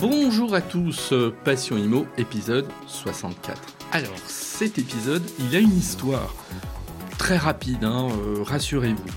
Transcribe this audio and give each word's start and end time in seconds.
Bonjour 0.00 0.54
à 0.54 0.60
tous, 0.60 1.12
Passion 1.44 1.76
Imo, 1.76 2.06
épisode 2.18 2.66
64. 2.86 3.60
Alors, 3.90 4.16
cet 4.26 4.78
épisode, 4.78 5.22
il 5.40 5.56
a 5.56 5.58
une 5.58 5.76
histoire 5.76 6.34
très 7.18 7.36
rapide, 7.36 7.82
hein, 7.82 8.06
euh, 8.10 8.44
rassurez-vous. 8.44 9.10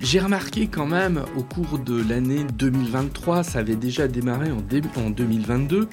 J'ai 0.00 0.18
remarqué 0.18 0.66
quand 0.66 0.86
même 0.86 1.24
au 1.36 1.42
cours 1.42 1.78
de 1.78 2.02
l'année 2.08 2.42
2023, 2.42 3.44
ça 3.44 3.60
avait 3.60 3.76
déjà 3.76 4.08
démarré 4.08 4.50
en, 4.50 4.64
en 5.00 5.10
2022, 5.10 5.88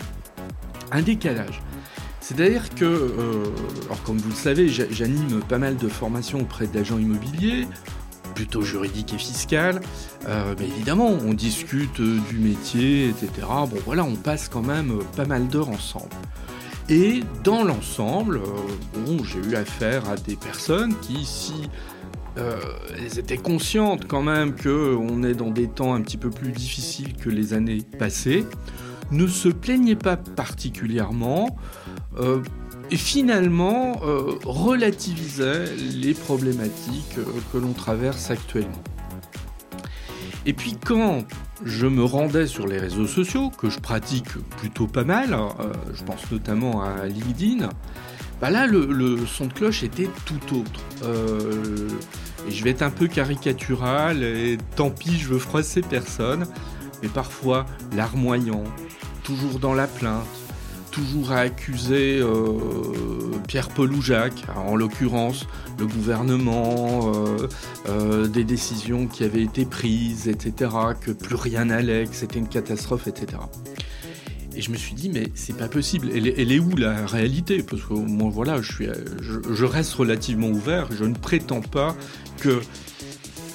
un 0.91 1.01
décalage. 1.03 1.61
C'est-à-dire 2.21 2.73
que, 2.73 2.85
euh, 2.85 3.45
alors 3.85 4.01
comme 4.03 4.17
vous 4.17 4.29
le 4.29 4.35
savez, 4.35 4.67
j'anime 4.67 5.41
pas 5.47 5.59
mal 5.59 5.77
de 5.77 5.87
formations 5.87 6.39
auprès 6.39 6.65
d'agents 6.65 6.97
immobiliers, 6.97 7.67
plutôt 8.41 8.63
juridiques 8.63 9.13
et 9.13 9.19
fiscales, 9.19 9.81
euh, 10.27 10.55
mais 10.57 10.65
évidemment, 10.65 11.09
on 11.09 11.35
discute 11.35 11.99
euh, 11.99 12.17
du 12.27 12.39
métier, 12.39 13.07
etc. 13.07 13.29
Bon 13.47 13.77
voilà, 13.85 14.03
on 14.03 14.15
passe 14.15 14.49
quand 14.49 14.63
même 14.63 14.97
pas 15.15 15.25
mal 15.25 15.47
d'heures 15.47 15.69
ensemble. 15.69 16.09
Et 16.89 17.21
dans 17.43 17.63
l'ensemble, 17.63 18.41
bon, 18.95 19.23
j'ai 19.23 19.37
eu 19.47 19.55
affaire 19.55 20.09
à 20.09 20.15
des 20.15 20.35
personnes 20.35 20.95
qui, 21.01 21.23
si 21.23 21.69
elles 22.35 23.19
étaient 23.19 23.37
conscientes 23.37 24.07
quand 24.07 24.23
même 24.23 24.55
qu'on 24.55 25.21
est 25.21 25.33
dans 25.33 25.51
des 25.51 25.67
temps 25.67 25.93
un 25.93 26.01
petit 26.01 26.17
peu 26.17 26.29
plus 26.29 26.51
difficiles 26.51 27.13
que 27.13 27.29
les 27.29 27.53
années 27.53 27.81
passées, 27.99 28.45
ne 29.11 29.27
se 29.27 29.49
plaignaient 29.49 29.95
pas 29.95 30.17
particulièrement 30.17 31.57
euh, 32.17 32.41
finalement 32.97 34.01
euh, 34.03 34.37
relativisait 34.43 35.75
les 35.75 36.13
problématiques 36.13 37.17
euh, 37.17 37.23
que 37.51 37.57
l'on 37.57 37.73
traverse 37.73 38.31
actuellement. 38.31 38.83
Et 40.45 40.53
puis 40.53 40.75
quand 40.83 41.23
je 41.63 41.87
me 41.87 42.03
rendais 42.03 42.47
sur 42.47 42.67
les 42.67 42.77
réseaux 42.77 43.07
sociaux, 43.07 43.51
que 43.51 43.69
je 43.69 43.79
pratique 43.79 44.29
plutôt 44.57 44.87
pas 44.87 45.03
mal, 45.03 45.37
je 45.93 46.03
pense 46.03 46.31
notamment 46.31 46.81
à 46.81 47.05
LinkedIn, 47.05 47.69
bah 48.41 48.49
là 48.49 48.65
le, 48.65 49.19
son 49.27 49.45
de 49.45 49.53
cloche 49.53 49.83
était 49.83 50.09
tout 50.25 50.55
autre. 50.57 50.79
et 52.47 52.51
je 52.51 52.63
vais 52.63 52.71
être 52.71 52.81
un 52.81 52.89
peu 52.89 53.07
caricatural, 53.07 54.23
et 54.23 54.57
tant 54.75 54.89
pis, 54.89 55.19
je 55.19 55.27
veux 55.27 55.37
froisser 55.37 55.83
personne, 55.83 56.47
mais 57.03 57.09
parfois 57.09 57.67
larmoyant, 57.95 58.63
toujours 59.23 59.59
dans 59.59 59.75
la 59.75 59.85
plainte, 59.85 60.25
toujours 60.91 61.31
à 61.31 61.39
accuser 61.39 62.19
euh, 62.19 62.59
Pierre-Paul 63.47 63.91
ou 63.93 64.01
Jacques, 64.01 64.45
en 64.55 64.75
l'occurrence 64.75 65.47
le 65.79 65.87
gouvernement, 65.87 67.11
euh, 67.15 67.47
euh, 67.89 68.27
des 68.27 68.43
décisions 68.43 69.07
qui 69.07 69.23
avaient 69.23 69.41
été 69.41 69.65
prises, 69.65 70.27
etc., 70.27 70.71
que 70.99 71.11
plus 71.11 71.35
rien 71.35 71.65
n'allait, 71.65 72.05
que 72.05 72.15
c'était 72.15 72.37
une 72.37 72.47
catastrophe, 72.47 73.07
etc. 73.07 73.41
Et 74.55 74.61
je 74.61 74.69
me 74.69 74.75
suis 74.75 74.93
dit, 74.93 75.09
mais 75.09 75.31
c'est 75.33 75.57
pas 75.57 75.69
possible. 75.69 76.09
Elle, 76.13 76.51
est 76.51 76.59
où 76.59 76.75
la 76.75 77.05
réalité? 77.05 77.63
Parce 77.63 77.81
que 77.81 77.93
moi, 77.93 78.29
voilà, 78.29 78.61
je, 78.61 78.71
suis, 78.71 78.87
je, 79.21 79.65
reste 79.65 79.93
relativement 79.93 80.49
ouvert. 80.49 80.89
Je 80.91 81.05
ne 81.05 81.15
prétends 81.15 81.61
pas 81.61 81.95
que 82.37 82.59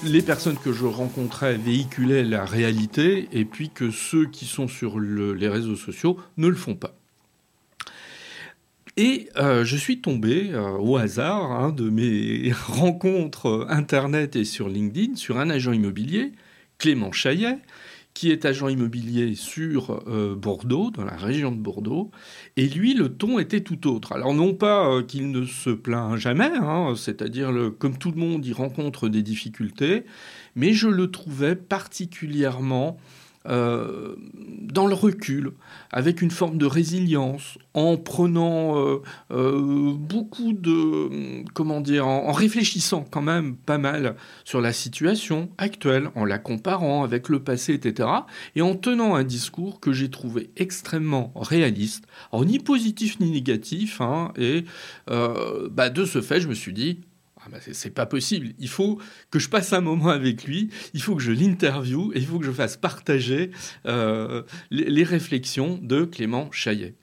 les 0.03 0.23
personnes 0.23 0.57
que 0.57 0.73
je 0.73 0.85
rencontrais 0.85 1.55
véhiculaient 1.55 2.23
la 2.23 2.45
réalité 2.45 3.29
et 3.31 3.45
puis 3.45 3.69
que 3.69 3.91
ceux 3.91 4.25
qui 4.25 4.45
sont 4.45 4.67
sur 4.67 4.99
les 4.99 5.47
réseaux 5.47 5.75
sociaux 5.75 6.17
ne 6.37 6.47
le 6.47 6.55
font 6.55 6.75
pas. 6.75 6.97
Et 8.99 9.29
euh, 9.37 9.63
je 9.63 9.77
suis 9.77 10.01
tombé 10.01 10.49
euh, 10.53 10.71
au 10.71 10.97
hasard 10.97 11.51
hein, 11.51 11.71
de 11.71 11.87
mes 11.87 12.51
rencontres 12.67 13.45
euh, 13.45 13.65
Internet 13.69 14.35
et 14.35 14.43
sur 14.43 14.67
LinkedIn 14.67 15.15
sur 15.15 15.37
un 15.37 15.51
agent 15.51 15.71
immobilier, 15.71 16.31
Clément 16.79 17.11
Chaillet, 17.11 17.59
qui 18.15 18.31
est 18.31 18.45
agent 18.45 18.67
immobilier 18.67 19.35
sur 19.35 20.03
Bordeaux, 20.37 20.89
dans 20.89 21.05
la 21.05 21.15
région 21.15 21.51
de 21.51 21.57
Bordeaux. 21.57 22.09
Et 22.55 22.67
lui, 22.67 22.95
le 22.95 23.09
ton 23.09 23.37
était 23.37 23.61
tout 23.61 23.87
autre. 23.87 24.11
Alors 24.11 24.33
non 24.33 24.55
pas 24.55 25.03
qu'il 25.03 25.29
ne 25.29 25.45
se 25.45 25.69
plaint 25.69 26.17
jamais, 26.17 26.49
hein, 26.51 26.95
c'est-à-dire 26.95 27.51
comme 27.77 27.99
tout 27.99 28.09
le 28.09 28.17
monde, 28.17 28.43
il 28.43 28.53
rencontre 28.53 29.07
des 29.07 29.21
difficultés, 29.21 30.03
mais 30.55 30.73
je 30.73 30.87
le 30.87 31.11
trouvais 31.11 31.55
particulièrement 31.55 32.97
euh, 33.47 34.15
dans 34.61 34.87
le 34.87 34.93
recul, 34.93 35.51
avec 35.91 36.21
une 36.21 36.31
forme 36.31 36.57
de 36.57 36.65
résilience, 36.65 37.57
en 37.73 37.97
prenant 37.97 38.77
euh, 38.77 39.01
euh, 39.31 39.93
beaucoup 39.93 40.53
de, 40.53 41.43
comment 41.53 41.81
dire, 41.81 42.05
en, 42.05 42.31
réfléchissant 42.31 43.05
quand 43.09 43.21
même 43.21 43.55
pas 43.55 43.77
mal 43.77 44.15
sur 44.43 44.61
la 44.61 44.73
situation 44.73 45.49
actuelle, 45.57 46.09
en 46.15 46.25
la 46.25 46.37
comparant 46.37 47.03
avec 47.03 47.29
le 47.29 47.39
passé, 47.39 47.73
etc., 47.73 48.09
et 48.55 48.61
en 48.61 48.75
tenant 48.75 49.15
un 49.15 49.23
discours 49.23 49.79
que 49.79 49.93
j'ai 49.93 50.09
trouvé 50.09 50.49
extrêmement 50.57 51.31
réaliste, 51.35 52.05
ni 52.33 52.59
positif 52.59 53.19
ni 53.19 53.31
négatif, 53.31 54.01
hein, 54.01 54.31
et 54.37 54.65
bah, 55.07 55.89
de 55.89 56.05
ce 56.05 56.21
fait, 56.21 56.41
je 56.41 56.47
me 56.47 56.53
suis 56.53 56.73
dit, 56.73 57.01
ah 57.47 57.49
bah, 57.49 57.59
c'est 57.71 57.93
pas 57.93 58.05
possible. 58.05 58.49
Il 58.59 58.67
faut 58.67 58.99
que 59.31 59.39
je 59.39 59.47
passe 59.47 59.71
un 59.71 59.79
moment 59.79 60.09
avec 60.09 60.43
lui, 60.43 60.69
il 60.93 61.01
faut 61.01 61.15
que 61.15 61.21
je 61.21 61.31
l'interviewe 61.31 62.11
et 62.13 62.19
il 62.19 62.25
faut 62.25 62.39
que 62.39 62.45
je 62.45 62.51
fasse 62.51 62.75
partager 62.75 63.51
euh, 63.85 64.43
les, 64.69 65.03
réflexions 65.03 65.79
de 65.81 66.03
Clément 66.03 66.51
Chaillet. 66.51 66.95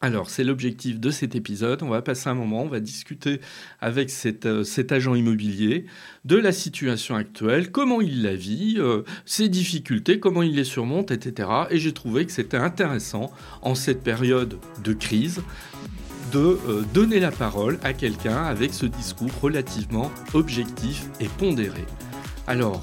Alors, 0.00 0.30
c'est 0.30 0.44
l'objectif 0.44 0.98
de 0.98 1.10
cet 1.10 1.34
épisode. 1.34 1.82
On 1.82 1.88
va 1.88 2.02
passer 2.02 2.28
un 2.28 2.34
moment, 2.34 2.62
on 2.62 2.68
va 2.68 2.80
discuter 2.80 3.40
avec 3.80 4.10
cet, 4.10 4.46
euh, 4.46 4.64
agent 4.90 5.14
immobilier 5.14 5.86
de 6.24 6.36
la 6.36 6.52
situation 6.52 7.14
actuelle, 7.14 7.70
comment 7.70 8.00
il 8.00 8.22
la 8.22 8.34
vit, 8.34 8.76
euh, 8.78 9.02
ses 9.26 9.48
difficultés, 9.48 10.18
comment 10.18 10.42
il 10.42 10.56
les 10.56 10.64
surmonte, 10.64 11.12
etc. 11.12 11.48
Et 11.70 11.78
j'ai 11.78 11.92
trouvé 11.92 12.26
que 12.26 12.32
c'était 12.32 12.56
intéressant 12.56 13.30
en 13.62 13.76
cette 13.76 14.02
période 14.02 14.58
de 14.82 14.92
crise 14.92 15.42
de 16.32 16.58
euh, 16.68 16.82
donner 16.94 17.20
la 17.20 17.30
parole 17.30 17.78
à 17.82 17.92
quelqu'un 17.92 18.44
avec 18.44 18.74
ce 18.74 18.86
discours 18.86 19.30
relativement 19.40 20.10
objectif 20.34 21.06
et 21.20 21.28
pondéré. 21.28 21.84
Alors, 22.46 22.82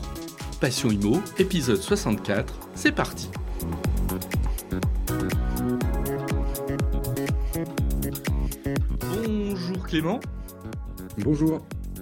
Passion 0.60 0.90
Imo, 0.90 1.22
épisode 1.38 1.82
64, 1.82 2.54
c'est 2.76 2.92
parti. 2.92 3.30
Bonjour 9.02 9.84
Clément. 9.86 10.20
Bonjour. 11.18 11.62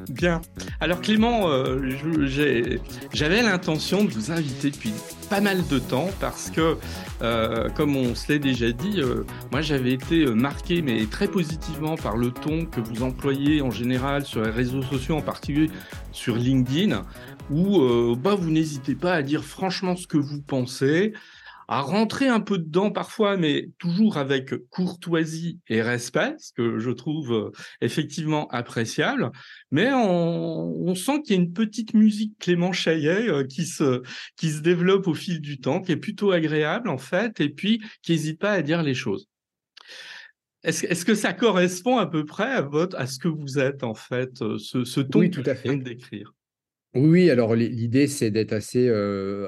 Bien. 0.09 0.41
Alors 0.79 1.01
Clément, 1.01 1.49
euh, 1.49 1.89
j'avais 3.11 3.41
l'intention 3.41 4.03
de 4.03 4.11
vous 4.11 4.31
inviter 4.31 4.69
depuis 4.69 4.93
pas 5.29 5.41
mal 5.41 5.65
de 5.67 5.79
temps 5.79 6.09
parce 6.19 6.49
que, 6.49 6.77
euh, 7.21 7.69
comme 7.69 7.95
on 7.95 8.15
se 8.15 8.31
l'est 8.31 8.39
déjà 8.39 8.71
dit, 8.71 9.01
euh, 9.01 9.25
moi 9.51 9.61
j'avais 9.61 9.93
été 9.93 10.25
marqué, 10.25 10.81
mais 10.81 11.05
très 11.05 11.27
positivement, 11.27 11.95
par 11.95 12.17
le 12.17 12.31
ton 12.31 12.65
que 12.65 12.81
vous 12.81 13.03
employez 13.03 13.61
en 13.61 13.71
général 13.71 14.25
sur 14.25 14.41
les 14.43 14.51
réseaux 14.51 14.81
sociaux, 14.81 15.15
en 15.15 15.21
particulier 15.21 15.69
sur 16.11 16.35
LinkedIn, 16.35 17.03
où 17.49 18.15
bah, 18.15 18.35
vous 18.35 18.49
n'hésitez 18.49 18.95
pas 18.95 19.13
à 19.13 19.21
dire 19.21 19.43
franchement 19.43 19.95
ce 19.95 20.07
que 20.07 20.17
vous 20.17 20.41
pensez 20.41 21.13
à 21.73 21.81
rentrer 21.81 22.27
un 22.27 22.39
peu 22.39 22.59
dedans 22.59 22.91
parfois, 22.91 23.35
mais 23.35 23.71
toujours 23.79 24.17
avec 24.17 24.53
courtoisie 24.69 25.59
et 25.67 25.81
respect, 25.81 26.35
ce 26.37 26.53
que 26.53 26.77
je 26.77 26.91
trouve 26.91 27.33
euh, 27.33 27.51
effectivement 27.81 28.47
appréciable. 28.49 29.31
Mais 29.71 29.89
on, 29.91 30.93
sent 30.93 31.23
qu'il 31.23 31.35
y 31.35 31.39
a 31.39 31.41
une 31.41 31.51
petite 31.51 31.95
musique 31.95 32.37
Clément 32.37 32.73
Chaillet 32.73 33.27
euh, 33.27 33.43
qui 33.43 33.65
se, 33.65 34.03
qui 34.35 34.51
se 34.51 34.59
développe 34.59 35.07
au 35.07 35.15
fil 35.15 35.41
du 35.41 35.59
temps, 35.59 35.81
qui 35.81 35.93
est 35.93 35.97
plutôt 35.97 36.31
agréable 36.31 36.89
en 36.89 36.99
fait, 36.99 37.41
et 37.41 37.49
puis 37.49 37.81
qui 38.03 38.11
n'hésite 38.11 38.39
pas 38.39 38.51
à 38.51 38.61
dire 38.61 38.83
les 38.83 38.93
choses. 38.93 39.27
Est-ce, 40.61 41.05
que 41.05 41.15
ça 41.15 41.33
correspond 41.33 41.97
à 41.97 42.05
peu 42.05 42.23
près 42.23 42.51
à, 42.51 42.61
votre, 42.61 42.95
à 42.97 43.07
ce 43.07 43.17
que 43.17 43.27
vous 43.27 43.57
êtes 43.57 43.83
en 43.83 43.95
fait, 43.95 44.43
euh, 44.43 44.59
ce, 44.59 44.83
ce 44.85 44.99
ton 45.01 45.21
oui, 45.21 45.31
tout 45.31 45.43
à 45.47 45.55
fait. 45.55 45.75
de 45.75 45.81
décrire? 45.81 46.35
Oui, 46.95 47.29
alors 47.29 47.55
l'idée, 47.55 48.07
c'est 48.07 48.31
d'être 48.31 48.53
assez, 48.53 48.89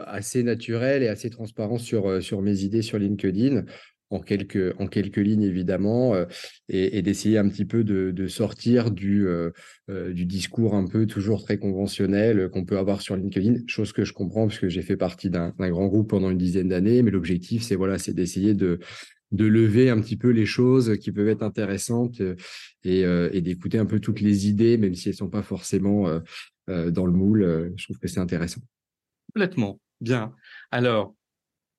assez 0.07 0.43
naturel 0.43 1.03
et 1.03 1.07
assez 1.07 1.29
transparent 1.29 1.77
sur, 1.77 2.21
sur 2.21 2.41
mes 2.41 2.63
idées 2.63 2.81
sur 2.81 2.97
LinkedIn, 2.97 3.65
en 4.11 4.19
quelques, 4.19 4.73
en 4.79 4.87
quelques 4.87 5.17
lignes 5.17 5.43
évidemment, 5.43 6.15
et, 6.69 7.01
d'essayer 7.01 7.37
un 7.37 7.47
petit 7.49 7.65
peu 7.65 7.83
de, 7.83 8.27
sortir 8.27 8.91
du, 8.91 9.27
du 9.89 10.25
discours 10.25 10.73
un 10.73 10.87
peu 10.87 11.05
toujours 11.05 11.43
très 11.43 11.57
conventionnel 11.57 12.49
qu'on 12.49 12.65
peut 12.65 12.77
avoir 12.77 13.01
sur 13.01 13.15
LinkedIn, 13.15 13.61
chose 13.67 13.93
que 13.93 14.05
je 14.05 14.13
comprends 14.13 14.47
parce 14.47 14.59
que 14.59 14.69
j'ai 14.69 14.81
fait 14.81 14.97
partie 14.97 15.29
d'un 15.29 15.53
grand 15.57 15.87
groupe 15.87 16.09
pendant 16.09 16.31
une 16.31 16.37
dizaine 16.37 16.69
d'années, 16.69 17.03
mais 17.03 17.11
l'objectif, 17.11 17.61
c'est 17.61 17.75
voilà, 17.75 17.99
c'est 17.99 18.13
d'essayer 18.13 18.53
de, 18.53 18.79
de 19.35 19.45
lever 19.45 19.89
un 19.89 19.99
petit 20.01 20.17
peu 20.17 20.29
les 20.29 20.45
choses 20.45 20.97
qui 20.97 21.11
peuvent 21.11 21.27
être 21.27 21.43
intéressantes 21.43 22.21
et, 22.83 23.01
et 23.01 23.41
d'écouter 23.41 23.77
un 23.77 23.85
peu 23.85 23.99
toutes 23.99 24.21
les 24.21 24.47
idées, 24.47 24.77
même 24.77 24.95
si 24.95 25.09
elles 25.09 25.13
ne 25.13 25.17
sont 25.17 25.29
pas 25.29 25.43
forcément 25.43 26.21
euh, 26.69 26.89
dans 26.89 27.05
le 27.05 27.11
moule. 27.11 27.43
Euh, 27.43 27.69
je 27.75 27.83
trouve 27.83 27.99
que 27.99 28.07
c'est 28.07 28.19
intéressant. 28.19 28.61
Complètement. 29.31 29.79
Bien. 30.01 30.33
Alors, 30.71 31.15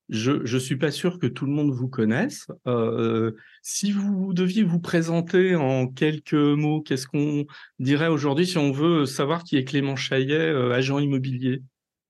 je 0.09 0.31
ne 0.31 0.59
suis 0.61 0.77
pas 0.77 0.93
sûr 0.93 1.19
que 1.19 1.27
tout 1.27 1.45
le 1.45 1.51
monde 1.51 1.73
vous 1.73 1.89
connaisse. 1.89 2.47
Euh, 2.69 3.33
si 3.63 3.91
vous 3.91 4.33
deviez 4.33 4.63
vous 4.63 4.79
présenter 4.79 5.57
en 5.57 5.89
quelques 5.89 6.35
mots, 6.35 6.83
qu'est-ce 6.83 7.09
qu'on 7.09 7.47
dirait 7.81 8.07
aujourd'hui 8.07 8.47
si 8.47 8.59
on 8.59 8.71
veut 8.71 9.07
savoir 9.07 9.43
qui 9.43 9.57
est 9.57 9.65
Clément 9.65 9.97
Chaillet, 9.97 10.51
agent 10.73 11.01
immobilier? 11.01 11.63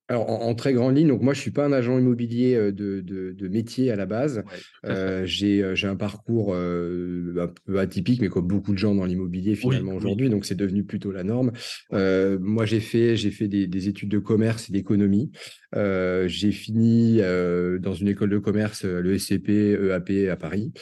Alors, 0.09 0.31
en, 0.31 0.55
très 0.55 0.73
grande 0.73 0.97
ligne, 0.97 1.09
donc 1.09 1.23
moi, 1.23 1.35
je 1.35 1.41
ne 1.41 1.43
suis 1.43 1.51
pas 1.51 1.67
un 1.67 1.73
agent 1.73 1.99
immobilier 1.99 2.55
de, 2.73 3.01
de, 3.01 3.49
métier 3.49 3.91
à 3.91 3.97
la 3.97 4.07
base. 4.07 4.45
Euh, 4.85 5.23
j'ai 5.27 5.65
un 5.87 5.97
parcours 5.97 6.55
un 6.55 7.49
peu 7.65 7.79
atypique, 7.79 8.21
mais 8.21 8.29
comme 8.29 8.47
beaucoup 8.47 8.73
de 8.73 8.79
gens 8.79 8.95
dans 8.95 9.05
l'immobilier 9.05 9.57
finalement 9.57 9.95
aujourd'hui, 9.95 10.29
donc 10.29 10.45
c'est 10.45 10.55
devenu 10.55 10.85
plutôt 10.85 11.11
la 11.11 11.25
norme. 11.25 11.53
moi, 11.91 12.67
j'ai 12.67 12.81
fait, 12.81 13.17
fait 13.17 13.49
des, 13.49 13.67
des, 13.67 13.89
études 13.89 14.09
de 14.09 14.19
commerce 14.19 14.69
et 14.69 14.73
d'économie. 14.73 15.33
j'ai 15.75 16.53
fini 16.53 17.19
dans 17.19 17.95
une 17.95 18.09
école 18.09 18.31
de 18.31 18.39
commerce, 18.39 18.85
le 18.85 19.19
SCP, 19.19 19.77
EAP 19.91 20.31
à 20.31 20.37
Paris. 20.37 20.73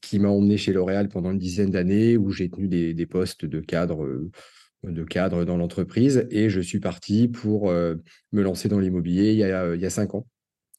qui 0.00 0.18
m'a 0.20 0.28
emmené 0.28 0.56
chez 0.56 0.72
L'Oréal 0.72 1.08
pendant 1.08 1.32
une 1.32 1.38
dizaine 1.38 1.70
d'années 1.70 2.16
où 2.16 2.30
j'ai 2.30 2.48
tenu 2.48 2.68
des, 2.68 2.94
des, 2.94 3.06
postes 3.06 3.44
de 3.44 3.60
cadre 3.60 4.06
de 4.84 5.04
cadre 5.04 5.44
dans 5.44 5.56
l'entreprise 5.56 6.26
et 6.30 6.50
je 6.50 6.60
suis 6.60 6.80
parti 6.80 7.28
pour 7.28 7.70
euh, 7.70 7.96
me 8.32 8.42
lancer 8.42 8.68
dans 8.68 8.78
l'immobilier 8.78 9.32
il, 9.32 9.40
il, 9.40 9.80
y 9.80 9.86
a 9.86 9.90
cinq 9.90 10.14
ans 10.14 10.26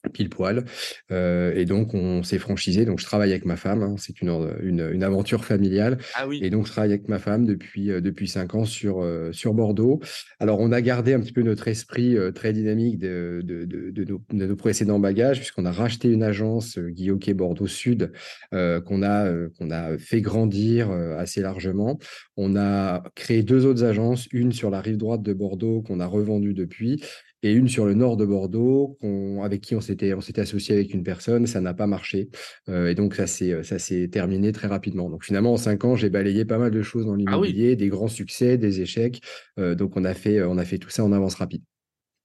pile 0.08 0.30
poil. 0.30 0.64
Euh, 1.12 1.54
et 1.56 1.66
donc, 1.66 1.94
on 1.94 2.24
s'est 2.24 2.40
franchisé. 2.40 2.86
Donc, 2.86 3.00
je 3.00 3.06
travaille 3.06 3.32
avec 3.32 3.46
ma 3.46 3.58
femme. 3.58 3.84
Hein. 3.84 3.96
c'est 3.98 4.22
une, 4.22 4.50
une, 4.62 5.04
aventure 5.04 5.44
familiale. 5.44 5.98
Ah 6.16 6.28
oui. 6.28 6.40
Et 6.42 6.50
donc, 6.50 6.68
je 6.68 6.72
travaille 6.72 6.92
avec 6.92 7.10
ma 7.10 7.20
femme 7.20 7.46
depuis, 7.46 7.92
euh, 7.92 8.00
depuis 8.00 8.28
cinq 8.28 8.56
ans 8.56 8.66
sur, 8.66 9.02
euh, 9.02 9.32
sur 9.34 9.54
Bordeaux. 9.54 10.00
Alors, 10.40 10.60
on 10.60 10.72
a 10.72 10.82
gardé 10.82 11.14
un 11.14 11.20
petit 11.20 11.34
peu 11.34 11.42
notre 11.42 11.68
esprit 11.68 12.16
très 12.34 12.54
dynamique 12.54 13.00
de, 13.00 13.42
de, 13.44 13.66
de, 13.66 14.06
nos, 14.32 14.56
précédents 14.56 15.00
bagages, 15.00 15.38
puisqu'on 15.38 15.66
a 15.66 15.72
racheté 15.72 16.10
une 16.10 16.24
agence, 16.24 16.80
Guillaume 16.80 17.20
Bordeaux 17.36 17.68
Sud, 17.68 18.12
qu'on 18.52 19.04
a, 19.04 19.50
qu'on 19.58 19.72
a 19.72 19.98
fait 19.98 20.22
grandir 20.22 20.92
assez 20.92 21.42
largement. 21.42 22.00
On 22.38 22.56
a 22.56 23.04
créé 23.16 23.44
deux 23.44 23.66
autres 23.66 23.84
agences, 23.84 24.28
une 24.32 24.52
sur 24.52 24.70
la 24.70 24.82
rive 24.82 24.98
droite 24.98 25.22
de 25.22 25.34
Bordeaux 25.34 25.82
qu'on 25.82 26.00
a 26.00 26.06
revendue 26.06 26.54
depuis 26.54 27.02
et 27.44 27.54
une 27.54 27.68
sur 27.68 27.86
le 27.86 27.94
nord 27.94 28.18
de 28.18 28.26
Bordeaux, 28.26 28.98
avec 29.42 29.62
qui 29.62 29.76
on 29.76 29.82
s'était, 29.82 30.12
associé 30.38 30.76
avec 30.76 30.94
une 30.94 31.04
personne, 31.04 31.48
ça 31.48 31.62
n'a 31.62 31.74
pas 31.74 31.88
marché. 31.88 32.30
Euh, 32.68 32.90
et 32.90 32.96
donc, 32.96 33.16
ça 33.16 33.28
s'est, 33.28 33.64
ça 33.64 33.80
s'est 33.80 34.10
terminé 34.10 34.52
très 34.52 34.68
rapidement. 34.68 35.10
Donc, 35.10 35.24
finalement, 35.24 35.54
en 35.54 35.58
cinq 35.58 35.86
ans, 35.86 35.96
j'ai 35.96 36.10
balayé 36.10 36.46
pas 36.46 36.58
mal 36.58 36.72
de 36.72 36.82
choses 36.82 37.06
dans 37.06 37.14
ah 37.14 37.18
l'immobilier, 37.18 37.76
des 37.76 37.88
grands 37.88 38.08
succès, 38.08 38.58
des 38.58 38.82
échecs. 38.82 39.22
Euh, 39.58 39.76
donc, 39.76 39.96
on 39.96 40.04
a, 40.04 40.14
fait, 40.14 40.44
on 40.44 40.58
a 40.58 40.66
fait 40.66 40.78
tout 40.78 40.90
ça 40.90 41.04
en 41.04 41.12
avance 41.12 41.36
rapide. 41.36 41.64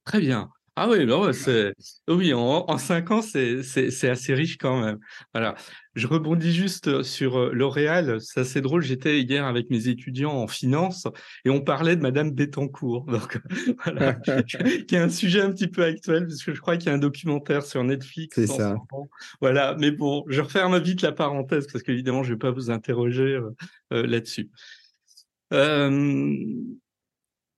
Très 0.04 0.20
bien. 0.20 0.50
Ah 0.76 0.88
oui, 0.88 1.06
non, 1.06 1.32
c'est 1.32 1.72
oui, 2.08 2.34
en, 2.34 2.78
cinq 2.78 3.12
ans, 3.12 3.22
c'est 3.22 4.08
assez 4.08 4.34
riche 4.34 4.58
quand 4.58 4.80
même. 4.80 4.98
Voilà. 5.32 5.54
Je 5.94 6.08
rebondis 6.08 6.52
juste 6.52 7.04
sur 7.04 7.38
euh, 7.38 7.50
L'Oréal. 7.52 8.20
C'est 8.20 8.40
assez 8.40 8.60
drôle. 8.60 8.82
J'étais 8.82 9.20
hier 9.20 9.44
avec 9.44 9.70
mes 9.70 9.86
étudiants 9.86 10.32
en 10.32 10.48
finance 10.48 11.06
et 11.44 11.50
on 11.50 11.60
parlait 11.60 11.94
de 11.94 12.02
Madame 12.02 12.32
Bettencourt. 12.32 13.04
Donc, 13.06 13.40
voilà, 13.84 14.14
qui 14.88 14.96
est 14.96 14.98
un 14.98 15.08
sujet 15.08 15.42
un 15.42 15.52
petit 15.52 15.68
peu 15.68 15.84
actuel 15.84 16.26
parce 16.26 16.42
que 16.42 16.52
je 16.52 16.60
crois 16.60 16.76
qu'il 16.76 16.88
y 16.88 16.90
a 16.90 16.94
un 16.94 16.98
documentaire 16.98 17.64
sur 17.64 17.84
Netflix. 17.84 18.34
C'est 18.34 18.48
ça. 18.48 18.74
Voilà. 19.40 19.76
Mais 19.78 19.92
bon, 19.92 20.24
je 20.26 20.40
referme 20.40 20.76
vite 20.78 21.02
la 21.02 21.12
parenthèse 21.12 21.68
parce 21.72 21.84
qu'évidemment, 21.84 22.24
je 22.24 22.30
ne 22.30 22.34
vais 22.34 22.40
pas 22.40 22.50
vous 22.50 22.72
interroger 22.72 23.38
euh, 23.92 24.06
là-dessus. 24.06 24.50
Euh, 25.52 26.36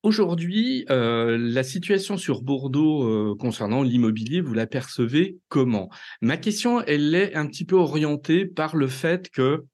Aujourd'hui, 0.02 0.84
euh, 0.90 1.36
la 1.38 1.64
situation 1.64 2.16
sur 2.16 2.42
Bordeaux 2.42 3.02
euh, 3.08 3.34
concernant 3.36 3.82
l'immobilier, 3.82 4.40
vous 4.40 4.54
l'apercevez 4.54 5.38
comment? 5.48 5.90
Ma 6.20 6.36
question, 6.36 6.80
elle 6.82 7.14
est 7.14 7.34
un 7.34 7.46
petit 7.46 7.64
peu 7.64 7.76
orientée 7.76 8.46
par 8.46 8.76
le 8.76 8.86
fait 8.86 9.30
que 9.30 9.64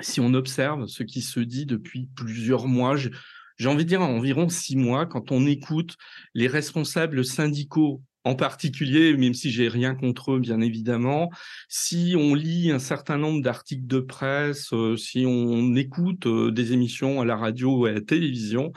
si 0.00 0.20
on 0.20 0.32
observe 0.32 0.86
ce 0.86 1.02
qui 1.02 1.20
se 1.20 1.40
dit 1.40 1.66
depuis 1.66 2.08
plusieurs 2.16 2.66
mois, 2.66 2.96
j'ai 2.96 3.68
envie 3.68 3.84
de 3.84 3.88
dire 3.88 4.00
environ 4.00 4.48
six 4.48 4.76
mois, 4.76 5.06
quand 5.06 5.30
on 5.32 5.46
écoute 5.46 5.96
les 6.34 6.46
responsables 6.48 7.24
syndicaux 7.24 8.00
en 8.24 8.34
particulier, 8.34 9.14
même 9.18 9.34
si 9.34 9.50
j'ai 9.50 9.68
rien 9.68 9.94
contre 9.94 10.32
eux, 10.32 10.40
bien 10.40 10.62
évidemment, 10.62 11.30
si 11.68 12.14
on 12.16 12.34
lit 12.34 12.70
un 12.70 12.78
certain 12.78 13.18
nombre 13.18 13.42
d'articles 13.42 13.86
de 13.86 14.00
presse, 14.00 14.72
euh, 14.72 14.96
si 14.96 15.26
on 15.26 15.76
écoute 15.76 16.26
des 16.26 16.72
émissions 16.72 17.20
à 17.20 17.26
la 17.26 17.36
radio 17.36 17.80
ou 17.80 17.84
à 17.84 17.92
la 17.92 18.00
télévision, 18.00 18.72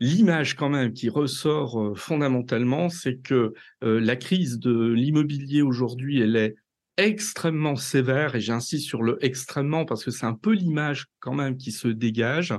l'image 0.00 0.54
quand 0.54 0.68
même 0.68 0.92
qui 0.92 1.08
ressort 1.08 1.80
euh, 1.80 1.94
fondamentalement, 1.94 2.88
c'est 2.88 3.16
que 3.16 3.54
euh, 3.84 4.00
la 4.00 4.16
crise 4.16 4.58
de 4.58 4.92
l'immobilier 4.92 5.62
aujourd'hui, 5.62 6.20
elle 6.20 6.36
est 6.36 6.54
extrêmement 6.98 7.76
sévère, 7.76 8.34
et 8.34 8.40
j'insiste 8.40 8.86
sur 8.86 9.02
le 9.02 9.18
extrêmement 9.22 9.84
parce 9.84 10.02
que 10.02 10.10
c'est 10.10 10.24
un 10.24 10.34
peu 10.34 10.52
l'image 10.52 11.06
quand 11.20 11.34
même 11.34 11.58
qui 11.58 11.70
se 11.70 11.88
dégage, 11.88 12.54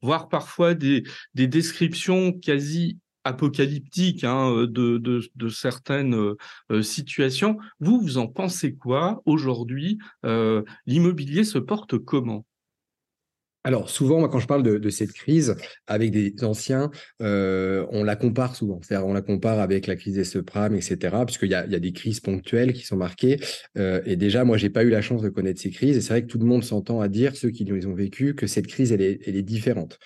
voire 0.00 0.28
parfois 0.28 0.72
des, 0.74 1.02
des 1.34 1.46
descriptions 1.46 2.32
quasi 2.32 2.98
apocalyptiques 3.24 4.24
hein, 4.24 4.66
de, 4.66 4.98
de, 4.98 5.48
certaines 5.48 6.34
euh, 6.70 6.82
situations. 6.82 7.58
Vous, 7.80 8.00
vous 8.00 8.18
en 8.18 8.26
pensez 8.26 8.74
quoi 8.74 9.22
aujourd'hui? 9.26 9.98
L'immobilier 10.86 11.44
se 11.44 11.58
porte 11.58 11.98
comment? 11.98 12.46
Alors 13.64 13.88
souvent, 13.90 14.18
moi, 14.18 14.28
quand 14.28 14.40
je 14.40 14.46
parle 14.46 14.62
de, 14.62 14.90
cette 14.90 15.12
crise 15.12 15.54
avec 15.86 16.10
des 16.10 16.34
anciens, 16.42 16.90
euh, 17.22 17.86
on 17.90 18.02
la 18.02 18.16
compare 18.16 18.56
souvent. 18.56 18.80
C'est-à-dire, 18.82 19.06
on 19.06 19.12
la 19.12 19.22
compare 19.22 19.60
avec 19.60 19.86
la 19.86 19.96
crise 19.96 20.14
des 20.14 20.24
subprimes, 20.24 20.74
etc. 20.74 21.16
Puisqu'il 21.24 21.50
y 21.50 21.54
a, 21.54 21.66
y 21.66 21.74
a 21.74 21.78
des 21.78 21.92
crises 21.92 22.20
ponctuelles 22.20 22.72
qui 22.72 22.84
sont 22.84 22.96
marquées. 22.96 23.38
Euh, 23.78 24.02
et 24.04 24.16
déjà, 24.16 24.44
moi, 24.44 24.56
j'ai 24.56 24.70
pas 24.70 24.82
eu 24.82 24.90
la 24.90 25.00
chance 25.00 25.22
de 25.22 25.28
connaître 25.28 25.60
ces 25.60 25.70
crises. 25.70 25.96
Et 25.96 26.00
c'est 26.00 26.12
vrai 26.12 26.22
que 26.22 26.26
tout 26.26 26.38
le 26.38 26.46
monde 26.46 26.64
s'entend 26.64 27.00
à 27.00 27.08
dire, 27.08 27.36
ceux 27.36 27.50
qui 27.50 27.64
les 27.64 27.86
ont 27.86 27.94
vécues, 27.94 28.34
que 28.34 28.46
cette 28.46 28.66
crise, 28.66 28.92
elle 28.92 29.02
est, 29.02 29.20
elle 29.26 29.36
est 29.36 29.42
différente. 29.42 29.98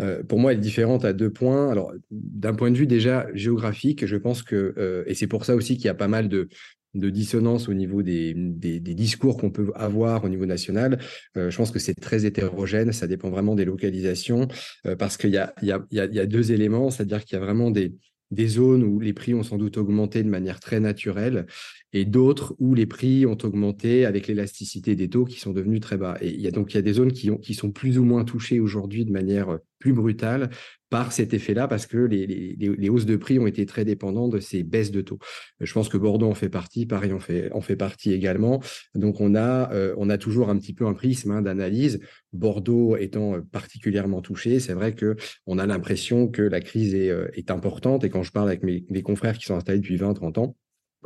Euh, 0.00 0.22
pour 0.22 0.38
moi, 0.38 0.52
elle 0.52 0.58
est 0.58 0.60
différente 0.60 1.04
à 1.04 1.12
deux 1.12 1.30
points. 1.30 1.70
Alors, 1.70 1.92
d'un 2.10 2.54
point 2.54 2.70
de 2.70 2.76
vue 2.76 2.86
déjà 2.86 3.26
géographique, 3.32 4.06
je 4.06 4.16
pense 4.16 4.42
que, 4.42 5.04
et 5.06 5.14
c'est 5.14 5.26
pour 5.26 5.44
ça 5.44 5.56
aussi 5.56 5.76
qu'il 5.76 5.86
y 5.86 5.90
a 5.90 5.94
pas 5.94 6.08
mal 6.08 6.28
de, 6.28 6.48
de 6.94 7.10
dissonance 7.10 7.68
au 7.68 7.74
niveau 7.74 8.02
des, 8.02 8.34
discours 8.34 9.36
qu'on 9.36 9.50
peut 9.50 9.70
avoir 9.74 10.24
au 10.24 10.28
niveau 10.28 10.46
national. 10.46 10.98
Euh, 11.36 11.50
je 11.50 11.56
pense 11.56 11.70
que 11.70 11.78
c'est 11.78 11.94
très 11.94 12.24
hétérogène, 12.24 12.92
ça 12.92 13.06
dépend 13.06 13.30
vraiment 13.30 13.54
des 13.54 13.64
localisations, 13.64 14.48
euh, 14.86 14.96
parce 14.96 15.16
qu'il 15.16 15.30
y 15.30 15.38
a, 15.38 16.26
deux 16.26 16.52
éléments, 16.52 16.90
c'est-à-dire 16.90 17.24
qu'il 17.24 17.38
y 17.38 17.40
a 17.40 17.44
vraiment 17.44 17.70
des 17.70 18.48
zones 18.48 18.82
où 18.82 19.00
les 19.00 19.12
prix 19.12 19.34
ont 19.34 19.42
sans 19.42 19.56
doute 19.56 19.76
augmenté 19.76 20.22
de 20.22 20.28
manière 20.28 20.60
très 20.60 20.80
naturelle 20.80 21.46
et 21.92 22.04
d'autres 22.04 22.54
où 22.58 22.74
les 22.74 22.86
prix 22.86 23.26
ont 23.26 23.38
augmenté 23.42 24.04
avec 24.04 24.26
l'élasticité 24.26 24.94
des 24.94 25.08
taux 25.08 25.24
qui 25.24 25.40
sont 25.40 25.52
devenus 25.52 25.80
très 25.80 25.96
bas. 25.96 26.18
Et 26.20 26.28
il 26.28 26.40
y 26.40 26.46
a 26.46 26.50
donc 26.50 26.72
il 26.72 26.76
y 26.76 26.78
a 26.78 26.82
des 26.82 26.92
zones 26.92 27.12
qui, 27.12 27.30
ont, 27.30 27.38
qui 27.38 27.54
sont 27.54 27.70
plus 27.70 27.98
ou 27.98 28.04
moins 28.04 28.24
touchées 28.24 28.60
aujourd'hui 28.60 29.04
de 29.04 29.12
manière 29.12 29.58
plus 29.78 29.92
brutale 29.92 30.50
par 30.90 31.12
cet 31.12 31.34
effet-là, 31.34 31.68
parce 31.68 31.86
que 31.86 31.98
les, 31.98 32.26
les, 32.26 32.88
hausses 32.88 33.04
de 33.04 33.16
prix 33.16 33.38
ont 33.38 33.46
été 33.46 33.66
très 33.66 33.84
dépendantes 33.84 34.32
de 34.32 34.40
ces 34.40 34.62
baisses 34.62 34.90
de 34.90 35.02
taux. 35.02 35.18
Je 35.60 35.70
pense 35.72 35.88
que 35.88 35.98
Bordeaux 35.98 36.28
en 36.28 36.34
fait 36.34 36.48
partie, 36.48 36.86
Paris 36.86 37.12
en 37.12 37.20
fait, 37.20 37.50
en 37.52 37.60
fait 37.60 37.76
partie 37.76 38.12
également. 38.12 38.62
Donc 38.94 39.20
on 39.20 39.34
a, 39.34 39.70
euh, 39.72 39.94
on 39.98 40.08
a 40.08 40.16
toujours 40.16 40.48
un 40.48 40.58
petit 40.58 40.72
peu 40.72 40.86
un 40.86 40.94
prisme 40.94 41.30
hein, 41.30 41.42
d'analyse. 41.42 42.00
Bordeaux 42.32 42.96
étant 42.96 43.40
particulièrement 43.52 44.22
touché, 44.22 44.60
c'est 44.60 44.72
vrai 44.72 44.94
que 44.94 45.16
on 45.46 45.58
a 45.58 45.66
l'impression 45.66 46.28
que 46.28 46.42
la 46.42 46.60
crise 46.60 46.94
est, 46.94 47.10
euh, 47.10 47.28
importante. 47.48 48.04
Et 48.04 48.10
quand 48.10 48.22
je 48.22 48.32
parle 48.32 48.48
avec 48.48 48.62
mes, 48.62 48.84
mes 48.90 49.02
confrères 49.02 49.36
qui 49.38 49.44
sont 49.44 49.54
installés 49.54 49.80
depuis 49.80 49.96
20-30 49.96 50.38
ans, 50.38 50.56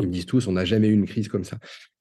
ils 0.01 0.07
me 0.07 0.13
disent 0.13 0.27
tous, 0.27 0.47
on 0.47 0.53
n'a 0.53 0.65
jamais 0.65 0.89
eu 0.89 0.95
une 0.95 1.07
crise 1.07 1.29
comme 1.29 1.45
ça. 1.45 1.59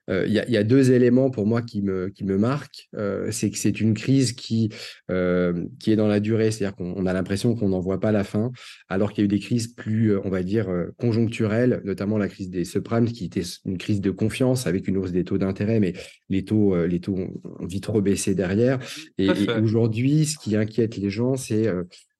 Euh, 0.10 0.26
il 0.28 0.34
y, 0.34 0.58
a 0.58 0.64
deux 0.64 0.92
éléments 0.92 1.30
pour 1.30 1.46
moi 1.46 1.62
qui 1.62 1.82
me, 1.82 2.10
qui 2.10 2.26
me 2.26 2.38
marquent. 2.38 2.90
Euh, 2.96 3.30
c'est 3.32 3.52
que 3.52 3.58
c'est 3.58 3.80
une 3.80 3.94
crise 3.94 4.34
qui, 4.34 4.70
euh, 5.10 5.66
qui 5.80 5.92
est 5.92 5.96
dans 5.96 6.08
la 6.08 6.20
durée, 6.20 6.52
c'est-à-dire 6.52 6.76
qu'on 6.76 7.06
a 7.06 7.14
l'impression 7.14 7.56
qu'on 7.56 7.70
n'en 7.70 7.80
voit 7.80 8.00
pas 8.00 8.12
la 8.12 8.24
fin, 8.24 8.52
alors 8.90 9.14
qu'il 9.14 9.22
y 9.22 9.24
a 9.24 9.26
eu 9.26 9.28
des 9.28 9.40
crises 9.40 9.68
plus, 9.68 10.18
on 10.18 10.30
va 10.30 10.42
dire, 10.44 10.68
conjoncturelles, 10.98 11.82
notamment 11.86 12.18
la 12.18 12.28
crise 12.28 12.50
des 12.50 12.66
subprimes, 12.66 13.06
qui 13.06 13.26
était 13.26 13.44
une 13.66 13.78
crise 13.78 14.02
de 14.02 14.12
confiance 14.12 14.68
avec 14.68 14.88
une 14.88 14.98
hausse 14.98 15.12
des 15.12 15.24
taux 15.24 15.38
d'intérêt, 15.38 15.80
mais 15.80 15.94
les 16.30 16.44
taux, 16.44 16.86
les 16.86 17.00
taux 17.00 17.16
ont 17.16 17.66
vite 17.66 17.86
rebaissé 17.86 18.34
derrière. 18.34 18.80
Et, 19.18 19.28
et 19.28 19.52
aujourd'hui, 19.62 20.26
ce 20.26 20.38
qui 20.38 20.56
inquiète 20.56 20.98
les 20.98 21.10
gens, 21.10 21.36
c'est 21.36 21.68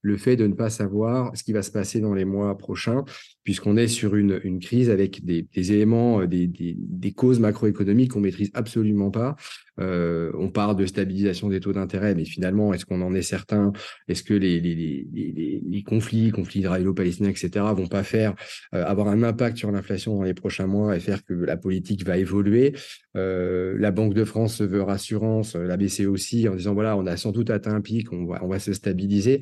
le 0.02 0.18
fait 0.18 0.36
de 0.36 0.48
ne 0.48 0.54
pas 0.54 0.70
savoir 0.70 1.36
ce 1.36 1.44
qui 1.44 1.54
va 1.54 1.62
se 1.62 1.72
passer 1.72 2.00
dans 2.00 2.14
les 2.14 2.26
mois 2.26 2.58
prochains, 2.58 3.06
puisqu'on 3.44 3.78
est 3.78 3.88
sur 3.88 4.16
une, 4.16 4.60
crise 4.60 4.90
avec 4.90 5.24
des, 5.24 5.48
éléments, 5.72 6.22
euh, 6.22 6.28
des, 6.28 7.14
causes 7.14 7.40
macroéconomiques 7.40 8.12
qu'on 8.12 8.20
maîtrise 8.20 8.52
absolument 8.54 9.12
pas. 9.12 9.36
Euh, 9.80 10.32
on 10.38 10.50
parle 10.50 10.76
de 10.76 10.86
stabilisation 10.86 11.50
des 11.50 11.60
taux 11.60 11.74
d'intérêt, 11.74 12.14
mais 12.14 12.26
finalement, 12.26 12.74
est-ce 12.74 12.86
qu'on 12.86 13.02
en 13.02 13.14
est 13.14 13.22
certain? 13.22 13.72
Est-ce 14.08 14.24
que 14.24 14.34
les, 14.34 15.84
conflits, 15.88 16.32
conflits 16.32 16.62
israélo-palestiniens, 16.62 17.30
etc., 17.30 17.66
vont 17.76 17.88
pas 17.88 18.04
faire 18.04 18.36
euh, 18.76 18.84
avoir 18.86 19.08
un 19.08 19.24
impact 19.24 19.58
sur 19.58 19.72
l'inflation 19.72 20.16
dans 20.18 20.24
les 20.24 20.34
prochains 20.34 20.68
mois 20.68 20.96
et 20.96 21.00
faire 21.00 21.24
que 21.24 21.34
la 21.34 21.58
politique 21.58 22.06
va 22.06 22.18
évoluer? 22.18 22.74
La 23.14 23.92
Banque 23.92 24.14
de 24.14 24.24
France 24.24 24.62
veut 24.62 24.82
rassurance, 24.82 25.56
la 25.56 25.78
BCE 25.78 26.08
aussi, 26.08 26.48
en 26.48 26.56
disant 26.56 26.74
voilà, 26.74 26.96
on 26.96 27.06
a 27.06 27.18
sans 27.18 27.32
doute 27.32 27.50
atteint 27.50 27.74
un 27.74 27.82
pic, 27.82 28.12
on 28.14 28.26
va 28.26 28.60
se 28.60 28.74
stabiliser. 28.74 29.42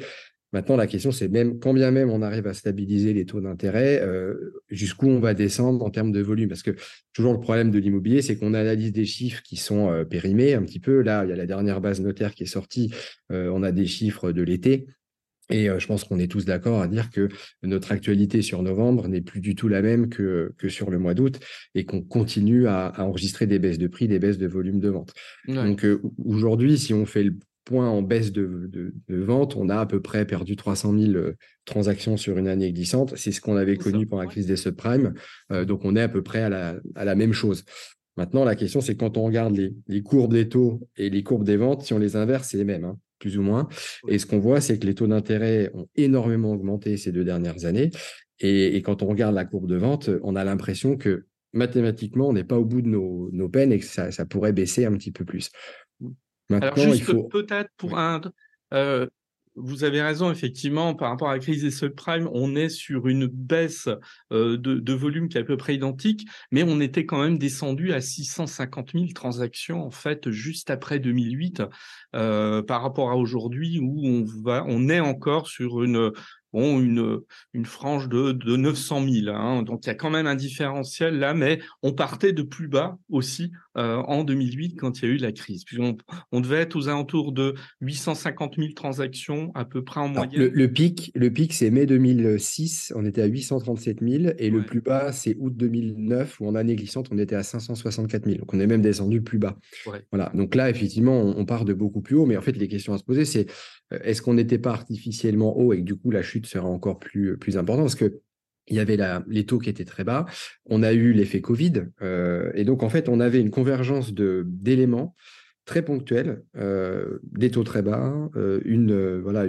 Maintenant, 0.52 0.76
la 0.76 0.88
question, 0.88 1.12
c'est 1.12 1.28
même 1.28 1.60
quand 1.60 1.74
bien 1.74 1.92
même 1.92 2.10
on 2.10 2.22
arrive 2.24 2.48
à 2.48 2.54
stabiliser 2.54 3.14
les 3.14 3.26
taux 3.26 3.40
d'intérêt, 3.40 4.02
euh, 4.02 4.52
jusqu'où 4.70 5.08
on 5.08 5.20
va 5.20 5.36
descendre 5.36 5.86
en 5.86 5.92
termes 5.92 6.12
de 6.12 6.22
volume? 6.22 6.50
Parce 6.50 6.64
que 6.64 6.76
toujours 7.14 7.34
le 7.34 7.40
problème 7.40 7.70
de 7.70 7.78
l'immobilier, 7.78 8.22
c'est 8.24 8.36
qu'on 8.36 8.56
analyse 8.56 8.92
des 8.92 9.06
chiffres 9.06 9.44
qui 9.44 9.58
sont 9.58 9.92
euh, 9.92 10.06
périmés 10.06 10.56
un 10.56 10.64
petit 10.64 10.80
peu. 10.80 11.02
Là, 11.02 11.24
il 11.24 11.30
y 11.30 11.34
a 11.34 11.36
la 11.36 11.46
dernière 11.46 11.82
base 11.82 12.02
notaire 12.02 12.34
qui 12.34 12.44
est 12.44 12.48
sortie. 12.48 12.92
Euh, 13.32 13.52
on 13.54 13.62
a 13.62 13.72
des 13.72 13.86
chiffres 13.86 14.32
de 14.32 14.42
l'été. 14.42 14.88
Et 15.52 15.68
je 15.80 15.88
pense 15.88 16.04
qu'on 16.04 16.20
est 16.20 16.30
tous 16.30 16.46
d'accord 16.46 16.80
à 16.80 16.88
dire 16.88 17.10
que 17.10 17.28
notre 17.64 17.92
actualité 17.92 18.44
sur 18.44 18.62
novembre 18.62 19.08
n'est 19.08 19.22
plus 19.22 19.42
du 19.42 19.56
tout 19.56 19.68
la 19.68 19.82
même 19.82 20.08
que, 20.08 20.54
que 20.60 20.70
sur 20.70 20.92
le 20.92 21.00
mois 21.00 21.16
d'août 21.16 21.40
et 21.74 21.86
qu'on 21.86 22.04
continue 22.04 22.68
à, 22.68 22.94
enregistrer 23.00 23.48
des 23.48 23.58
baisses 23.58 23.80
de 23.80 23.88
prix, 23.88 24.08
des 24.08 24.20
baisses 24.20 24.38
de 24.38 24.46
volume 24.46 24.80
de 24.80 24.90
vente. 24.90 25.12
Donc 25.48 25.84
aujourd'hui, 26.24 26.78
si 26.78 26.94
on 26.94 27.08
fait 27.08 27.24
le 27.24 27.34
point 27.66 27.88
en 27.88 28.02
baisse 28.02 28.32
de, 28.32 28.70
de, 28.72 29.22
vente, 29.22 29.56
on 29.56 29.70
a 29.70 29.78
à 29.78 29.86
peu 29.86 30.02
près 30.02 30.26
perdu 30.26 30.56
300 30.56 30.98
000 30.98 31.24
transactions 31.66 32.18
sur 32.18 32.38
une 32.38 32.48
année 32.48 32.72
glissante. 32.72 33.14
C'est 33.16 33.32
ce 33.32 33.42
qu'on 33.42 33.56
avait 33.56 33.78
connu 33.78 34.06
pendant 34.08 34.24
la 34.24 34.28
crise 34.28 34.48
des 34.48 34.56
subprimes. 34.56 35.14
donc 35.50 35.86
on 35.86 35.96
est 35.96 36.02
à 36.02 36.10
peu 36.10 36.24
près 36.24 36.42
à 36.42 36.50
la, 36.50 36.76
à 36.96 37.06
la 37.06 37.16
même 37.16 37.34
chose. 37.34 37.66
Maintenant, 38.18 38.44
la 38.44 38.56
question, 38.56 38.82
c'est 38.82 38.96
quand 38.96 39.18
on 39.18 39.24
regarde 39.24 39.56
les, 39.56 39.74
les, 39.88 40.02
courbes 40.02 40.34
des 40.34 40.50
taux 40.50 40.88
et 40.98 41.10
les 41.10 41.24
courbes 41.24 41.46
des 41.46 41.58
ventes, 41.58 41.84
si 41.84 41.94
on 41.94 42.00
les 42.00 42.16
inverse, 42.16 42.50
c'est 42.50 42.58
les 42.58 42.66
mêmes. 42.66 42.86
Hein 42.86 42.98
plus 43.20 43.38
ou 43.38 43.44
moins. 43.44 43.68
Et 44.08 44.18
ce 44.18 44.26
qu'on 44.26 44.40
voit, 44.40 44.62
c'est 44.62 44.80
que 44.80 44.86
les 44.86 44.96
taux 44.96 45.08
d'intérêt 45.08 45.70
ont 45.74 45.88
énormément 45.96 46.52
augmenté 46.54 46.98
ces 46.98 47.12
deux 47.12 47.24
dernières 47.24 47.66
années. 47.66 47.92
Et, 48.40 48.82
quand 48.82 49.04
on 49.04 49.08
regarde 49.08 49.36
la 49.36 49.44
courbe 49.44 49.68
de 49.68 49.76
vente, 49.76 50.10
on 50.24 50.36
a 50.38 50.46
l'impression 50.46 50.96
que 50.96 51.26
mathématiquement, 51.52 52.30
on 52.30 52.34
n'est 52.34 52.46
pas 52.46 52.58
au 52.58 52.64
bout 52.64 52.82
de 52.82 52.88
nos, 52.88 53.50
peines 53.50 53.74
et 53.74 53.80
que 53.80 53.86
ça, 53.86 54.26
pourrait 54.26 54.54
baisser 54.54 54.86
un 54.86 54.94
petit 54.94 55.12
peu 55.12 55.26
plus. 55.26 55.52
Maintenant, 56.50 56.72
Alors 56.72 56.94
juste 56.94 57.30
peut-être 57.30 57.70
pour 57.78 57.98
un, 57.98 58.22
euh, 58.74 59.08
vous 59.56 59.84
avez 59.84 60.02
raison, 60.02 60.32
effectivement, 60.32 60.96
par 60.96 61.10
rapport 61.10 61.30
à 61.30 61.34
la 61.34 61.40
crise 61.40 61.64
des 61.64 61.72
subprimes, 61.72 62.30
on 62.34 62.56
est 62.56 62.70
sur 62.70 63.08
une 63.08 63.28
baisse 63.28 63.90
euh, 64.32 64.58
de, 64.58 64.94
volume 64.94 65.28
qui 65.28 65.38
est 65.38 65.42
à 65.42 65.44
peu 65.44 65.58
près 65.58 65.76
identique, 65.76 66.28
mais 66.52 66.64
on 66.64 66.80
était 66.80 67.06
quand 67.06 67.22
même 67.22 67.38
descendu 67.38 67.94
à 67.94 68.02
650 68.02 68.92
000 68.94 69.06
transactions, 69.14 69.86
en 69.86 69.92
fait, 69.92 70.30
juste 70.30 70.70
après 70.70 71.00
2008, 71.00 71.64
euh, 72.16 72.62
par 72.62 72.82
rapport 72.82 73.12
à 73.12 73.18
aujourd'hui 73.18 73.80
où 73.80 74.06
on, 74.06 74.26
va, 74.44 74.64
on 74.68 74.90
est 74.90 75.00
encore 75.00 75.48
sur 75.48 75.84
une, 75.84 76.12
ont 76.54 76.80
une, 76.80 77.20
une 77.54 77.66
frange 77.66 78.10
de, 78.10 78.32
de 78.32 78.56
900 78.56 79.06
000. 79.08 79.36
Hein. 79.36 79.64
Donc 79.64 79.86
il 79.86 79.88
y 79.88 79.92
a 79.92 79.96
quand 79.96 80.10
même 80.10 80.28
un 80.28 80.36
différentiel 80.36 81.20
là, 81.20 81.34
mais 81.34 81.60
on 81.84 81.94
partait 81.94 82.34
de 82.34 82.42
plus 82.42 82.68
bas 82.68 82.98
aussi 83.10 83.52
euh, 83.78 83.98
en 83.98 84.24
2008 84.24 84.76
quand 84.76 85.00
il 85.00 85.06
y 85.08 85.12
a 85.12 85.16
eu 85.16 85.18
la 85.18 85.32
crise. 85.32 85.64
Puis 85.64 85.78
on, 86.32 86.42
devait 86.42 86.58
être 86.58 86.76
aux 86.76 86.88
alentours 86.88 87.32
de 87.32 87.56
850 87.82 88.56
000 88.58 88.70
transactions 88.76 89.52
à 89.56 89.66
peu 89.66 89.84
près 89.84 90.00
en 90.00 90.08
moyenne. 90.08 90.52
Le, 90.54 90.72
pic, 90.72 91.12
le 91.16 91.32
pic 91.32 91.54
c'est 91.54 91.70
mai 91.70 91.86
2006, 91.86 92.94
on 92.96 93.06
était 93.06 93.22
à 93.22 93.26
837 93.26 94.00
000 94.02 94.34
et 94.38 94.50
le 94.50 94.64
plus 94.64 94.82
bas 94.82 95.12
c'est 95.12 95.36
août 95.40 95.56
2009 95.56 96.40
où 96.40 96.48
en 96.48 96.56
année 96.56 96.76
glissante 96.76 97.10
on 97.12 97.18
était 97.18 97.36
à 97.36 97.44
564 97.44 98.26
000. 98.26 98.38
Donc 98.40 98.54
on 98.54 98.60
est 98.60 98.68
même 98.68 98.82
descendu 98.82 99.22
plus 99.22 99.38
bas. 99.38 99.58
Voilà. 100.12 100.32
Donc 100.34 100.56
là 100.56 100.70
effectivement 100.70 101.20
on, 101.22 101.38
on 101.38 101.46
part 101.46 101.66
de 101.66 101.74
beaucoup 101.74 102.02
plus 102.02 102.16
haut, 102.16 102.26
mais 102.26 102.38
en 102.38 102.42
fait 102.42 102.58
les 102.58 102.68
questions 102.68 102.94
à 102.94 102.98
se 102.98 103.04
poser 103.04 103.26
c'est 103.26 103.48
euh, 103.94 104.00
est-ce 104.04 104.22
qu'on 104.22 104.34
n'était 104.34 104.60
pas 104.60 104.72
artificiellement 104.72 105.58
haut 105.58 105.74
et 105.74 105.78
que 105.78 105.84
du 105.84 105.96
coup 105.96 106.12
la 106.12 106.22
chute 106.22 106.39
sera 106.46 106.68
encore 106.68 107.00
plus, 107.00 107.38
plus 107.38 107.58
importante 107.58 107.86
Parce 107.86 107.96
que 107.96 108.22
il 108.70 108.76
y 108.76 108.80
avait 108.80 108.98
la, 108.98 109.24
les 109.28 109.46
taux 109.46 109.60
qui 109.60 109.70
étaient 109.70 109.86
très 109.86 110.04
bas, 110.04 110.26
on 110.66 110.84
a 110.84 110.94
eu 110.94 111.12
l'effet 111.12 111.42
Covid, 111.42 111.86
euh, 112.02 112.52
et 112.54 112.64
donc 112.64 112.84
en 112.84 112.90
fait 112.90 113.10
on 113.10 113.20
avait 113.20 113.42
une 113.42 113.50
convergence 113.50 114.14
d'éléments 114.14 115.16
très 115.66 115.84
ponctuels, 115.84 116.42
euh, 116.58 117.20
des 117.24 117.52
taux 117.52 117.64
très 117.64 117.84
bas, 117.84 118.30
une, 118.66 119.20
voilà, 119.20 119.46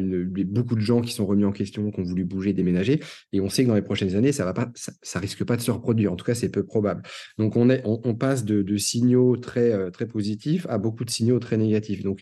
beaucoup 0.47 0.75
de 0.75 0.80
gens 0.80 1.00
qui 1.00 1.14
sont 1.14 1.25
remis 1.25 1.47
en 1.47 1.52
question, 1.52 1.90
qui 1.90 2.00
ont 2.00 2.02
voulu 2.02 2.25
bouger, 2.25 2.52
déménager, 2.52 3.00
et 3.32 3.40
on 3.40 3.49
sait 3.49 3.62
que 3.62 3.68
dans 3.68 3.75
les 3.75 3.80
prochaines 3.80 4.14
années, 4.16 4.32
ça 4.32 4.44
va 4.44 4.70
ça, 4.75 5.18
risque 5.18 5.44
pas 5.44 5.56
de 5.56 5.62
se 5.62 5.70
reproduire. 5.70 6.12
En 6.12 6.16
tout 6.16 6.25
cas, 6.26 6.35
c'est 6.35 6.50
peu 6.50 6.62
probable. 6.62 7.02
Donc 7.38 7.56
on, 7.56 8.14
passe 8.14 8.44
de, 8.44 8.61
de, 8.61 8.76
signaux 8.76 9.38
très, 9.38 9.90
très 9.92 10.06
positifs 10.06 10.66
à 10.68 10.76
beaucoup 10.76 11.06
de 11.06 11.11
signaux 11.11 11.38
très 11.38 11.56
négatifs. 11.56 12.02
Donc 12.02 12.20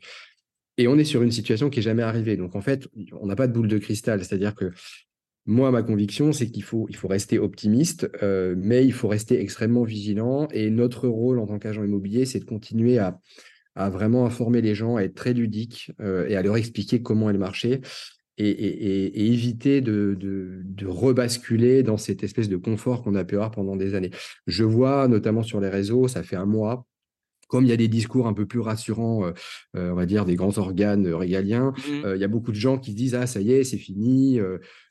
et 0.79 0.87
on 0.87 0.97
est 0.97 1.05
sur 1.05 1.23
une 1.23 1.33
situation 1.33 1.69
qui 1.69 1.81
n'est 1.81 1.83
jamais 1.83 2.05
arrivée. 2.05 2.37
Donc, 2.37 2.55
en 2.55 2.61
fait, 2.61 2.89
on 3.21 3.27
n'a 3.27 3.37
pas 3.37 3.49
de 3.49 3.53
boule 3.53 3.69
de 3.69 3.79
cristal. 3.79 4.25
C'est-à-dire 4.25 4.55
que 4.55 4.71
moi, 5.45 5.71
ma 5.73 5.83
conviction, 5.83 6.33
c'est 6.33 6.51
qu'il 6.51 6.63
faut, 6.63 6.87
rester 7.05 7.39
optimiste, 7.39 8.09
euh, 8.23 8.55
mais 8.57 8.85
il 8.85 8.93
faut 8.93 9.09
rester 9.09 9.41
extrêmement 9.41 9.83
vigilant. 9.83 10.47
Et 10.53 10.71
notre 10.71 11.09
rôle 11.09 11.41
en 11.41 11.47
tant 11.47 11.59
qu'agent 11.59 11.83
immobilier, 11.83 12.27
c'est 12.27 12.39
de 12.39 12.45
continuer 12.45 12.99
à, 12.99 13.19
vraiment 13.91 14.27
informer 14.27 14.61
les 14.61 14.75
gens, 14.75 14.97
à 14.97 15.03
être 15.03 15.15
très 15.15 15.33
ludique 15.33 15.93
euh, 16.01 16.27
et 16.29 16.37
à 16.37 16.43
leur 16.43 16.57
expliquer 16.57 17.01
comment 17.01 17.31
est 17.31 17.33
le 17.33 17.39
marché. 17.39 17.81
Et, 18.41 19.33
éviter 19.33 19.81
de, 19.81 20.17
de, 20.17 20.61
de, 20.63 20.87
rebasculer 20.87 21.83
dans 21.83 21.97
cette 21.97 22.23
espèce 22.23 22.49
de 22.49 22.57
confort 22.57 23.03
qu'on 23.03 23.17
a 23.17 23.25
pu 23.25 23.35
avoir 23.35 23.51
pendant 23.51 23.75
des 23.75 23.95
années. 23.97 24.11
Je 24.47 24.63
vois 24.63 25.09
notamment 25.09 25.43
sur 25.43 25.61
les 25.61 25.69
réseaux, 25.69 26.07
ça 26.07 26.23
fait 26.23 26.37
un 26.37 26.47
mois, 26.47 26.87
comme 27.49 27.65
il 27.65 27.71
y 27.71 27.73
a 27.73 27.77
des 27.77 27.89
discours 27.89 28.29
un 28.29 28.35
peu 28.35 28.47
plus 28.47 28.61
rassurants, 28.61 29.25
euh, 29.25 29.33
euh, 29.77 29.91
on 29.91 29.95
va 29.95 30.07
dire 30.07 30.25
des 30.25 30.37
grands 30.37 30.57
organes 30.59 31.13
régaliens, 31.13 31.73
mmh. 31.77 32.05
euh, 32.05 32.17
il 32.17 32.21
y 32.21 32.25
a 32.25 32.29
beaucoup 32.29 32.53
de 32.53 32.57
gens 32.57 32.79
qui 32.79 32.95
disent 32.95 33.15
ah 33.15 33.27
ça 33.27 33.41
y 33.41 33.53
est 33.53 33.65
c'est 33.65 33.79
fini, 33.79 34.39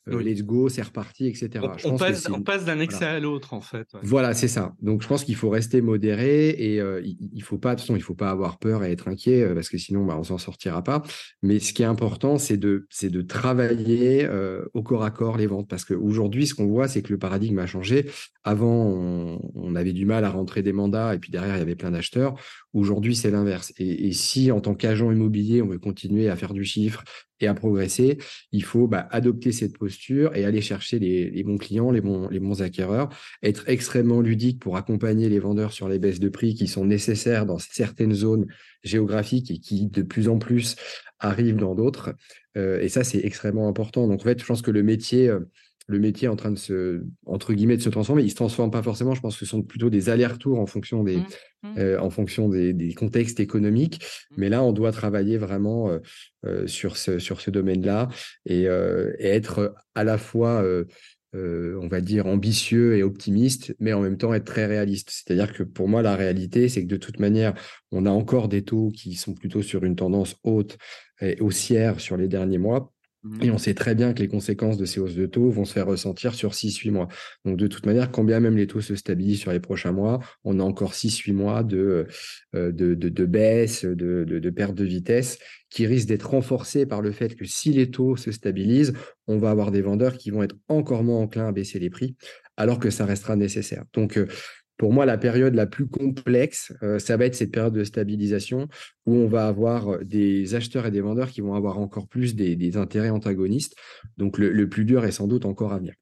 euh, 0.09 0.21
let's 0.21 0.43
go, 0.43 0.69
c'est 0.69 0.81
reparti, 0.81 1.27
etc. 1.27 1.65
On, 1.85 1.97
passe, 1.97 2.65
d'un 2.65 2.79
excès 2.79 3.05
à 3.05 3.19
l'autre, 3.19 3.53
en 3.53 3.61
fait. 3.61 3.87
Voilà, 4.03 4.33
c'est 4.33 4.47
ça. 4.47 4.73
Donc, 4.81 5.01
je 5.01 5.07
pense 5.07 5.23
qu'il 5.23 5.35
faut 5.35 5.49
rester 5.49 5.81
modéré 5.81 6.49
et 6.49 6.79
euh, 6.81 7.01
il, 7.03 7.43
faut 7.43 7.57
pas, 7.57 7.71
de 7.71 7.79
toute 7.79 7.87
façon, 7.87 7.95
il 7.95 8.01
faut 8.01 8.15
pas 8.15 8.29
avoir 8.29 8.59
peur 8.59 8.83
et 8.83 8.91
être 8.91 9.07
inquiet 9.07 9.43
euh, 9.43 9.53
parce 9.53 9.69
que 9.69 9.77
sinon, 9.77 10.05
bah, 10.05 10.15
on 10.17 10.23
s'en 10.23 10.37
sortira 10.37 10.83
pas. 10.83 11.03
Mais 11.41 11.59
ce 11.59 11.73
qui 11.73 11.83
est 11.83 11.85
important, 11.85 12.37
c'est 12.37 12.57
de, 12.57 12.87
c'est 12.89 13.09
de 13.09 13.21
travailler 13.21 14.27
au 14.73 14.83
corps 14.83 15.03
à 15.03 15.11
corps 15.11 15.37
les 15.37 15.47
ventes 15.47 15.67
parce 15.69 15.85
qu'aujourd'hui, 15.85 16.47
ce 16.47 16.55
qu'on 16.55 16.67
voit, 16.67 16.87
c'est 16.87 17.01
que 17.01 17.11
le 17.11 17.19
paradigme 17.19 17.59
a 17.59 17.67
changé. 17.67 18.09
Avant, 18.43 18.85
on, 18.85 19.75
avait 19.75 19.93
du 19.93 20.05
mal 20.05 20.25
à 20.25 20.31
rentrer 20.31 20.63
des 20.63 20.73
mandats 20.73 21.13
et 21.13 21.19
puis 21.19 21.29
derrière, 21.29 21.55
il 21.55 21.59
y 21.59 21.61
avait 21.61 21.75
plein 21.75 21.91
d'acheteurs. 21.91 22.35
Aujourd'hui, 22.73 23.15
c'est 23.15 23.29
l'inverse. 23.29 23.73
Et, 23.77 24.07
et 24.07 24.13
si, 24.13 24.51
en 24.51 24.59
tant 24.59 24.73
qu'agent 24.73 25.11
immobilier, 25.11 25.61
on 25.61 25.67
veut 25.67 25.79
continuer 25.79 26.29
à 26.29 26.35
faire 26.35 26.53
du 26.53 26.63
chiffre, 26.63 27.03
et 27.39 27.47
à 27.47 27.53
progresser, 27.53 28.17
il 28.51 28.63
faut 28.63 28.87
bah, 28.87 29.07
adopter 29.11 29.51
cette 29.51 29.77
posture 29.77 30.35
et 30.35 30.45
aller 30.45 30.61
chercher 30.61 30.99
les, 30.99 31.43
bons 31.43 31.57
clients, 31.57 31.91
les 31.91 32.01
bons, 32.01 32.27
les 32.29 32.39
bons 32.39 32.61
acquéreurs, 32.61 33.09
être 33.43 33.67
extrêmement 33.67 34.21
ludique 34.21 34.59
pour 34.59 34.77
accompagner 34.77 35.29
les 35.29 35.39
vendeurs 35.39 35.73
sur 35.73 35.89
les 35.89 35.99
baisses 35.99 36.19
de 36.19 36.29
prix 36.29 36.55
qui 36.55 36.67
sont 36.67 36.85
nécessaires 36.85 37.45
dans 37.45 37.59
certaines 37.59 38.13
zones 38.13 38.47
géographiques 38.83 39.51
et 39.51 39.59
qui 39.59 39.87
de 39.87 40.01
plus 40.01 40.29
en 40.29 40.39
plus 40.39 40.75
arrivent 41.19 41.57
dans 41.57 41.75
d'autres. 41.75 42.13
Euh, 42.57 42.79
et 42.81 42.89
ça, 42.89 43.03
c'est 43.03 43.19
extrêmement 43.19 43.67
important. 43.67 44.07
Donc, 44.07 44.21
en 44.21 44.23
fait, 44.23 44.39
je 44.39 44.45
pense 44.45 44.61
que 44.61 44.71
le 44.71 44.83
métier, 44.83 45.29
euh, 45.29 45.39
le 45.87 45.99
métier 45.99 46.25
est 46.25 46.29
en 46.29 46.35
train 46.35 46.51
de 46.51 46.57
se, 46.57 47.03
entre 47.25 47.53
guillemets, 47.53 47.77
de 47.77 47.81
se 47.81 47.89
transformer. 47.89 48.21
Il 48.21 48.25
ne 48.25 48.31
se 48.31 48.35
transforme 48.35 48.71
pas 48.71 48.83
forcément. 48.83 49.15
Je 49.15 49.21
pense 49.21 49.35
que 49.35 49.45
ce 49.45 49.49
sont 49.49 49.63
plutôt 49.63 49.89
des 49.89 50.09
allers-retours 50.09 50.59
en 50.59 50.65
fonction 50.65 51.03
des, 51.03 51.17
mmh, 51.17 51.25
mmh. 51.63 51.77
Euh, 51.77 51.99
en 51.99 52.09
fonction 52.09 52.49
des, 52.49 52.93
contextes 52.93 53.39
économiques. 53.39 54.03
Mmh. 54.03 54.35
Mais 54.37 54.49
là, 54.49 54.63
on 54.63 54.73
doit 54.73 54.91
travailler 54.91 55.37
vraiment 55.37 55.89
euh, 55.89 55.99
euh, 56.45 56.67
sur 56.67 56.97
ce, 56.97 57.19
sur 57.19 57.39
ce 57.39 57.51
domaine-là 57.51 58.09
et, 58.45 58.65
être 59.19 59.75
à 59.95 60.03
la 60.03 60.17
fois, 60.17 60.63
on 61.33 61.87
va 61.87 62.01
dire, 62.01 62.27
ambitieux 62.27 62.97
et 62.97 63.03
optimiste, 63.03 63.73
mais 63.79 63.93
en 63.93 64.01
même 64.01 64.17
temps 64.17 64.33
être 64.33 64.45
très 64.45 64.65
réaliste. 64.65 65.09
C'est-à-dire 65.11 65.53
que 65.53 65.63
pour 65.63 65.87
moi, 65.87 66.01
la 66.01 66.17
réalité, 66.17 66.67
c'est 66.67 66.81
que 66.81 66.89
de 66.89 66.97
toute 66.97 67.19
manière, 67.19 67.53
on 67.91 68.05
a 68.05 68.09
encore 68.09 68.49
des 68.49 68.63
taux 68.63 68.89
qui 68.89 69.13
sont 69.13 69.33
plutôt 69.33 69.61
sur 69.61 69.85
une 69.85 69.95
tendance 69.95 70.35
haute 70.43 70.77
et 71.21 71.39
haussière 71.39 72.01
sur 72.01 72.17
les 72.17 72.27
derniers 72.27 72.57
mois. 72.57 72.91
Et 73.41 73.51
on 73.51 73.57
sait 73.57 73.73
très 73.73 73.95
bien 73.95 74.13
que 74.13 74.19
les 74.19 74.27
conséquences 74.27 74.77
de 74.77 74.85
ces 74.85 74.99
hausses 74.99 75.15
de 75.15 75.25
taux 75.25 75.49
vont 75.49 75.65
se 75.65 75.73
faire 75.73 75.87
ressentir 75.87 76.33
sur 76.33 76.53
6-8 76.53 76.91
mois. 76.91 77.07
Donc, 77.45 77.57
de 77.57 77.67
toute 77.67 77.85
manière, 77.85 78.11
quand 78.11 78.23
bien 78.23 78.39
même 78.39 78.55
les 78.55 78.67
taux 78.67 78.79
se 78.79 78.95
stabilisent 78.95 79.39
sur 79.39 79.51
les 79.51 79.59
prochains 79.59 79.91
mois, 79.91 80.19
on 80.43 80.59
a 80.59 80.63
encore 80.63 80.93
6-8 80.93 81.33
mois 81.33 81.63
de, 81.63 82.07
euh, 82.55 82.71
de, 82.71 82.93
de, 82.93 83.25
baisse, 83.25 83.85
de, 83.85 84.23
de, 84.23 84.49
perte 84.49 84.75
de 84.75 84.85
vitesse 84.85 85.39
qui 85.69 85.85
risquent 85.85 86.07
d'être 86.07 86.29
renforcés 86.29 86.85
par 86.85 87.01
le 87.01 87.11
fait 87.11 87.35
que 87.35 87.45
si 87.45 87.71
les 87.71 87.89
taux 87.89 88.15
se 88.15 88.31
stabilisent, 88.31 88.93
on 89.27 89.37
va 89.37 89.49
avoir 89.49 89.71
des 89.71 89.81
vendeurs 89.81 90.17
qui 90.17 90.29
vont 90.29 90.43
être 90.43 90.55
encore 90.69 91.03
moins 91.03 91.19
enclins 91.19 91.47
à 91.47 91.51
baisser 91.51 91.79
les 91.79 91.89
prix, 91.89 92.15
alors 92.55 92.79
que 92.79 92.89
ça 92.89 93.05
restera 93.05 93.35
nécessaire. 93.35 93.83
Donc, 93.93 94.17
euh, 94.17 94.27
pour 94.77 94.93
moi, 94.93 95.05
la 95.05 95.17
période 95.17 95.55
la 95.55 95.65
plus 95.65 95.87
complexe, 95.87 96.73
euh, 96.83 96.99
ça 96.99 97.17
va 97.17 97.25
être 97.25 97.35
cette 97.35 97.51
période 97.51 97.73
de 97.73 97.83
stabilisation 97.83 98.67
où 99.05 99.15
on 99.15 99.27
va 99.27 99.47
avoir 99.47 99.89
euh, 99.89 100.03
des 100.03 100.55
acheteurs 100.55 100.85
et 100.85 100.91
des 100.91 101.01
vendeurs 101.01 101.31
qui 101.31 101.41
vont 101.41 101.55
avoir 101.55 101.79
encore 101.79 102.07
plus 102.07 102.35
des, 102.35 102.77
intérêts 102.77 103.09
antagonistes. 103.09 103.75
Donc, 104.17 104.37
le, 104.37 104.69
plus 104.69 104.85
dur 104.85 105.05
est 105.05 105.11
sans 105.11 105.27
doute 105.27 105.45
encore 105.45 105.73
à 105.73 105.79
venir. 105.79 105.93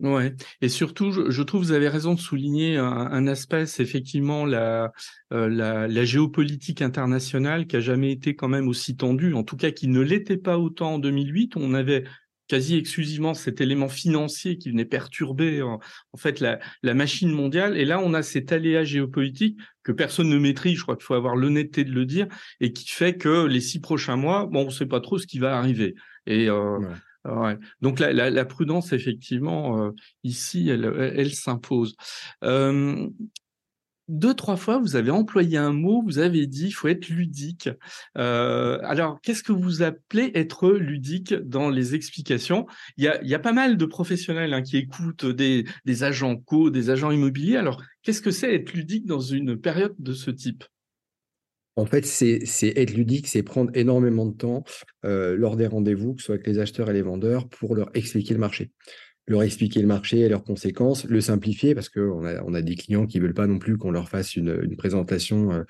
Ouais, 0.00 0.34
et 0.60 0.68
surtout, 0.68 1.12
je, 1.12 1.42
trouve 1.42 1.62
vous 1.62 1.72
avez 1.72 1.88
raison 1.88 2.14
de 2.14 2.18
souligner 2.18 2.76
un, 2.76 3.26
aspect, 3.28 3.66
c'est 3.66 3.84
effectivement 3.84 4.44
la, 4.44 4.90
euh, 5.32 5.48
la, 5.48 5.86
la, 5.86 6.04
géopolitique 6.04 6.82
internationale 6.82 7.68
qui 7.68 7.76
a 7.76 7.80
jamais 7.80 8.10
été 8.10 8.34
quand 8.34 8.48
même 8.48 8.66
aussi 8.66 8.96
tendue, 8.96 9.34
en 9.34 9.44
tout 9.44 9.56
cas 9.56 9.70
qui 9.70 9.86
ne 9.86 10.00
l'était 10.00 10.36
pas 10.36 10.58
autant 10.58 10.94
en 10.94 10.98
2008. 10.98 11.52
On 11.56 11.74
avait 11.74 12.04
quasi 12.48 12.76
exclusivement 12.76 13.34
cet 13.34 13.60
élément 13.60 13.88
financier 13.88 14.58
qui 14.58 14.70
venait 14.70 14.84
perturber 14.84 15.62
en, 15.62 15.80
fait 16.16 16.40
la, 16.40 16.58
la, 16.82 16.94
machine 16.94 17.30
mondiale. 17.30 17.76
Et 17.76 17.84
là, 17.84 18.00
on 18.00 18.14
a 18.14 18.22
cet 18.22 18.52
aléa 18.52 18.84
géopolitique 18.84 19.58
que 19.82 19.92
personne 19.92 20.28
ne 20.28 20.38
maîtrise, 20.38 20.78
je 20.78 20.82
crois 20.82 20.96
qu'il 20.96 21.04
faut 21.04 21.14
avoir 21.14 21.36
l'honnêteté 21.36 21.84
de 21.84 21.92
le 21.92 22.06
dire, 22.06 22.26
et 22.60 22.72
qui 22.72 22.88
fait 22.88 23.16
que 23.16 23.46
les 23.46 23.60
six 23.60 23.80
prochains 23.80 24.16
mois, 24.16 24.46
bon, 24.46 24.62
on 24.62 24.66
ne 24.66 24.70
sait 24.70 24.86
pas 24.86 25.00
trop 25.00 25.18
ce 25.18 25.26
qui 25.26 25.38
va 25.38 25.56
arriver. 25.56 25.94
Et 26.26 26.48
euh, 26.48 26.78
ouais. 27.24 27.58
Donc 27.80 27.98
la, 27.98 28.12
la, 28.12 28.30
la, 28.30 28.44
prudence, 28.44 28.92
effectivement, 28.92 29.82
euh, 29.82 29.90
ici, 30.22 30.68
elle, 30.68 30.84
elle, 31.16 31.34
s'impose. 31.34 31.96
Euh, 32.42 33.08
deux, 34.08 34.34
trois 34.34 34.56
fois, 34.56 34.78
vous 34.78 34.96
avez 34.96 35.10
employé 35.10 35.56
un 35.56 35.72
mot, 35.72 36.02
vous 36.02 36.18
avez 36.18 36.46
dit, 36.46 36.66
il 36.66 36.72
faut 36.72 36.88
être 36.88 37.08
ludique. 37.08 37.70
Euh, 38.18 38.78
alors, 38.82 39.20
qu'est-ce 39.22 39.42
que 39.42 39.52
vous 39.52 39.82
appelez 39.82 40.30
être 40.34 40.72
ludique 40.72 41.34
dans 41.34 41.70
les 41.70 41.94
explications? 41.94 42.66
Il 42.96 43.04
y, 43.04 43.08
a, 43.08 43.22
il 43.22 43.38
pas 43.40 43.52
mal 43.52 43.76
de 43.76 43.84
professionnels 43.86 44.52
hein, 44.52 44.62
qui 44.62 44.76
écoutent 44.76 45.26
des, 45.26 45.64
des 45.84 46.04
agents 46.04 46.36
co, 46.36 46.70
des 46.70 46.90
agents 46.90 47.10
immobiliers. 47.10 47.56
Alors, 47.56 47.82
qu'est-ce 48.02 48.22
que 48.22 48.30
c'est 48.30 48.54
être 48.54 48.72
ludique 48.72 49.06
dans 49.06 49.20
une 49.20 49.56
période 49.58 49.94
de 49.98 50.12
ce 50.12 50.30
type? 50.30 50.64
En 51.76 51.86
fait, 51.86 52.06
c'est 52.06 52.44
être 52.76 52.94
ludique, 52.94 53.26
c'est 53.26 53.42
prendre 53.42 53.70
énormément 53.74 54.26
de 54.26 54.36
temps 54.36 54.62
euh, 55.04 55.34
lors 55.36 55.56
des 55.56 55.66
rendez-vous, 55.66 56.14
que 56.14 56.20
ce 56.20 56.26
soit 56.26 56.34
avec 56.36 56.46
les 56.46 56.60
acheteurs 56.60 56.88
et 56.88 56.92
les 56.92 57.02
vendeurs, 57.02 57.48
pour 57.48 57.74
leur 57.74 57.90
expliquer 57.94 58.32
le 58.34 58.40
marché 58.40 58.70
leur 59.26 59.42
expliquer 59.42 59.80
le 59.80 59.86
marché 59.86 60.20
et 60.20 60.28
leurs 60.28 60.44
conséquences, 60.44 61.04
le 61.04 61.20
simplifier 61.20 61.74
parce 61.74 61.88
qu'on 61.88 62.24
a, 62.24 62.42
on 62.44 62.54
a 62.54 62.62
des 62.62 62.74
clients 62.74 63.06
qui 63.06 63.18
veulent 63.20 63.34
pas 63.34 63.46
non 63.46 63.58
plus 63.58 63.78
qu'on 63.78 63.90
leur 63.90 64.08
fasse 64.08 64.36
une, 64.36 64.60
une 64.62 64.76
présentation 64.76 65.52
euh, 65.52 65.62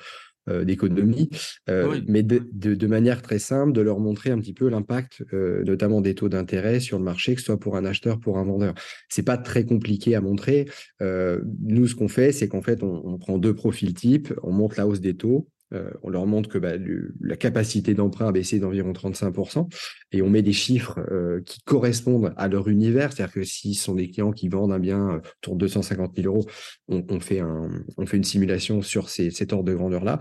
euh 0.50 0.64
d'économie, 0.64 1.30
euh, 1.70 2.00
mais 2.06 2.22
de, 2.22 2.46
de, 2.52 2.74
de, 2.74 2.86
manière 2.86 3.22
très 3.22 3.38
simple, 3.38 3.72
de 3.72 3.80
leur 3.80 3.98
montrer 3.98 4.30
un 4.30 4.38
petit 4.38 4.52
peu 4.52 4.68
l'impact, 4.68 5.24
euh, 5.32 5.62
notamment 5.64 6.02
des 6.02 6.14
taux 6.14 6.28
d'intérêt 6.28 6.80
sur 6.80 6.98
le 6.98 7.04
marché, 7.04 7.34
que 7.34 7.40
ce 7.40 7.46
soit 7.46 7.60
pour 7.60 7.76
un 7.76 7.84
acheteur, 7.86 8.20
pour 8.20 8.36
un 8.36 8.44
vendeur. 8.44 8.74
C'est 9.08 9.22
pas 9.22 9.38
très 9.38 9.64
compliqué 9.64 10.14
à 10.14 10.20
montrer. 10.20 10.66
Nous, 11.00 11.86
ce 11.86 11.94
qu'on 11.94 12.08
fait, 12.08 12.32
c'est 12.32 12.48
qu'en 12.48 12.60
fait, 12.60 12.82
on, 12.82 13.02
on, 13.06 13.18
prend 13.18 13.38
deux 13.38 13.54
profils 13.54 13.94
types, 13.94 14.34
on 14.42 14.52
monte 14.52 14.76
la 14.76 14.86
hausse 14.86 15.00
des 15.00 15.16
taux, 15.16 15.48
euh, 15.74 15.90
on 16.02 16.10
leur 16.10 16.26
montre 16.26 16.48
que 16.48 16.58
bah, 16.58 16.72
la 17.20 17.36
capacité 17.36 17.94
d'emprunt 17.94 18.28
a 18.28 18.32
baissé 18.32 18.58
d'environ 18.58 18.92
35% 18.92 19.68
et 20.12 20.22
on 20.22 20.30
met 20.30 20.42
des 20.42 20.52
chiffres 20.52 21.00
euh, 21.10 21.40
qui 21.44 21.60
correspondent 21.62 22.32
à 22.36 22.48
leur 22.48 22.68
univers. 22.68 23.12
C'est-à-dire 23.12 23.34
que 23.34 23.44
s'ils 23.44 23.76
sont 23.76 23.94
des 23.94 24.10
clients 24.10 24.32
qui 24.32 24.48
vendent 24.48 24.72
un 24.72 24.78
bien 24.78 25.10
euh, 25.10 25.20
autour 25.42 25.56
de 25.56 25.60
250 25.60 26.12
000 26.16 26.28
euros, 26.28 26.46
on, 26.88 27.20
fait, 27.20 27.40
une 28.12 28.24
simulation 28.24 28.82
sur 28.82 29.08
cet 29.08 29.52
ordre 29.52 29.64
de 29.64 29.74
grandeur-là 29.74 30.18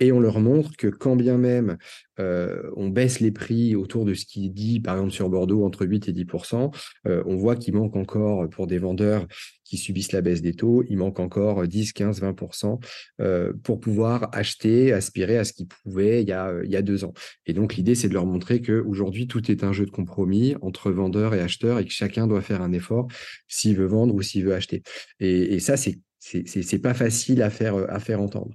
et 0.00 0.12
on 0.12 0.20
leur 0.20 0.40
montre 0.40 0.76
que 0.76 0.88
quand 0.88 1.16
bien 1.16 1.38
même 1.38 1.76
on 2.18 2.88
baisse 2.88 3.20
les 3.20 3.30
prix 3.30 3.76
autour 3.76 4.06
de 4.06 4.14
ce 4.14 4.24
qui 4.24 4.46
est 4.46 4.50
dit, 4.50 4.80
par 4.80 4.96
exemple 4.96 5.12
sur 5.12 5.28
Bordeaux, 5.28 5.64
entre 5.64 5.84
8 5.84 6.08
et 6.08 6.12
10% 6.12 6.70
euh, 7.06 7.22
on 7.26 7.36
voit 7.36 7.56
qu'il 7.56 7.74
manque 7.74 7.96
encore 7.96 8.48
pour 8.48 8.66
des 8.66 8.78
vendeurs 8.78 9.26
qui 9.66 9.76
subissent 9.76 10.12
la 10.12 10.20
baisse 10.20 10.42
des 10.42 10.54
taux, 10.54 10.84
il 10.88 10.96
manque 10.96 11.18
encore 11.18 11.66
10, 11.66 11.92
15, 11.92 12.22
20% 12.22 12.80
euh, 13.20 13.52
pour 13.62 13.80
pouvoir 13.80 14.30
acheter, 14.32 14.92
aspirer 14.92 15.38
à 15.38 15.44
ce 15.44 15.52
qu'ils 15.52 15.66
pouvaient 15.66 16.22
il 16.22 16.28
y, 16.28 16.32
a, 16.32 16.52
il 16.64 16.70
y 16.70 16.76
a 16.76 16.82
deux 16.82 17.04
ans. 17.04 17.12
Et 17.46 17.52
donc 17.52 17.74
l'idée, 17.74 17.94
c'est 17.94 18.08
de 18.08 18.14
leur 18.14 18.26
montrer 18.26 18.62
qu'aujourd'hui, 18.62 19.26
tout 19.26 19.50
est 19.50 19.64
un 19.64 19.72
jeu 19.72 19.84
de 19.84 19.90
compromis 19.90 20.54
entre 20.62 20.90
vendeurs 20.90 21.34
et 21.34 21.40
acheteurs 21.40 21.78
et 21.78 21.84
que 21.84 21.92
chacun 21.92 22.26
doit 22.26 22.42
faire 22.42 22.62
un 22.62 22.72
effort 22.72 23.08
s'il 23.48 23.76
veut 23.76 23.86
vendre 23.86 24.14
ou 24.14 24.22
s'il 24.22 24.44
veut 24.44 24.54
acheter. 24.54 24.82
Et, 25.20 25.58
ça, 25.58 25.76
c'est 25.76 25.98
c'est 26.18 26.80
pas 26.80 26.94
facile 26.94 27.40
à 27.40 27.50
faire, 27.50 27.76
à 27.88 28.00
faire 28.00 28.20
entendre. 28.20 28.50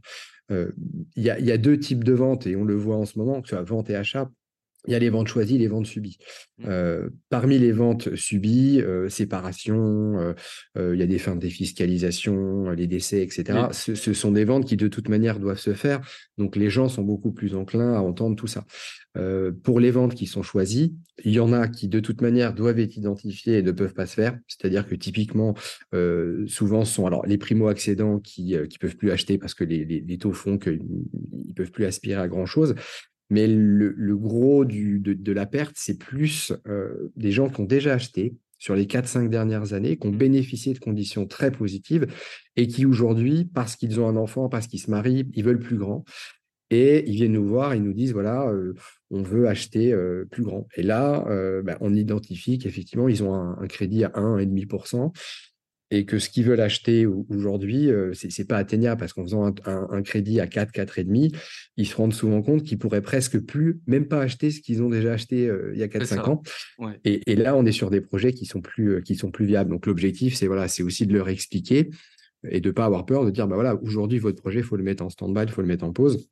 Euh, 0.51 0.71
il 1.15 1.23
y, 1.23 1.29
a, 1.29 1.39
y, 1.39 1.51
a, 1.51 1.57
deux 1.57 1.79
types 1.79 2.03
de 2.03 2.11
ventes 2.11 2.45
et 2.45 2.57
on 2.57 2.65
le 2.65 2.75
voit 2.75 2.97
en 2.97 3.05
ce 3.05 3.17
moment, 3.17 3.41
que 3.41 3.47
ce 3.47 3.55
soit 3.55 3.63
vente 3.63 3.89
et 3.89 3.95
achat. 3.95 4.29
Il 4.87 4.93
y 4.93 4.95
a 4.95 4.99
les 4.99 5.09
ventes 5.09 5.27
choisies, 5.27 5.59
les 5.59 5.67
ventes 5.67 5.85
subies. 5.85 6.17
Mmh. 6.57 6.65
Euh, 6.67 7.09
parmi 7.29 7.59
les 7.59 7.71
ventes 7.71 8.15
subies, 8.15 8.81
euh, 8.81 9.09
séparation, 9.09 10.33
euh, 10.77 10.93
il 10.93 10.99
y 10.99 11.03
a 11.03 11.07
des 11.07 11.19
fins 11.19 11.35
de 11.35 11.39
défiscalisation, 11.39 12.71
les 12.71 12.87
décès, 12.87 13.21
etc. 13.21 13.67
Ce, 13.71 13.93
ce, 13.93 14.13
sont 14.13 14.31
des 14.31 14.43
ventes 14.43 14.65
qui 14.65 14.77
de 14.77 14.87
toute 14.87 15.07
manière 15.07 15.39
doivent 15.39 15.59
se 15.59 15.73
faire. 15.73 16.01
Donc 16.39 16.55
les 16.55 16.69
gens 16.69 16.89
sont 16.89 17.03
beaucoup 17.03 17.31
plus 17.31 17.55
enclins 17.55 17.93
à 17.93 17.99
entendre 17.99 18.35
tout 18.35 18.47
ça. 18.47 18.65
Pour 19.63 19.81
les 19.81 19.91
ventes 19.91 20.15
qui 20.15 20.25
sont 20.25 20.41
choisies, 20.41 20.95
il 21.25 21.33
y 21.33 21.41
en 21.41 21.51
a 21.51 21.67
qui 21.67 21.89
de 21.89 21.99
toute 21.99 22.21
manière 22.21 22.53
doivent 22.53 22.79
être 22.79 22.95
identifiées 22.95 23.57
et 23.57 23.61
ne 23.61 23.73
peuvent 23.73 23.93
pas 23.93 24.05
se 24.05 24.13
faire. 24.13 24.39
C'est-à-dire 24.47 24.87
que 24.87 24.95
typiquement, 24.95 25.53
souvent, 26.47 26.85
ce 26.85 26.93
sont 26.93 27.05
alors 27.05 27.25
les 27.25 27.37
primo-accédants 27.37 28.19
qui 28.19 28.53
ne 28.53 28.77
peuvent 28.79 28.95
plus 28.95 29.11
acheter 29.11 29.37
parce 29.37 29.53
que 29.53 29.65
les, 29.65 29.83
les, 29.83 29.99
les 29.99 30.17
taux 30.17 30.31
font 30.31 30.57
qu'ils 30.57 30.79
ne 30.81 31.53
peuvent 31.53 31.71
plus 31.71 31.83
aspirer 31.83 32.21
à 32.21 32.29
grand-chose. 32.29 32.73
Mais 33.31 33.47
le, 33.47 33.93
le 33.97 34.17
gros 34.17 34.65
du, 34.65 34.99
de, 34.99 35.13
de, 35.13 35.31
la 35.31 35.47
perte, 35.47 35.73
c'est 35.75 35.97
plus 35.97 36.53
euh, 36.67 37.11
des 37.15 37.31
gens 37.31 37.49
qui 37.49 37.61
ont 37.61 37.65
déjà 37.65 37.93
acheté 37.93 38.35
sur 38.59 38.75
les 38.75 38.85
4-5 38.85 39.29
dernières 39.29 39.73
années, 39.73 39.97
qui 39.97 40.05
ont 40.05 40.11
mmh. 40.11 40.17
bénéficié 40.17 40.73
de 40.73 40.79
conditions 40.79 41.25
très 41.25 41.49
positives 41.49 42.05
et 42.55 42.67
qui 42.67 42.85
aujourd'hui, 42.85 43.45
parce 43.45 43.75
qu'ils 43.75 43.99
ont 43.99 44.07
un 44.07 44.17
enfant, 44.17 44.49
parce 44.49 44.67
qu'ils 44.67 44.81
se 44.81 44.91
marient, 44.91 45.27
ils 45.33 45.43
veulent 45.43 45.59
plus 45.59 45.77
grand. 45.77 46.05
Et 46.69 47.03
ils 47.09 47.15
viennent 47.15 47.33
nous 47.33 47.47
voir, 47.47 47.73
ils 47.73 47.83
nous 47.83 47.93
disent, 47.93 48.13
voilà, 48.13 48.47
euh, 48.49 48.73
on 49.09 49.23
veut 49.23 49.47
acheter 49.47 49.91
euh, 49.91 50.25
plus 50.29 50.43
grand. 50.43 50.67
Et 50.75 50.83
là, 50.83 51.25
euh, 51.27 51.61
bah, 51.63 51.77
on 51.81 51.93
identifie 51.93 52.59
qu'effectivement, 52.59 53.09
ils 53.09 53.23
ont 53.23 53.33
un, 53.33 53.57
un, 53.59 53.67
crédit 53.67 54.03
à 54.05 54.09
1,5% 54.09 55.11
et 55.91 56.05
que 56.05 56.19
ce 56.19 56.29
qu'ils 56.29 56.45
veulent 56.45 56.61
acheter 56.61 57.05
aujourd'hui, 57.05 57.91
euh, 57.91 58.13
c'est, 58.13 58.31
c'est 58.31 58.45
pas 58.45 58.57
atteignable 58.57 58.97
parce 58.97 59.11
qu'en 59.11 59.23
faisant 59.23 59.45
un, 59.45 59.53
un, 59.65 59.87
un, 59.91 60.01
crédit 60.01 60.39
à 60.39 60.47
4, 60.47 60.71
4,5, 60.71 61.35
ils 61.75 61.85
se 61.85 61.95
rendent 61.95 62.13
souvent 62.13 62.41
compte 62.41 62.63
qu'ils 62.63 62.79
pourraient 62.79 63.01
presque 63.01 63.39
plus, 63.39 63.81
même 63.87 64.07
pas 64.07 64.21
acheter 64.21 64.51
ce 64.51 64.61
qu'ils 64.61 64.81
ont 64.81 64.89
déjà 64.89 65.13
acheté 65.13 65.47
euh, 65.47 65.71
il 65.73 65.79
y 65.79 65.83
a 65.83 65.89
4, 65.89 66.05
5 66.05 66.27
ans. 66.29 66.41
Ouais. 66.79 66.97
Et, 67.03 67.21
et, 67.29 67.35
là, 67.35 67.57
on 67.57 67.65
est 67.65 67.73
sur 67.73 67.89
des 67.89 67.99
projets 67.99 68.31
qui 68.31 68.45
sont 68.45 68.61
plus, 68.61 68.95
euh, 68.95 69.01
qui 69.01 69.15
sont 69.15 69.31
plus 69.31 69.45
viables. 69.45 69.69
Donc, 69.69 69.85
l'objectif, 69.85 70.35
c'est 70.35 70.47
voilà, 70.47 70.69
c'est 70.69 70.81
aussi 70.81 71.05
de 71.05 71.13
leur 71.13 71.27
expliquer 71.27 71.89
et 72.49 72.61
de 72.61 72.71
pas 72.71 72.85
avoir 72.85 73.05
peur 73.05 73.25
de 73.25 73.29
dire, 73.29 73.47
bah 73.47 73.55
voilà, 73.55 73.75
aujourd'hui, 73.83 74.17
votre 74.17 74.41
projet, 74.41 74.61
il 74.61 74.65
faut 74.65 74.77
le 74.77 74.83
mettre 74.83 75.03
en 75.03 75.09
stand-by, 75.09 75.43
il 75.43 75.51
faut 75.51 75.61
le 75.61 75.67
mettre 75.67 75.83
en 75.83 75.91
pause 75.91 76.29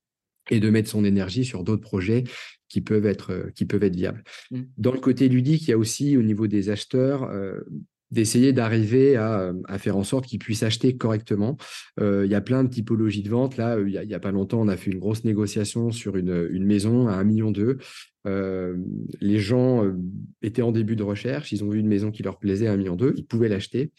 et 0.49 0.59
de 0.59 0.69
mettre 0.69 0.89
son 0.89 1.03
énergie 1.05 1.45
sur 1.45 1.63
d'autres 1.63 1.83
projets 1.83 2.23
qui 2.69 2.81
peuvent 2.81 3.05
être, 3.05 3.51
qui 3.53 3.65
peuvent 3.65 3.83
être 3.83 3.95
viables. 3.95 4.23
Mmh. 4.49 4.61
Dans 4.77 4.91
le 4.91 4.99
côté 4.99 5.27
ludique, 5.27 5.67
il 5.67 5.71
y 5.71 5.73
a 5.73 5.77
aussi 5.77 6.17
au 6.17 6.23
niveau 6.23 6.47
des 6.47 6.69
acheteurs, 6.69 7.23
euh, 7.23 7.59
d'essayer 8.11 8.53
d'arriver 8.53 9.15
à, 9.15 9.53
à, 9.67 9.77
faire 9.77 9.97
en 9.97 10.03
sorte 10.03 10.25
qu'ils 10.25 10.39
puissent 10.39 10.63
acheter 10.63 10.97
correctement. 10.97 11.57
Euh, 11.99 12.25
il 12.25 12.31
y 12.31 12.35
a 12.35 12.41
plein 12.41 12.63
de 12.63 12.69
typologies 12.69 13.23
de 13.23 13.29
vente. 13.29 13.57
Là, 13.57 13.73
a, 13.73 13.79
il 13.79 13.91
y 13.91 14.13
a 14.13 14.19
pas 14.19 14.31
longtemps, 14.31 14.59
on 14.59 14.67
a 14.67 14.77
fait 14.77 14.91
une 14.91 14.99
grosse 14.99 15.23
négociation 15.23 15.91
sur 15.91 16.15
une, 16.15 16.65
maison 16.65 17.07
à 17.07 17.23
1,2 17.23 17.25
million. 17.25 17.53
Euh, 18.27 18.75
les 19.21 19.39
gens 19.39 19.85
euh, 19.85 19.93
étaient 20.41 20.61
en 20.61 20.71
début 20.71 20.95
de 20.95 21.03
recherche, 21.03 21.51
ils 21.51 21.63
ont 21.63 21.69
vu 21.69 21.79
une 21.79 21.87
maison 21.87 22.11
qui 22.11 22.23
leur 22.23 22.37
plaisait 22.37 22.67
à 22.67 22.75
1,2 22.75 22.77
million, 22.77 22.97
ils 23.15 23.25
pouvaient 23.25 23.49
l'acheter. 23.49 23.91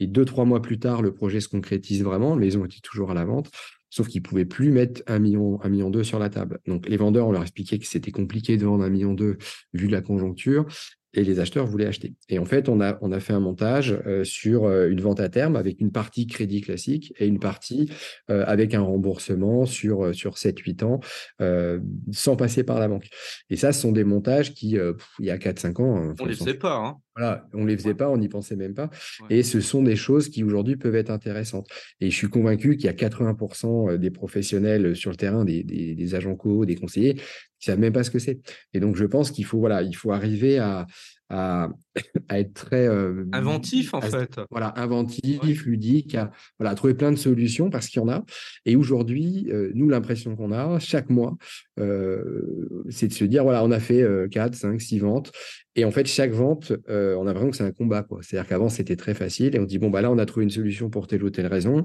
Et 0.00 0.06
deux, 0.06 0.24
trois 0.24 0.44
mois 0.44 0.60
plus 0.60 0.78
tard, 0.78 1.02
le 1.02 1.14
projet 1.14 1.40
se 1.40 1.48
concrétise 1.48 2.02
vraiment, 2.02 2.34
la 2.34 2.40
maison 2.40 2.64
était 2.64 2.80
toujours 2.82 3.12
à 3.12 3.14
la 3.14 3.24
vente, 3.24 3.50
sauf 3.90 4.08
qu'ils 4.08 4.22
ne 4.22 4.26
pouvaient 4.26 4.44
plus 4.44 4.72
mettre 4.72 5.02
1 5.06 5.20
million, 5.20 5.60
1 5.62 5.68
million 5.68 5.90
2 5.90 6.02
sur 6.02 6.18
la 6.18 6.28
table. 6.28 6.58
Donc 6.66 6.88
les 6.88 6.96
vendeurs, 6.96 7.28
on 7.28 7.32
leur 7.32 7.42
expliquait 7.42 7.78
que 7.78 7.86
c'était 7.86 8.10
compliqué 8.10 8.56
de 8.56 8.64
vendre 8.64 8.82
1 8.82 8.90
million 8.90 9.14
2 9.14 9.38
vu 9.72 9.88
la 9.88 10.00
conjoncture, 10.00 10.66
et 11.14 11.24
les 11.24 11.40
acheteurs 11.40 11.66
voulaient 11.66 11.86
acheter. 11.86 12.14
Et 12.28 12.38
en 12.38 12.44
fait, 12.44 12.68
on 12.68 12.80
a, 12.80 12.98
on 13.00 13.12
a 13.12 13.20
fait 13.20 13.32
un 13.32 13.40
montage 13.40 13.98
euh, 14.06 14.24
sur 14.24 14.64
euh, 14.64 14.88
une 14.88 15.00
vente 15.00 15.20
à 15.20 15.28
terme 15.28 15.56
avec 15.56 15.80
une 15.80 15.92
partie 15.92 16.26
crédit 16.26 16.60
classique 16.60 17.12
et 17.18 17.26
une 17.26 17.38
partie 17.38 17.90
euh, 18.30 18.44
avec 18.46 18.74
un 18.74 18.80
remboursement 18.80 19.66
sur, 19.66 20.06
euh, 20.06 20.12
sur 20.12 20.34
7-8 20.34 20.84
ans 20.84 21.00
euh, 21.40 21.80
sans 22.12 22.36
passer 22.36 22.64
par 22.64 22.78
la 22.80 22.88
banque. 22.88 23.08
Et 23.50 23.56
ça, 23.56 23.72
ce 23.72 23.80
sont 23.80 23.92
des 23.92 24.04
montages 24.04 24.52
qui, 24.54 24.76
il 25.18 25.26
y 25.26 25.30
a 25.30 25.38
4-5 25.38 25.82
ans... 25.82 26.14
On 26.18 26.24
ne 26.24 26.28
les 26.28 26.34
faisait 26.34 26.54
pas. 26.54 26.76
Hein. 26.76 26.96
Voilà, 27.16 27.46
on 27.52 27.62
ne 27.62 27.68
les 27.68 27.76
faisait 27.76 27.94
pas, 27.94 28.10
on 28.10 28.16
n'y 28.16 28.28
pensait 28.28 28.56
même 28.56 28.74
pas. 28.74 28.90
Ouais. 29.20 29.38
Et 29.38 29.42
ce 29.42 29.60
sont 29.60 29.82
des 29.82 29.94
choses 29.94 30.28
qui 30.28 30.42
aujourd'hui 30.42 30.76
peuvent 30.76 30.96
être 30.96 31.10
intéressantes. 31.10 31.68
Et 32.00 32.10
je 32.10 32.16
suis 32.16 32.28
convaincu 32.28 32.76
qu'il 32.76 32.86
y 32.86 32.88
a 32.88 32.92
80% 32.92 33.96
des 33.98 34.10
professionnels 34.10 34.96
sur 34.96 35.10
le 35.10 35.16
terrain, 35.16 35.44
des, 35.44 35.62
des, 35.62 35.94
des 35.94 36.14
agents 36.14 36.34
co, 36.34 36.64
des 36.64 36.74
conseillers, 36.74 37.14
qui 37.14 37.66
savent 37.66 37.78
même 37.78 37.92
pas 37.92 38.04
ce 38.04 38.10
que 38.10 38.18
c'est. 38.18 38.40
Et 38.72 38.80
donc, 38.80 38.96
je 38.96 39.04
pense 39.04 39.30
qu'il 39.30 39.44
faut, 39.44 39.58
voilà, 39.58 39.82
il 39.82 39.94
faut 39.94 40.12
arriver 40.12 40.58
à, 40.58 40.86
à, 41.30 41.68
à 42.28 42.40
être 42.40 42.54
très 42.54 42.86
euh, 42.88 43.24
inventif 43.32 43.94
en 43.94 43.98
à, 43.98 44.08
fait. 44.08 44.40
Voilà, 44.50 44.72
inventif, 44.76 45.64
ludique, 45.64 46.14
à, 46.14 46.30
voilà, 46.58 46.70
à 46.70 46.74
trouver 46.74 46.94
plein 46.94 47.12
de 47.12 47.16
solutions 47.16 47.70
parce 47.70 47.88
qu'il 47.88 48.00
y 48.00 48.04
en 48.04 48.08
a. 48.08 48.24
Et 48.66 48.76
aujourd'hui, 48.76 49.46
euh, 49.50 49.70
nous, 49.74 49.88
l'impression 49.88 50.36
qu'on 50.36 50.52
a 50.52 50.78
chaque 50.78 51.10
mois, 51.10 51.36
euh, 51.78 52.82
c'est 52.88 53.08
de 53.08 53.14
se 53.14 53.24
dire 53.24 53.44
voilà, 53.44 53.64
on 53.64 53.70
a 53.70 53.80
fait 53.80 54.04
4, 54.30 54.54
5, 54.54 54.80
6 54.80 54.98
ventes. 54.98 55.32
Et 55.76 55.84
en 55.84 55.90
fait, 55.90 56.06
chaque 56.06 56.32
vente, 56.32 56.72
on 56.88 57.22
a 57.22 57.24
l'impression 57.24 57.50
que 57.50 57.56
c'est 57.56 57.64
un 57.64 57.72
combat. 57.72 58.06
C'est-à-dire 58.20 58.48
qu'avant, 58.48 58.68
c'était 58.68 58.96
très 58.96 59.14
facile 59.14 59.56
et 59.56 59.58
on 59.58 59.64
dit 59.64 59.78
bon, 59.78 59.90
bah 59.90 60.02
là, 60.02 60.10
on 60.10 60.18
a 60.18 60.26
trouvé 60.26 60.44
une 60.44 60.50
solution 60.50 60.90
pour 60.90 61.06
telle 61.06 61.24
ou 61.24 61.30
telle 61.30 61.46
raison. 61.46 61.84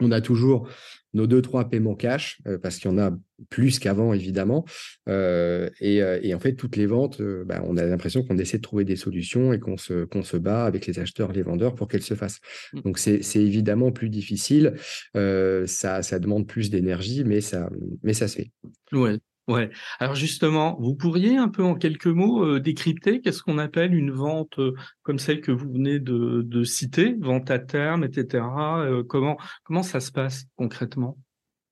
On 0.00 0.12
a 0.12 0.20
toujours 0.20 0.68
nos 1.14 1.26
deux, 1.26 1.42
trois 1.42 1.68
paiements 1.68 1.94
cash, 1.94 2.40
euh, 2.46 2.58
parce 2.58 2.76
qu'il 2.76 2.90
y 2.90 2.94
en 2.94 2.98
a 2.98 3.16
plus 3.50 3.78
qu'avant, 3.78 4.12
évidemment. 4.12 4.64
Euh, 5.08 5.70
et, 5.80 6.02
euh, 6.02 6.18
et, 6.22 6.34
en 6.34 6.40
fait, 6.40 6.54
toutes 6.54 6.76
les 6.76 6.86
ventes, 6.86 7.20
euh, 7.20 7.44
bah, 7.44 7.62
on 7.66 7.76
a 7.76 7.84
l'impression 7.84 8.22
qu'on 8.22 8.38
essaie 8.38 8.58
de 8.58 8.62
trouver 8.62 8.84
des 8.84 8.96
solutions 8.96 9.52
et 9.52 9.58
qu'on 9.58 9.76
se, 9.76 10.04
qu'on 10.04 10.22
se 10.22 10.36
bat 10.36 10.64
avec 10.64 10.86
les 10.86 10.98
acheteurs, 10.98 11.32
les 11.32 11.42
vendeurs 11.42 11.74
pour 11.74 11.88
qu'elles 11.88 12.02
se 12.02 12.14
fassent. 12.14 12.40
Mmh. 12.72 12.80
Donc, 12.80 12.98
c'est 12.98 13.22
évidemment 13.36 13.92
plus 13.92 14.10
difficile. 14.10 14.74
Euh, 15.16 15.66
ça, 15.66 16.02
ça 16.02 16.18
demande 16.18 16.46
plus 16.46 16.70
d'énergie, 16.70 17.24
mais 17.24 17.40
ça, 17.40 17.70
mais 18.02 18.12
ça 18.12 18.28
se 18.28 18.36
fait. 18.36 18.50
Ouais. 18.92 19.18
Ouais. 19.48 19.70
Alors 19.98 20.14
justement, 20.14 20.76
vous 20.78 20.94
pourriez 20.94 21.38
un 21.38 21.48
peu 21.48 21.62
en 21.62 21.74
quelques 21.74 22.06
mots 22.06 22.44
euh, 22.44 22.60
décrypter 22.60 23.22
qu'est-ce 23.22 23.42
qu'on 23.42 23.56
appelle 23.56 23.94
une 23.94 24.10
vente 24.10 24.58
euh, 24.58 24.74
comme 25.02 25.18
celle 25.18 25.40
que 25.40 25.50
vous 25.50 25.72
venez 25.72 25.98
de, 25.98 26.64
citer, 26.64 27.16
vente 27.18 27.50
à 27.50 27.58
terme, 27.58 28.04
etc. 28.04 28.44
Euh, 28.80 29.02
comment 29.02 29.38
comment 29.64 29.82
ça 29.82 30.00
se 30.00 30.12
passe 30.12 30.44
concrètement? 30.56 31.16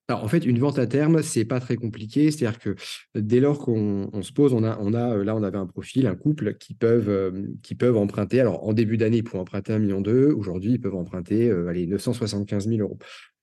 Alors, 0.09 0.23
en 0.23 0.29
fait, 0.29 0.47
une 0.47 0.59
vente 0.59 0.79
à 0.79 0.87
terme, 0.87 1.21
c'est 1.21 1.45
pas 1.45 1.59
très 1.59 1.77
compliqué. 1.77 2.31
C'est-à-dire 2.31 2.61
que 2.61 2.77
dès 3.17 3.41
lors 3.41 3.59
qu'on 3.59 4.23
se 4.23 4.33
pose, 4.33 4.55
on 4.55 4.62
a, 4.62 4.79
on 4.81 4.95
a, 4.95 5.17
là, 5.17 5.35
on 5.35 5.43
avait 5.43 5.59
un 5.59 5.67
profil, 5.67 6.07
un 6.07 6.15
couple 6.15 6.55
qui 6.55 6.75
peuvent, 6.75 7.43
qui 7.62 7.75
peuvent 7.75 7.97
emprunter. 7.97 8.41
Alors, 8.41 8.67
en 8.67 8.73
début 8.73 8.97
d'année, 8.97 9.19
ils 9.19 9.25
pouvaient 9.25 9.41
emprunter 9.41 9.73
un 9.73 9.81
million 9.81 10.01
d'euros. 10.01 10.39
Aujourd'hui, 10.39 10.75
ils 10.75 10.81
peuvent 10.81 10.95
emprunter, 10.95 11.51
euh, 11.51 11.67
allez, 11.67 11.89
975 11.89 12.69
000 12.69 12.83
euros. 12.83 12.99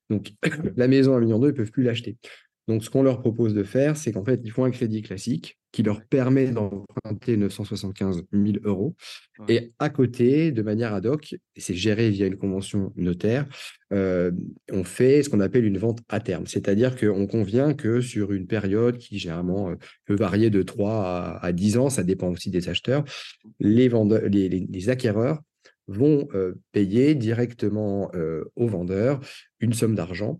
Donc, 0.10 0.32
la 0.78 0.88
maison 0.88 1.13
à 1.13 1.19
1,2 1.19 1.24
million, 1.24 1.38
ils 1.43 1.48
ne 1.48 1.52
peuvent 1.52 1.72
plus 1.72 1.84
l'acheter. 1.84 2.17
Donc, 2.67 2.84
ce 2.84 2.89
qu'on 2.89 3.04
leur 3.04 3.19
propose 3.19 3.54
de 3.54 3.63
faire, 3.63 3.97
c'est 3.97 4.12
qu'en 4.12 4.23
fait, 4.23 4.39
ils 4.43 4.52
font 4.52 4.63
un 4.63 4.71
crédit 4.71 5.02
classique 5.02 5.58
qui 5.73 5.82
leur 5.82 6.06
permet 6.06 6.52
d'emprunter 6.52 7.36
975 7.36 8.23
000 8.32 8.58
euros. 8.63 8.95
Et 9.49 9.73
à 9.80 9.89
côté, 9.89 10.52
de 10.52 10.62
manière 10.62 10.93
ad 10.93 11.08
hoc, 11.08 11.34
et 11.34 11.62
c'est 11.62 11.73
géré 11.73 12.12
via 12.12 12.28
une 12.28 12.38
convention 12.38 12.93
notaire, 12.95 13.47
euh, 13.91 14.32
on 14.71 14.84
fait 14.84 15.23
ce 15.23 15.30
qu'on 15.30 15.39
appelle 15.39 15.65
une 15.65 15.80
vente 15.80 15.99
à 16.10 16.19
terme. 16.19 16.45
C'est-à-dire 16.45 16.95
qu'on 16.95 17.26
convient 17.26 17.73
que 17.73 18.02
sur 18.02 18.32
une 18.34 18.45
période 18.45 18.99
qui 18.99 19.17
généralement 19.17 19.71
euh, 19.71 19.76
peut 20.06 20.15
varier 20.15 20.52
de 20.52 20.62
3 20.62 21.39
à, 21.41 21.52
10 21.52 21.78
ans, 21.78 21.89
ça 21.89 22.04
dépend 22.04 22.30
aussi 22.30 22.52
des 22.52 22.69
acheteurs, 22.69 23.04
les, 23.60 23.88
vendeurs, 23.89 24.21
les, 24.30 24.89
acquéreurs 24.89 25.41
vont 25.88 26.28
euh, 26.36 26.54
payer 26.71 27.15
directement 27.15 28.12
aux 28.56 28.67
vendeurs 28.67 29.19
une 29.60 29.73
somme 29.73 29.95
d'argent 29.95 30.39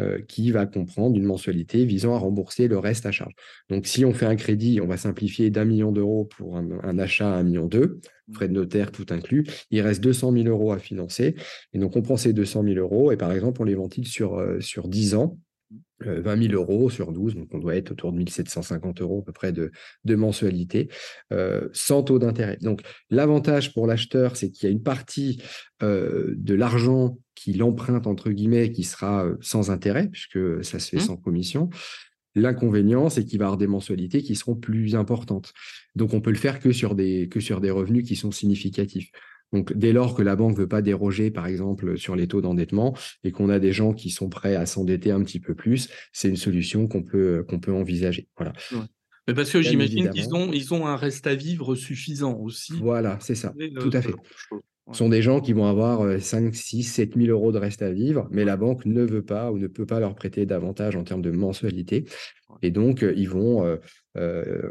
euh, 0.00 0.20
qui 0.26 0.50
va 0.50 0.66
comprendre 0.66 1.16
une 1.16 1.24
mensualité 1.24 1.84
visant 1.84 2.14
à 2.14 2.18
rembourser 2.18 2.66
le 2.66 2.78
reste 2.78 3.06
à 3.06 3.12
charge. 3.12 3.32
Donc, 3.70 3.86
si 3.86 4.04
on 4.04 4.12
fait 4.12 4.26
un 4.26 4.34
crédit, 4.34 4.80
on 4.80 4.86
va 4.86 4.96
simplifier 4.96 5.50
d'un 5.50 5.64
million 5.64 5.92
d'euros 5.92 6.24
pour 6.24 6.56
un, 6.56 6.98
achat 6.98 7.32
à 7.32 7.38
un 7.38 7.44
million 7.44 7.66
deux, 7.66 8.00
frais 8.32 8.48
de 8.48 8.54
notaire 8.54 8.90
tout 8.90 9.06
inclus, 9.10 9.46
il 9.70 9.80
reste 9.82 10.02
200 10.02 10.32
000 10.32 10.48
euros 10.48 10.72
à 10.72 10.78
financer. 10.78 11.36
Et 11.72 11.78
donc, 11.78 11.94
on 11.94 12.02
prend 12.02 12.16
ces 12.16 12.32
200 12.32 12.64
000 12.64 12.74
euros 12.76 13.12
et 13.12 13.16
par 13.16 13.30
exemple, 13.32 13.62
on 13.62 13.64
les 13.64 13.76
ventile 13.76 14.06
sur, 14.06 14.34
euh, 14.34 14.60
sur 14.60 14.88
10 14.88 15.14
ans 15.14 15.38
20 16.00 16.06
euh, 16.08 16.42
000 16.48 16.54
euros 16.54 16.90
sur 16.90 17.12
12, 17.12 17.34
donc 17.34 17.48
on 17.52 17.58
doit 17.58 17.76
être 17.76 17.92
autour 17.92 18.12
de 18.12 18.18
1750 18.18 19.00
euros 19.00 19.20
à 19.20 19.24
peu 19.24 19.32
près 19.32 19.52
de, 19.52 19.70
de 20.04 20.14
mensualité, 20.14 20.88
euh, 21.32 21.68
sans 21.72 22.02
taux 22.02 22.18
d'intérêt. 22.18 22.58
Donc 22.60 22.82
l'avantage 23.10 23.72
pour 23.72 23.86
l'acheteur, 23.86 24.36
c'est 24.36 24.50
qu'il 24.50 24.68
y 24.68 24.72
a 24.72 24.72
une 24.72 24.82
partie 24.82 25.42
euh, 25.82 26.34
de 26.36 26.54
l'argent 26.54 27.18
qu'il 27.34 27.62
emprunte, 27.62 28.06
entre 28.06 28.30
guillemets, 28.30 28.72
qui 28.72 28.84
sera 28.84 29.26
sans 29.40 29.70
intérêt, 29.70 30.08
puisque 30.08 30.64
ça 30.64 30.78
se 30.78 30.90
fait 30.90 30.96
mmh. 30.96 31.00
sans 31.00 31.16
commission. 31.16 31.70
L'inconvénient, 32.36 33.08
c'est 33.10 33.24
qu'il 33.24 33.38
va 33.38 33.46
avoir 33.46 33.58
des 33.58 33.66
mensualités 33.66 34.22
qui 34.22 34.34
seront 34.34 34.56
plus 34.56 34.96
importantes. 34.96 35.52
Donc 35.94 36.14
on 36.14 36.20
peut 36.20 36.30
le 36.30 36.36
faire 36.36 36.58
que 36.58 36.72
sur 36.72 36.94
des, 36.94 37.28
que 37.28 37.38
sur 37.38 37.60
des 37.60 37.70
revenus 37.70 38.06
qui 38.06 38.16
sont 38.16 38.32
significatifs. 38.32 39.10
Donc, 39.54 39.72
dès 39.72 39.92
lors 39.92 40.14
que 40.14 40.22
la 40.22 40.34
banque 40.34 40.56
ne 40.56 40.62
veut 40.62 40.68
pas 40.68 40.82
déroger, 40.82 41.30
par 41.30 41.46
exemple, 41.46 41.96
sur 41.96 42.16
les 42.16 42.26
taux 42.26 42.40
d'endettement 42.40 42.96
et 43.22 43.30
qu'on 43.30 43.48
a 43.48 43.60
des 43.60 43.72
gens 43.72 43.94
qui 43.94 44.10
sont 44.10 44.28
prêts 44.28 44.56
à 44.56 44.66
s'endetter 44.66 45.12
un 45.12 45.22
petit 45.22 45.38
peu 45.38 45.54
plus, 45.54 45.88
c'est 46.12 46.28
une 46.28 46.36
solution 46.36 46.88
qu'on 46.88 47.04
peut, 47.04 47.44
qu'on 47.48 47.60
peut 47.60 47.72
envisager. 47.72 48.26
Voilà. 48.36 48.52
Mais 49.28 49.32
parce 49.32 49.50
que 49.52 49.62
j'imagine 49.62 50.10
qu'ils 50.10 50.34
ont, 50.34 50.52
ils 50.52 50.74
ont 50.74 50.88
un 50.88 50.96
reste 50.96 51.28
à 51.28 51.36
vivre 51.36 51.76
suffisant 51.76 52.36
aussi. 52.36 52.74
Voilà, 52.80 53.16
c'est 53.20 53.36
ça, 53.36 53.54
tout 53.78 53.90
à 53.92 54.02
fait. 54.02 54.14
Ce 54.92 54.98
sont 54.98 55.08
des 55.08 55.22
gens 55.22 55.40
qui 55.40 55.54
vont 55.54 55.64
avoir 55.64 56.20
5, 56.20 56.54
6, 56.54 56.82
7 56.82 57.14
000 57.16 57.28
euros 57.28 57.52
de 57.52 57.58
reste 57.58 57.80
à 57.80 57.90
vivre, 57.90 58.28
mais 58.30 58.44
la 58.44 58.58
banque 58.58 58.84
ne 58.84 59.02
veut 59.02 59.24
pas 59.24 59.50
ou 59.50 59.58
ne 59.58 59.66
peut 59.66 59.86
pas 59.86 59.98
leur 59.98 60.14
prêter 60.14 60.44
davantage 60.44 60.94
en 60.94 61.04
termes 61.04 61.22
de 61.22 61.30
mensualité. 61.30 62.04
Et 62.60 62.70
donc, 62.70 63.02
euh, 63.02 63.14
ils 63.16 63.28
vont, 63.28 63.64
euh, 63.64 63.76
euh, 64.18 64.68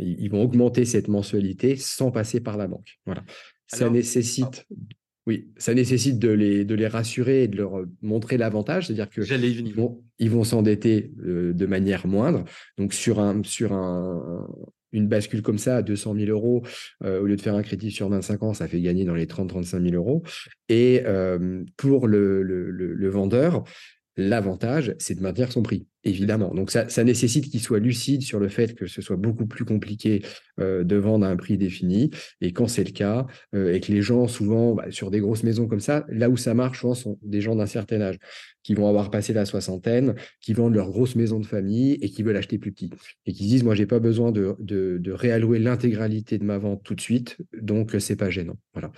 ils 0.00 0.28
vont 0.30 0.42
augmenter 0.42 0.84
cette 0.84 1.06
mensualité 1.06 1.76
sans 1.76 2.10
passer 2.10 2.40
par 2.40 2.56
la 2.56 2.66
banque. 2.66 2.98
Voilà 3.06 3.22
ça 3.66 3.90
nécessite. 3.90 4.66
Oui, 5.26 5.52
ça 5.56 5.72
nécessite 5.72 6.18
de 6.18 6.30
les, 6.30 6.64
de 6.64 6.74
les 6.74 6.88
rassurer 6.88 7.44
et 7.44 7.48
de 7.48 7.56
leur 7.56 7.84
montrer 8.00 8.36
l'avantage, 8.38 8.88
c'est-à-dire 8.88 9.08
vont, 9.76 10.02
ils 10.18 10.30
vont 10.30 10.42
s'endetter 10.42 11.12
euh, 11.24 11.52
de 11.52 11.66
manière 11.66 12.08
moindre. 12.08 12.44
Donc, 12.76 12.92
sur, 12.92 13.20
un, 13.20 13.40
sur 13.44 13.72
un, 13.72 14.48
une 14.90 15.06
bascule 15.06 15.42
comme 15.42 15.58
ça 15.58 15.76
à 15.76 15.82
200 15.82 16.16
000 16.16 16.26
euros, 16.30 16.64
euh, 17.04 17.20
au 17.20 17.26
lieu 17.26 17.36
de 17.36 17.40
faire 17.40 17.54
un 17.54 17.62
crédit 17.62 17.92
sur 17.92 18.08
25 18.08 18.42
ans, 18.42 18.52
ça 18.52 18.66
fait 18.66 18.80
gagner 18.80 19.04
dans 19.04 19.14
les 19.14 19.26
30-35 19.26 19.90
000 19.90 19.94
euros. 19.94 20.24
Et 20.68 21.02
euh, 21.06 21.62
pour 21.76 22.08
le, 22.08 22.42
le, 22.42 22.72
le, 22.72 23.08
vendeur, 23.08 23.62
L'avantage, 24.16 24.94
c'est 24.98 25.14
de 25.14 25.22
maintenir 25.22 25.50
son 25.50 25.62
prix, 25.62 25.86
évidemment. 26.04 26.52
Donc, 26.54 26.70
ça, 26.70 27.04
nécessite 27.04 27.50
qu'il 27.50 27.60
soit 27.60 27.78
lucide 27.78 28.22
sur 28.22 28.38
le 28.38 28.48
fait 28.48 28.74
que 28.74 28.86
ce 28.86 29.02
soit 29.02 29.16
beaucoup 29.16 29.46
plus 29.46 29.64
compliqué 29.64 30.22
euh, 30.60 30.84
de 30.84 30.96
vendre 30.96 31.26
à 31.26 31.28
un 31.28 31.36
prix 31.36 31.56
défini. 31.56 32.10
Et 32.40 32.52
quand 32.52 32.66
c'est 32.66 32.84
le 32.84 32.90
cas, 32.90 33.26
euh, 33.54 33.72
et 33.72 33.80
que 33.80 33.92
les 33.92 34.02
gens, 34.02 34.26
souvent, 34.26 34.74
bah, 34.74 34.86
sur 34.90 35.10
des 35.10 35.20
grosses 35.20 35.44
maisons 35.44 35.66
comme 35.66 35.80
ça, 35.80 36.04
là 36.08 36.28
où 36.28 36.36
ça 36.36 36.54
marche, 36.54 36.80
souvent, 36.80 36.94
sont 36.94 37.18
des 37.22 37.40
gens 37.40 37.54
d'un 37.54 37.66
certain 37.66 38.00
âge, 38.00 38.18
qui 38.62 38.74
vont 38.74 38.88
avoir 38.88 39.10
passé 39.10 39.32
la 39.32 39.44
soixantaine, 39.44 40.14
qui 40.40 40.52
vendent 40.52 40.74
leur 40.74 40.90
grosse 40.90 41.16
maison 41.16 41.40
de 41.40 41.46
famille 41.46 41.98
et 42.00 42.08
qui 42.08 42.22
veulent 42.22 42.36
acheter 42.36 42.58
plus 42.58 42.72
petit. 42.72 42.90
Et 43.26 43.32
qui 43.32 43.46
disent, 43.46 43.64
moi, 43.64 43.74
j'ai 43.74 43.86
pas 43.86 43.98
besoin 43.98 44.32
de, 44.32 44.56
de, 44.60 45.12
réallouer 45.12 45.58
l'intégralité 45.58 46.38
de 46.38 46.44
ma 46.44 46.58
vente 46.58 46.82
tout 46.82 46.94
de 46.94 47.00
suite, 47.00 47.36
donc 47.60 47.94
c'est 47.98 48.16
pas 48.16 48.30
gênant. 48.30 48.56
Voilà. 48.72 48.92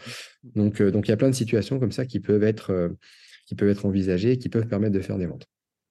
Donc, 0.54 0.80
euh, 0.80 0.90
donc, 0.90 1.08
il 1.08 1.10
y 1.10 1.14
a 1.14 1.16
plein 1.16 1.30
de 1.30 1.34
situations 1.34 1.78
comme 1.78 1.92
ça 1.92 2.06
qui 2.06 2.20
peuvent 2.20 2.44
être 2.44 2.94
qui 3.46 3.54
peuvent 3.54 3.68
être 3.68 3.84
envisagées 3.84 4.32
et 4.32 4.38
qui 4.38 4.48
peuvent 4.48 4.66
permettre 4.66 4.94
de 4.94 5.00
faire 5.00 5.18
des 5.18 5.26
ventes. 5.26 5.46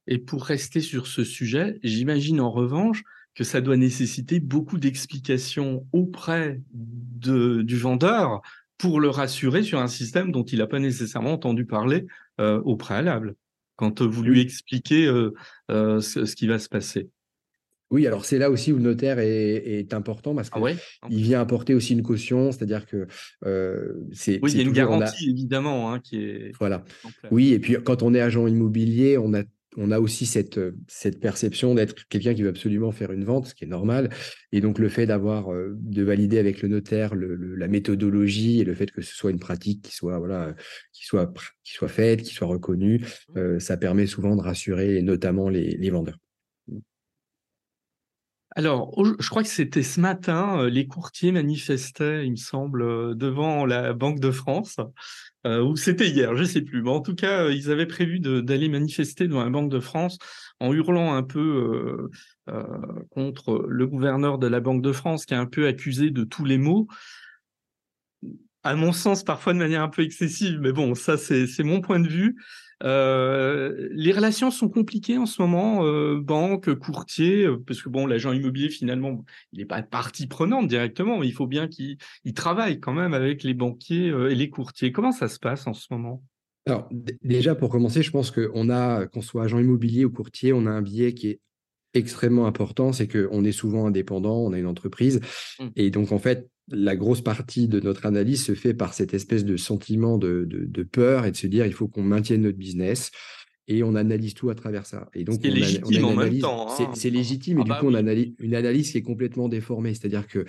Et 0.07 0.17
pour 0.17 0.43
rester 0.43 0.81
sur 0.81 1.07
ce 1.07 1.23
sujet, 1.23 1.79
j'imagine 1.83 2.41
en 2.41 2.51
revanche 2.51 3.03
que 3.35 3.43
ça 3.43 3.61
doit 3.61 3.77
nécessiter 3.77 4.39
beaucoup 4.39 4.77
d'explications 4.77 5.87
auprès 5.91 6.61
de, 6.73 7.61
du 7.61 7.77
vendeur 7.77 8.41
pour 8.77 8.99
le 8.99 9.09
rassurer 9.09 9.63
sur 9.63 9.79
un 9.79 9.87
système 9.87 10.31
dont 10.31 10.43
il 10.43 10.59
n'a 10.59 10.67
pas 10.67 10.79
nécessairement 10.79 11.33
entendu 11.33 11.65
parler 11.65 12.05
euh, 12.39 12.61
au 12.61 12.75
préalable, 12.75 13.35
quand 13.75 14.01
vous 14.01 14.23
lui 14.23 14.41
expliquez 14.41 15.05
euh, 15.05 15.33
euh, 15.71 16.01
ce, 16.01 16.35
qui 16.35 16.47
va 16.47 16.59
se 16.59 16.69
passer. 16.69 17.09
Oui, 17.91 18.07
alors 18.07 18.25
c'est 18.25 18.39
là 18.39 18.49
aussi 18.49 18.73
où 18.73 18.77
le 18.77 18.83
notaire 18.83 19.19
est, 19.19 19.93
important 19.93 20.33
parce 20.33 20.49
qu'il 20.49 20.63
ah 21.01 21.07
vient 21.07 21.39
apporter 21.39 21.75
aussi 21.75 21.93
une 21.93 22.01
caution, 22.01 22.51
c'est-à-dire 22.51 22.87
que 22.87 23.07
c'est. 24.11 24.39
Oui, 24.41 24.51
il 24.51 24.57
y 24.57 24.59
a 24.61 24.63
une 24.63 24.71
garantie 24.71 25.29
évidemment 25.29 25.93
hein, 25.93 25.99
qui 25.99 26.17
est. 26.17 26.51
Voilà. 26.59 26.83
Oui, 27.29 27.53
et 27.53 27.59
puis 27.59 27.77
quand 27.83 28.01
on 28.01 28.15
est 28.15 28.21
agent 28.21 28.47
immobilier, 28.47 29.19
on 29.19 29.35
a 29.35 29.43
on 29.77 29.91
a 29.91 29.99
aussi 29.99 30.25
cette, 30.25 30.59
cette 30.87 31.19
perception 31.19 31.75
d'être 31.75 32.07
quelqu'un 32.07 32.33
qui 32.33 32.43
veut 32.43 32.49
absolument 32.49 32.91
faire 32.91 33.11
une 33.11 33.23
vente, 33.23 33.47
ce 33.47 33.55
qui 33.55 33.63
est 33.63 33.67
normal. 33.67 34.09
Et 34.51 34.61
donc, 34.61 34.79
le 34.79 34.89
fait 34.89 35.05
d'avoir, 35.05 35.51
euh, 35.53 35.73
de 35.79 36.03
valider 36.03 36.37
avec 36.39 36.61
le 36.61 36.69
notaire 36.69 37.13
la 37.15 37.67
méthodologie 37.67 38.59
et 38.59 38.63
le 38.63 38.73
fait 38.73 38.91
que 38.91 39.01
ce 39.01 39.15
soit 39.15 39.31
une 39.31 39.39
pratique 39.39 39.81
qui 39.83 39.95
soit, 39.95 40.19
voilà, 40.19 40.53
qui 40.91 41.05
soit, 41.05 41.33
qui 41.63 41.73
soit 41.73 41.87
faite, 41.87 42.21
qui 42.21 42.33
soit 42.33 42.47
reconnue, 42.47 42.99
mmh. 42.99 43.37
euh, 43.37 43.59
ça 43.59 43.77
permet 43.77 44.05
souvent 44.05 44.35
de 44.35 44.41
rassurer 44.41 45.01
notamment 45.01 45.49
les 45.49 45.89
vendeurs. 45.89 46.17
Alors, 48.55 48.93
je 49.19 49.29
crois 49.29 49.41
que 49.41 49.49
c'était 49.49 49.83
ce 49.83 49.99
matin, 49.99 50.59
euh, 50.59 50.69
les 50.69 50.85
courtiers 50.85 51.31
manifestaient, 51.31 52.25
il 52.25 52.31
me 52.31 52.35
semble, 52.35 52.83
euh, 52.83 53.15
devant 53.15 53.65
la 53.65 53.93
Banque 53.93 54.19
de 54.19 54.29
France, 54.29 54.77
euh, 55.45 55.61
ou 55.61 55.75
c'était 55.75 56.09
hier, 56.09 56.35
je 56.35 56.43
sais 56.43 56.61
plus. 56.61 56.87
En 56.87 57.01
tout 57.01 57.15
cas, 57.15 57.49
ils 57.49 57.71
avaient 57.71 57.85
prévu 57.85 58.19
d'aller 58.19 58.69
manifester 58.69 59.27
devant 59.27 59.43
la 59.43 59.49
Banque 59.49 59.71
de 59.71 59.79
France 59.79 60.17
en 60.59 60.73
hurlant 60.73 61.15
un 61.15 61.23
peu 61.23 62.09
contre 63.09 63.65
le 63.67 63.87
gouverneur 63.87 64.37
de 64.37 64.47
la 64.47 64.59
Banque 64.59 64.81
de 64.81 64.91
France, 64.91 65.25
qui 65.25 65.33
est 65.33 65.37
un 65.37 65.45
peu 65.45 65.67
accusé 65.67 66.11
de 66.11 66.23
tous 66.23 66.45
les 66.45 66.57
maux. 66.57 66.87
À 68.63 68.75
mon 68.75 68.93
sens, 68.93 69.23
parfois 69.23 69.53
de 69.53 69.57
manière 69.57 69.81
un 69.81 69.89
peu 69.89 70.03
excessive, 70.03 70.59
mais 70.61 70.71
bon, 70.71 70.95
ça 70.95 71.17
c'est 71.17 71.63
mon 71.63 71.81
point 71.81 71.99
de 71.99 72.07
vue. 72.07 72.37
Euh, 72.83 73.89
les 73.91 74.11
relations 74.11 74.51
sont 74.51 74.69
compliquées 74.69 75.17
en 75.17 75.25
ce 75.25 75.41
moment, 75.41 75.85
euh, 75.85 76.19
banque, 76.19 76.73
courtier, 76.75 77.45
euh, 77.45 77.57
parce 77.65 77.81
que 77.81 77.89
bon, 77.89 78.05
l'agent 78.05 78.33
immobilier 78.33 78.69
finalement, 78.69 79.23
il 79.53 79.59
n'est 79.59 79.65
pas 79.65 79.81
partie 79.81 80.27
prenante 80.27 80.67
directement, 80.67 81.19
mais 81.19 81.27
il 81.27 81.33
faut 81.33 81.47
bien 81.47 81.67
qu'il 81.67 81.97
travaille 82.35 82.79
quand 82.79 82.93
même 82.93 83.13
avec 83.13 83.43
les 83.43 83.53
banquiers 83.53 84.07
et 84.07 84.35
les 84.35 84.49
courtiers. 84.49 84.91
Comment 84.91 85.11
ça 85.11 85.27
se 85.27 85.39
passe 85.39 85.65
en 85.67 85.73
ce 85.73 85.87
moment? 85.91 86.21
Alors 86.65 86.89
déjà 87.23 87.55
pour 87.55 87.69
commencer, 87.69 88.03
je 88.03 88.11
pense 88.11 88.31
qu'on 88.31 88.69
a, 88.69 89.05
qu'on 89.07 89.21
soit 89.21 89.43
agent 89.43 89.59
immobilier 89.59 90.05
ou 90.05 90.11
courtier, 90.11 90.53
on 90.53 90.65
a 90.65 90.71
un 90.71 90.81
biais 90.81 91.13
qui 91.13 91.27
est 91.27 91.39
extrêmement 91.93 92.47
important, 92.47 92.93
c'est 92.93 93.07
qu'on 93.07 93.43
est 93.43 93.51
souvent 93.51 93.85
indépendant, 93.85 94.37
on 94.37 94.53
a 94.53 94.57
une 94.57 94.65
entreprise, 94.65 95.19
mmh. 95.59 95.67
et 95.75 95.91
donc 95.91 96.11
en 96.11 96.19
fait, 96.19 96.49
la 96.69 96.95
grosse 96.95 97.21
partie 97.21 97.67
de 97.67 97.79
notre 97.79 98.05
analyse 98.05 98.43
se 98.45 98.55
fait 98.55 98.73
par 98.73 98.93
cette 98.93 99.13
espèce 99.13 99.45
de 99.45 99.57
sentiment 99.57 100.17
de, 100.17 100.87
peur 100.91 101.25
et 101.25 101.31
de 101.31 101.37
se 101.37 101.47
dire 101.47 101.65
il 101.65 101.73
faut 101.73 101.87
qu'on 101.87 102.03
maintienne 102.03 102.43
notre 102.43 102.57
business 102.57 103.11
et 103.67 103.83
on 103.83 103.95
analyse 103.95 104.33
tout 104.33 104.49
à 104.49 104.55
travers 104.55 104.85
ça. 104.85 105.09
Et 105.13 105.23
donc, 105.23 105.39
c'est 105.41 105.49
légitime 105.49 106.05
en 106.05 106.15
même 106.15 106.39
temps. 106.39 106.67
C'est 106.95 107.09
légitime, 107.09 107.59
et 107.59 107.61
ah 107.61 107.63
du 107.63 107.69
bah 107.69 107.79
coup, 107.79 107.87
on 107.87 107.93
analyse 107.93 108.33
une 108.39 108.55
analyse 108.55 108.91
qui 108.91 108.97
est 108.97 109.03
complètement 109.03 109.47
déformée. 109.47 109.93
C'est-à-dire 109.93 110.27
que 110.27 110.45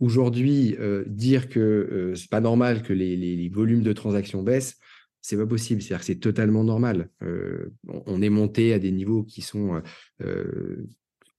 aujourd'hui, 0.00 0.76
euh, 0.80 1.04
dire 1.06 1.48
que 1.48 1.60
euh, 1.60 2.14
c'est 2.16 2.30
pas 2.30 2.40
normal 2.40 2.82
que 2.82 2.92
les, 2.92 3.48
volumes 3.52 3.82
de 3.82 3.92
transactions 3.92 4.42
baissent, 4.42 4.78
c'est 5.20 5.36
pas 5.36 5.46
possible. 5.46 5.80
C'est-à-dire 5.80 6.00
que 6.00 6.06
c'est 6.06 6.18
totalement 6.18 6.64
normal. 6.64 7.08
Euh, 7.22 7.72
on, 7.88 8.20
est 8.20 8.30
monté 8.30 8.72
à 8.72 8.80
des 8.80 8.90
niveaux 8.90 9.22
qui 9.22 9.42
sont 9.42 9.80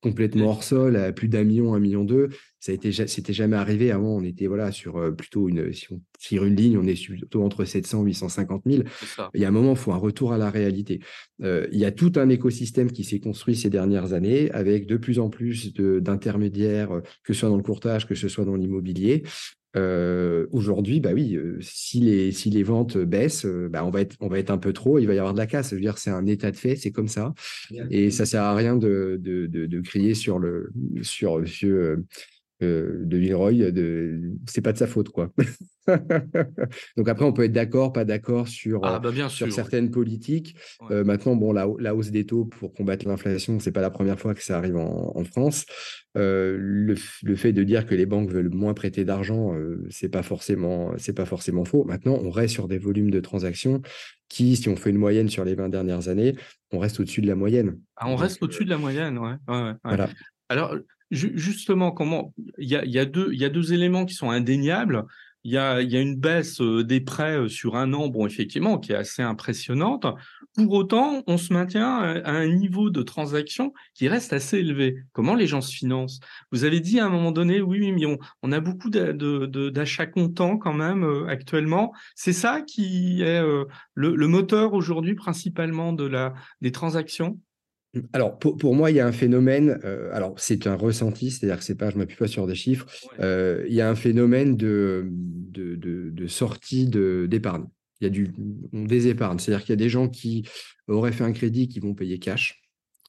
complètement 0.02 0.50
hors 0.50 0.64
sol 0.64 0.96
à 0.96 1.12
plus 1.12 1.28
d'un 1.28 1.44
million, 1.44 1.74
un 1.74 1.80
million 1.80 2.04
deux. 2.04 2.30
Ça 2.60 2.72
été, 2.72 2.92
c'était 2.92 3.34
jamais 3.34 3.56
arrivé. 3.56 3.92
Avant, 3.92 4.18
on 4.18 4.24
était 4.24 4.48
voilà 4.48 4.72
sur 4.72 4.98
euh, 4.98 5.12
plutôt 5.12 5.50
une, 5.50 5.72
si 5.74 5.92
on 5.92 6.02
tire 6.20 6.44
une 6.44 6.56
ligne, 6.56 6.78
on 6.78 6.86
est 6.86 7.02
plutôt 7.02 7.44
entre 7.44 7.66
700 7.66 8.04
850 8.04 8.64
000. 8.66 8.84
Il 9.34 9.42
y 9.42 9.46
a 9.46 9.48
un 9.48 9.52
moment, 9.52 9.72
il 9.72 9.78
faut 9.78 9.92
un 9.92 9.98
retour 9.98 10.34
à 10.34 10.38
la 10.38 10.50
réalité. 10.50 11.00
Euh, 11.44 11.68
il 11.72 11.80
y 11.80 11.86
a 11.86 11.92
tout 11.92 12.14
un 12.16 12.30
écosystème 12.30 12.92
qui 12.92 13.04
s'est 13.04 13.20
construit 13.20 13.56
ces 13.56 13.70
dernières 13.70 14.14
années 14.14 14.52
avec 14.52 14.86
de 14.88 14.98
plus 14.98 15.20
en 15.20 15.30
plus 15.30 15.74
d'intermédiaires, 15.74 16.92
euh, 16.92 17.02
que 17.24 17.34
ce 17.34 17.42
soit 17.42 17.50
dans 17.50 17.58
le 17.58 17.64
courtage, 17.64 18.08
que 18.08 18.16
ce 18.16 18.28
soit 18.28 18.46
dans 18.46 18.56
l'immobilier. 18.56 19.24
Aujourd'hui, 20.52 21.00
bah 21.00 21.12
oui, 21.14 21.38
si, 21.62 22.00
les, 22.00 22.32
si 22.32 22.50
les 22.50 22.64
ventes 22.64 22.98
baissent, 22.98 23.46
bah 23.46 23.86
on, 23.86 23.90
va 23.90 24.02
être, 24.02 24.16
on 24.20 24.28
va 24.28 24.40
être 24.40 24.52
un 24.52 24.58
peu 24.58 24.74
trop, 24.74 25.00
il 25.00 25.08
va 25.08 25.14
y 25.14 25.20
avoir 25.20 25.34
de 25.34 25.38
la 25.38 25.48
casse. 25.48 25.70
Je 25.72 25.76
veux 25.76 25.82
dire, 25.82 25.98
c'est 25.98 26.10
un 26.10 26.26
état 26.26 26.52
de 26.52 26.58
fait, 26.58 26.76
c'est 26.76 26.92
comme 26.92 27.08
ça. 27.08 27.34
Et 27.90 28.12
ça 28.12 28.26
sert 28.26 28.44
à 28.44 28.56
rien 28.56 28.76
de, 28.76 29.18
de, 29.22 29.46
de, 29.48 29.82
crier 29.82 30.14
sur, 30.14 30.40
le, 30.40 30.72
sur 31.02 31.40
monsieur 31.40 32.06
euh, 32.64 33.04
de 33.04 33.18
Villeroy, 33.18 33.72
de... 33.72 34.20
c'est 34.48 34.62
pas 34.62 34.74
de 34.74 34.80
sa 34.80 34.88
faute, 34.88 35.10
quoi. 35.10 35.32
Donc 36.98 37.08
après, 37.08 37.24
on 37.24 37.32
peut 37.32 37.44
être 37.44 37.52
d'accord, 37.52 37.94
pas 37.94 38.04
d'accord 38.04 38.48
sur, 38.48 38.80
ah, 38.84 39.00
bah, 39.00 39.12
sur 39.30 39.54
certaines 39.54 39.92
politiques. 39.92 40.56
Euh, 40.90 41.04
maintenant, 41.04 41.36
bon, 41.36 41.52
la, 41.54 41.68
la, 41.78 41.94
hausse 41.94 42.10
des 42.10 42.26
taux 42.26 42.46
pour 42.46 42.74
combattre 42.74 43.08
l'inflation, 43.08 43.60
c'est 43.60 43.72
pas 43.72 43.82
la 43.82 43.92
première 43.92 44.20
fois 44.20 44.34
que 44.34 44.44
ça 44.44 44.58
arrive 44.58 44.76
en, 44.76 45.24
France. 45.24 45.66
Euh, 46.18 46.58
le, 46.60 46.96
le, 47.24 47.36
fait 47.36 47.54
de 47.54 47.64
dire 47.64 47.86
que 47.86 47.94
les 47.94 48.08
banques 48.08 48.32
veulent 48.32 48.54
moins 48.54 48.74
prêter 48.74 49.06
d'argent, 49.06 49.54
c'est 49.90 50.10
pas 50.10 50.24
forcément, 50.24 50.94
c'est 50.98 51.14
pas 51.14 51.26
forcément 51.26 51.64
faux. 51.64 51.84
Maintenant, 51.84 52.20
on 52.22 52.32
reste 52.32 52.56
sur 52.56 52.68
des 52.68 52.80
volumes 52.80 53.12
de 53.12 53.20
transactions 53.20 53.82
qui, 54.30 54.56
si 54.56 54.68
on 54.68 54.76
fait 54.76 54.90
une 54.90 54.98
moyenne 54.98 55.30
sur 55.30 55.46
les 55.46 55.56
20 55.56 55.70
dernières 55.70 56.08
années, 56.10 56.36
on 56.72 56.80
reste 56.80 57.00
au-dessus 57.00 57.22
de 57.22 57.28
la 57.28 57.36
moyenne. 57.36 57.80
Ah, 57.96 58.10
on 58.10 58.16
reste 58.16 58.42
au-dessus 58.42 58.66
de 58.66 58.70
la 58.72 58.78
moyenne, 58.78 59.18
ouais. 59.20 59.36
Voilà. 59.84 60.10
Alors, 60.50 60.76
justement, 61.12 61.92
comment 61.92 62.34
il 62.58 62.68
y 62.70 63.00
a, 63.00 63.06
deux, 63.06 63.74
éléments 63.74 64.06
qui 64.06 64.14
sont 64.14 64.30
indéniables. 64.30 65.06
Il 65.44 65.54
y 65.54 65.58
a, 65.58 65.80
une 65.82 66.16
baisse 66.16 66.60
euh, 66.60 66.84
des 66.84 67.00
prêts 67.00 67.38
euh, 67.38 67.48
sur 67.48 67.78
un 67.78 67.94
an, 67.94 68.10
bon, 68.10 68.26
effectivement, 68.26 68.80
qui 68.80 68.92
est 68.92 68.96
assez 68.96 69.22
impressionnante. 69.22 70.06
Pour 70.56 70.74
autant, 70.74 71.24
on 71.26 71.38
se 71.38 71.54
maintient 71.54 72.00
à 72.00 72.32
un 72.32 72.48
niveau 72.48 72.90
de 72.90 73.02
transaction 73.02 73.72
qui 73.94 74.10
reste 74.10 74.34
assez 74.34 74.58
élevé. 74.58 74.98
Comment 75.14 75.36
les 75.36 75.48
gens 75.48 75.62
se 75.62 75.74
financent? 75.74 76.20
Vous 76.52 76.66
avez 76.66 76.82
dit 76.82 77.00
à 77.00 77.06
un 77.06 77.10
moment 77.10 77.32
donné, 77.32 77.62
oui, 77.62 77.94
mais 77.94 78.18
on, 78.42 78.52
a 78.52 78.60
beaucoup 78.60 78.90
d'achats 78.90 80.08
comptants 80.08 80.58
quand 80.58 80.74
même 80.74 81.06
euh, 81.06 81.28
actuellement. 81.28 81.94
C'est 82.16 82.34
ça 82.34 82.62
qui 82.62 83.22
est 83.22 83.42
le, 83.42 83.68
le 84.16 84.28
moteur 84.28 84.74
aujourd'hui 84.74 85.16
principalement 85.16 85.94
de 85.94 86.06
la, 86.06 86.34
des 86.60 86.74
transactions? 86.74 87.40
Alors, 88.14 88.38
pour, 88.38 88.76
moi, 88.76 88.92
il 88.92 88.98
y 88.98 89.00
a 89.00 89.08
un 89.08 89.12
phénomène, 89.12 89.80
euh, 89.84 90.10
alors 90.14 90.36
c'est 90.38 90.68
un 90.68 90.76
ressenti, 90.76 91.32
c'est-à-dire 91.32 91.58
que 91.58 91.64
c'est 91.64 91.76
pas, 91.76 91.90
je 91.90 91.96
ne 91.96 92.00
m'appuie 92.00 92.18
pas 92.18 92.28
sur 92.28 92.48
des 92.48 92.56
chiffres, 92.56 92.86
euh, 93.20 93.66
il 93.68 93.74
y 93.74 93.82
a 93.82 93.90
un 93.90 93.96
phénomène 93.96 94.58
de, 94.58 95.08
de, 95.10 95.76
de, 95.76 96.28
sortie 96.28 96.88
d'épargne. 96.88 97.66
Il 98.02 98.04
y 98.04 98.08
a 98.08 98.10
du, 98.10 98.32
des 98.74 99.08
épargnes, 99.08 99.40
c'est-à-dire 99.40 99.66
qu'il 99.66 99.72
y 99.72 99.74
a 99.74 99.78
des 99.78 99.90
gens 99.90 100.08
qui 100.08 100.48
auraient 100.88 101.12
fait 101.12 101.24
un 101.24 101.32
crédit 101.32 101.68
qui 101.68 101.80
vont 101.80 101.96
payer 101.96 102.20
cash. 102.20 102.62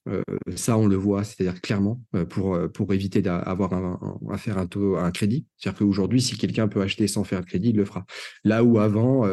Euh, 0.09 0.23
ça, 0.55 0.79
on 0.79 0.87
le 0.87 0.97
voit, 0.97 1.25
c'est-à-dire 1.25 1.61
clairement, 1.61 2.01
pour, 2.31 2.59
pour 2.73 2.95
éviter 2.95 3.21
d'avoir 3.21 3.75
un, 3.75 4.19
à 4.31 4.39
faire 4.39 4.57
un, 4.57 4.67
taux, 4.67 4.97
un 4.97 5.11
crédit. 5.11 5.47
C'est-à-dire 5.59 5.81
qu'aujourd'hui, 5.81 6.23
si 6.23 6.39
quelqu'un 6.39 6.69
peut 6.69 6.81
acheter 6.81 7.09
sans 7.09 7.25
faire 7.25 7.41
de 7.41 7.47
crédit, 7.47 7.71
il 7.71 7.77
le 7.77 7.85
fera. 7.85 8.07
Là 8.45 8.65
où 8.65 8.79
avant, 8.79 9.27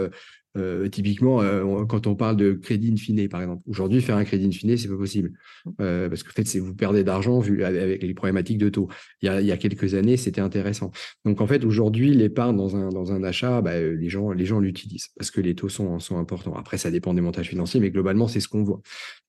euh, 0.58 0.88
typiquement, 0.88 1.42
euh, 1.42 1.86
quand 1.86 2.08
on 2.08 2.16
parle 2.16 2.38
de 2.38 2.54
crédit 2.54 2.92
in 2.92 2.96
fine, 2.96 3.28
par 3.28 3.42
exemple, 3.42 3.62
aujourd'hui, 3.68 4.02
faire 4.02 4.16
un 4.16 4.24
crédit 4.24 4.48
in 4.48 4.52
fine, 4.52 4.78
c'est 4.78 4.88
pas 4.88 4.98
possible. 4.98 5.32
Euh, 5.82 6.10
parce 6.10 6.24
que 6.24 6.60
vous 6.60 6.76
perdez 6.76 7.04
d'argent 7.04 7.40
vu 7.40 7.64
avec 7.64 8.02
les 8.02 8.14
problématiques 8.14 8.58
de 8.58 8.70
taux. 8.70 8.88
Il 9.22 9.26
y 9.26 9.30
a, 9.30 9.42
il 9.42 9.48
y 9.48 9.52
a 9.52 9.58
quelques 9.58 9.96
années, 9.96 10.18
c'était 10.18 10.42
intéressant. 10.42 10.92
Donc, 11.26 11.42
en 11.42 11.48
fait, 11.48 11.66
aujourd'hui, 11.66 12.14
l'épargne 12.14 12.56
dans 12.56 12.76
un, 12.76 12.90
dans 12.90 13.12
un 13.12 13.24
achat, 13.24 13.62
bah, 13.62 13.80
les 13.80 14.10
gens 14.10 14.32
les 14.32 14.46
gens 14.46 14.60
l'utilisent 14.60 15.10
parce 15.18 15.32
que 15.32 15.42
les 15.42 15.56
taux 15.56 15.70
sont, 15.70 16.00
sont 16.00 16.18
importants. 16.18 16.56
Après, 16.56 16.78
ça 16.78 16.92
dépend 16.92 17.14
des 17.14 17.22
montages 17.22 17.50
financiers, 17.50 17.80
mais 17.80 17.92
globalement, 17.92 18.28
c'est 18.28 18.40
ce 18.40 18.48
qu'on 18.48 18.64
voit. 18.64 18.82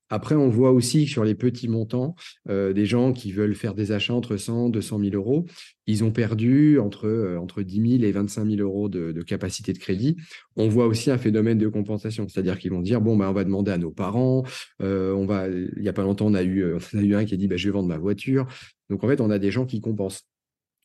Après, 0.08 0.34
on 0.34 0.48
voit 0.48 0.70
aussi 0.70 1.06
sur 1.06 1.24
les 1.24 1.34
petits 1.34 1.68
montants, 1.68 2.14
euh, 2.48 2.72
des 2.72 2.86
gens 2.86 3.12
qui 3.12 3.32
veulent 3.32 3.54
faire 3.54 3.74
des 3.74 3.92
achats 3.92 4.14
entre 4.14 4.36
100 4.36 4.68
200 4.68 5.00
000 5.00 5.14
euros. 5.14 5.46
Ils 5.86 6.04
ont 6.04 6.12
perdu 6.12 6.78
entre, 6.78 7.06
euh, 7.06 7.38
entre 7.38 7.62
10 7.62 7.98
000 7.98 8.04
et 8.04 8.12
25 8.12 8.48
000 8.48 8.60
euros 8.60 8.88
de, 8.88 9.22
capacité 9.22 9.72
de 9.72 9.78
crédit. 9.78 10.16
On 10.56 10.68
voit 10.68 10.86
aussi 10.86 11.10
un 11.10 11.18
phénomène 11.18 11.58
de 11.58 11.68
compensation, 11.68 12.28
c'est-à-dire 12.28 12.58
qu'ils 12.58 12.70
vont 12.70 12.82
dire, 12.82 13.00
bon, 13.00 13.16
bah, 13.16 13.28
on 13.28 13.32
va 13.32 13.44
demander 13.44 13.72
à 13.72 13.78
nos 13.78 13.90
parents. 13.90 14.44
Euh, 14.80 15.12
on 15.12 15.26
va, 15.26 15.48
il 15.48 15.80
n'y 15.80 15.88
a 15.88 15.92
pas 15.92 16.02
longtemps, 16.02 16.26
on 16.26 16.34
a, 16.34 16.42
eu, 16.42 16.64
on 16.74 16.98
a 16.98 17.02
eu 17.02 17.14
un 17.14 17.24
qui 17.24 17.34
a 17.34 17.36
dit, 17.36 17.48
bah, 17.48 17.56
je 17.56 17.68
vais 17.68 17.72
vendre 17.72 17.88
ma 17.88 17.98
voiture. 17.98 18.46
Donc, 18.90 19.02
en 19.02 19.08
fait, 19.08 19.20
on 19.20 19.30
a 19.30 19.38
des 19.38 19.50
gens 19.50 19.66
qui 19.66 19.80
compensent. 19.80 20.22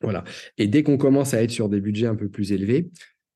Voilà. 0.01 0.23
Et 0.57 0.67
dès 0.67 0.81
qu'on 0.81 0.97
commence 0.97 1.35
à 1.35 1.43
être 1.43 1.51
sur 1.51 1.69
des 1.69 1.79
budgets 1.79 2.07
un 2.07 2.15
peu 2.15 2.27
plus 2.27 2.51
élevés, 2.51 2.89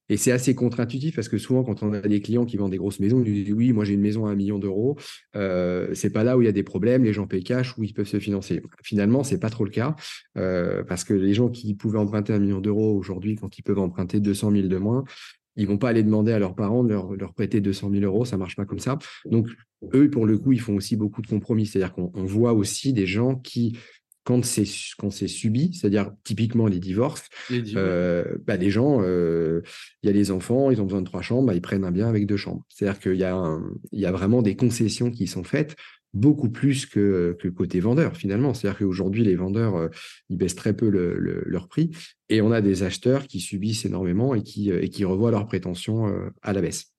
et 0.10 0.18
c'est 0.18 0.32
assez 0.32 0.54
contre-intuitif 0.54 1.16
parce 1.16 1.30
que 1.30 1.38
souvent, 1.38 1.64
quand 1.64 1.84
on 1.84 1.94
a 1.94 2.02
des 2.02 2.22
clients 2.22 2.46
qui 2.46 2.58
vendent 2.58 2.72
des 2.72 2.78
grosses 2.78 3.00
maisons, 3.00 3.22
ils 3.24 3.30
nous 3.30 3.44
disent 3.44 3.54
Oui, 3.54 3.74
moi 3.74 3.86
j'ai 3.86 3.94
une 3.94 4.02
maison 4.02 4.26
à 4.26 4.32
un 4.32 4.36
million 4.36 4.60
d'euros. 4.60 4.98
Euh, 5.36 5.90
c'est 5.94 6.12
pas 6.12 6.24
là 6.24 6.38
où 6.38 6.42
il 6.42 6.46
y 6.46 6.50
a 6.50 6.54
des 6.54 6.64
problèmes, 6.64 7.04
les 7.04 7.14
gens 7.14 7.28
payent 7.28 7.44
cash, 7.44 7.78
où 7.78 7.84
ils 7.84 7.94
peuvent 7.94 8.08
se 8.08 8.20
financer. 8.20 8.62
Finalement, 8.84 9.24
c'est 9.24 9.40
pas 9.40 9.50
trop 9.50 9.66
le 9.66 9.72
cas 9.72 9.96
euh, 10.38 10.84
parce 10.84 11.04
que 11.04 11.14
les 11.14 11.34
gens 11.34 11.50
qui 11.50 11.74
pouvaient 11.76 12.00
emprunter 12.00 12.34
un 12.34 12.40
million 12.40 12.62
d'euros 12.62 12.96
aujourd'hui, 12.96 13.36
quand 13.36 13.58
ils 13.58 13.64
peuvent 13.64 13.80
emprunter 13.80 14.20
200 14.20 14.52
000 14.52 14.68
de 14.68 14.78
moins, 14.78 15.04
ils 15.56 15.68
vont 15.68 15.78
pas 15.78 15.90
aller 15.90 16.04
demander 16.04 16.34
à 16.34 16.40
leurs 16.40 16.56
parents 16.56 16.84
de 16.84 16.90
leur, 16.90 17.14
leur 17.16 17.34
prêter 17.34 17.62
200 17.62 17.90
000 17.92 18.04
euros, 18.04 18.26
ça 18.26 18.38
marche 18.38 18.56
pas 18.56 18.66
comme 18.66 18.80
ça. 18.80 18.98
Donc, 19.26 19.48
eux, 19.94 20.10
pour 20.10 20.26
le 20.26 20.38
coup, 20.38 20.52
ils 20.52 20.60
font 20.60 20.76
aussi 20.76 20.96
beaucoup 20.96 21.22
de 21.22 21.28
compromis. 21.28 21.66
C'est-à-dire 21.66 21.94
qu'on 21.94 22.26
voit 22.26 22.54
aussi 22.54 22.94
des 22.94 23.06
gens 23.06 23.36
qui 23.36 23.78
quand 24.26 24.44
c'est 24.44 24.66
quand 24.98 25.12
c'est 25.12 25.28
subi, 25.28 25.74
c'est-à-dire 25.74 26.12
typiquement 26.24 26.68
les 26.68 26.80
divorces, 26.80 27.30
les, 27.50 27.76
euh, 27.76 28.38
bah, 28.46 28.58
les 28.58 28.72
gens, 28.72 29.02
euh, 29.02 29.62
il 30.04 30.08
y 30.08 30.10
a 30.10 30.14
les 30.14 30.32
enfants, 30.32 30.72
ils 30.72 30.82
ont 30.82 30.86
besoin 30.86 31.02
de 31.02 31.08
trois 31.08 31.22
chambres, 31.22 31.48
bah, 31.48 31.54
ils 31.54 31.62
prennent 31.62 31.86
un 31.86 31.92
bien 31.92 32.10
avec 32.10 32.26
deux 32.26 32.36
chambres. 32.36 32.66
C'est-à-dire 32.68 33.00
qu'il 33.00 33.16
y 33.16 33.24
a 33.24 33.60
il 33.92 34.00
y 34.00 34.06
a 34.06 34.12
vraiment 34.12 34.42
des 34.42 34.56
concessions 34.56 35.12
qui 35.12 35.28
sont 35.28 35.44
faites 35.44 35.76
beaucoup 36.14 36.50
plus 36.50 36.86
que, 36.86 37.38
que 37.40 37.48
côté 37.48 37.80
vendeur 37.80 38.18
finalement. 38.18 38.54
C'est-à-dire 38.54 38.80
qu'aujourd'hui 38.80 39.24
les 39.24 39.36
vendeurs 39.36 39.76
euh, 39.76 39.90
ils 40.30 40.38
baissent 40.38 40.56
très 40.56 40.76
peu 40.76 40.90
le, 40.90 41.44
leur 41.46 41.68
prix 41.68 41.92
et 42.30 42.42
on 42.42 42.52
a 42.52 42.62
des 42.62 42.84
acheteurs 42.84 43.28
qui 43.28 43.40
subissent 43.40 43.86
énormément 43.86 44.34
et 44.34 44.42
qui 44.42 44.72
et 44.72 44.90
qui 44.90 45.06
revoient 45.06 45.32
leurs 45.32 45.46
prétentions 45.46 46.12
à 46.42 46.52
la 46.54 46.62
baisse. 46.62 46.95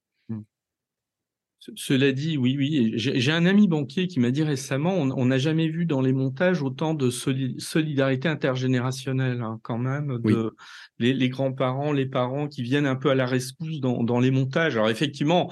Cela 1.75 2.13
dit, 2.13 2.37
oui, 2.37 2.57
oui. 2.59 2.93
J'ai 2.97 3.33
un 3.33 3.47
ami 3.47 3.69
banquier 3.69 4.07
qui 4.07 4.21
m'a 4.21 4.31
dit 4.31 4.43
récemment, 4.43 4.95
on 4.95 5.25
n'a 5.25 5.39
jamais 5.39 5.69
vu 5.69 5.87
dans 5.87 6.01
les 6.01 6.13
montages 6.13 6.63
autant 6.63 6.95
de 6.95 7.11
solidarité 7.11 8.29
intergénérationnelle, 8.29 9.43
hein, 9.43 9.59
quand 9.63 9.79
même, 9.79 10.19
de 10.23 10.55
les, 10.99 11.29
grands-parents, 11.29 11.93
les 11.93 12.07
parents 12.07 12.49
qui 12.49 12.63
viennent 12.63 12.87
un 12.87 12.97
peu 12.97 13.11
à 13.11 13.15
la 13.15 13.27
rescousse 13.27 13.81
dans, 13.81 14.03
dans 14.03 14.21
les 14.21 14.31
montages. 14.31 14.77
Alors 14.77 14.91
effectivement, 14.91 15.51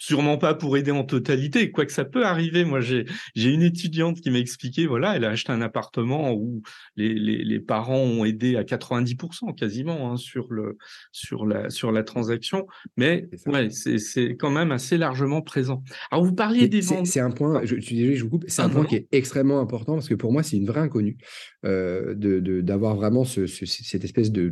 sûrement 0.00 0.38
pas 0.38 0.54
pour 0.54 0.76
aider 0.78 0.90
en 0.90 1.04
totalité, 1.04 1.70
quoique 1.70 1.92
ça 1.92 2.06
peut 2.06 2.24
arriver. 2.24 2.64
Moi, 2.64 2.80
j'ai 2.80 3.04
une 3.36 3.62
étudiante 3.62 4.20
qui 4.20 4.30
m'a 4.30 4.38
expliqué, 4.38 4.86
voilà, 4.86 5.14
elle 5.14 5.24
a 5.24 5.28
acheté 5.28 5.52
un 5.52 5.60
appartement 5.60 6.32
où 6.32 6.62
les, 6.96 7.14
les, 7.14 7.44
les 7.44 7.60
parents 7.60 8.00
ont 8.00 8.24
aidé 8.24 8.56
à 8.56 8.62
90% 8.62 9.54
quasiment 9.54 10.10
hein, 10.10 10.16
sur 10.16 10.50
le 10.50 10.78
sur 11.12 11.46
la 11.46 11.68
sur 11.68 11.92
la 11.92 12.02
transaction, 12.02 12.66
mais 12.96 13.28
c'est 13.68 14.36
quand 14.36 14.50
même 14.50 14.72
assez 14.72 14.96
largement 14.96 15.42
présent. 15.42 15.82
Alors 16.10 16.24
vous 16.24 16.34
parliez 16.34 16.66
des 16.66 16.80
ventes. 16.80 17.06
C'est 17.06 17.20
un 17.20 17.30
point. 17.30 17.60
Je, 17.64 17.76
je 17.78 18.22
vous 18.22 18.30
coupe. 18.30 18.44
C'est 18.48 18.62
un 18.62 18.66
ah, 18.66 18.70
point 18.70 18.84
qui 18.86 18.96
est 18.96 19.08
extrêmement 19.12 19.60
important 19.60 19.94
parce 19.94 20.08
que 20.08 20.14
pour 20.14 20.32
moi, 20.32 20.42
c'est 20.42 20.56
une 20.56 20.66
vraie 20.66 20.80
inconnue 20.80 21.18
euh, 21.66 22.14
de 22.14 22.40
d'avoir 22.62 22.96
vraiment 22.96 23.24
ce, 23.24 23.46
cette 23.46 24.04
espèce 24.04 24.32
de 24.32 24.50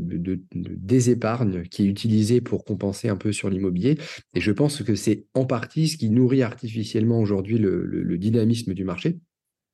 désépargne 0.53 1.63
qui 1.63 1.85
est 1.85 1.87
utilisée 1.87 2.43
pour 2.43 2.67
compenser 2.67 3.09
un 3.09 3.17
peu 3.17 3.33
sur 3.33 3.49
l'immobilier. 3.49 3.97
Et 4.35 4.41
je 4.41 4.53
pense 4.53 4.83
que 4.83 4.95
c'est 4.95 5.25
en 5.39 5.45
partie 5.45 5.89
ce 5.89 5.97
qui 5.97 6.11
nourrit 6.11 6.43
artificiellement 6.43 7.21
aujourd'hui 7.21 7.59
le, 7.59 8.19
dynamisme 8.19 8.75
du 8.75 8.85
marché. 8.85 9.19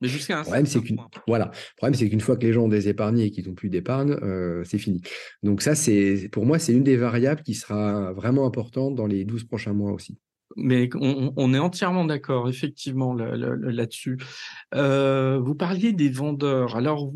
Mais 0.00 0.08
jusqu'à 0.08 0.40
un 0.40 0.42
problème, 0.42 0.66
c'est 0.66 0.80
qu'une 0.80 0.98
voilà. 1.26 1.46
Le 1.46 1.76
problème, 1.76 1.94
c'est 1.94 2.08
qu'une 2.10 2.20
fois 2.20 2.36
que 2.36 2.44
les 2.44 2.52
gens 2.52 2.64
ont 2.64 2.68
des 2.68 2.88
épargnés 2.88 3.24
et 3.24 3.30
qu'ils 3.30 3.46
n'ont 3.48 3.54
plus 3.54 3.70
d'épargne, 3.70 4.16
euh, 4.22 4.62
c'est 4.64 4.78
fini. 4.78 5.00
Donc 5.42 5.62
ça, 5.62 5.74
c'est 5.74 6.28
pour 6.30 6.44
moi, 6.44 6.58
c'est 6.58 6.72
une 6.72 6.82
des 6.82 6.96
variables 6.96 7.42
qui 7.42 7.54
sera 7.54 8.12
vraiment 8.12 8.46
importante 8.46 8.94
dans 8.94 9.06
les 9.06 9.24
12 9.24 9.44
prochains 9.44 9.72
mois 9.72 9.92
aussi. 9.92 10.18
Mais 10.56 10.88
on, 10.94 11.54
est 11.54 11.58
entièrement 11.58 12.04
d'accord, 12.04 12.48
effectivement, 12.48 13.14
là-dessus. 13.14 14.18
Euh, 14.74 15.38
vous 15.42 15.54
parliez 15.54 15.92
des 15.92 16.08
vendeurs. 16.08 16.76
Alors, 16.76 17.12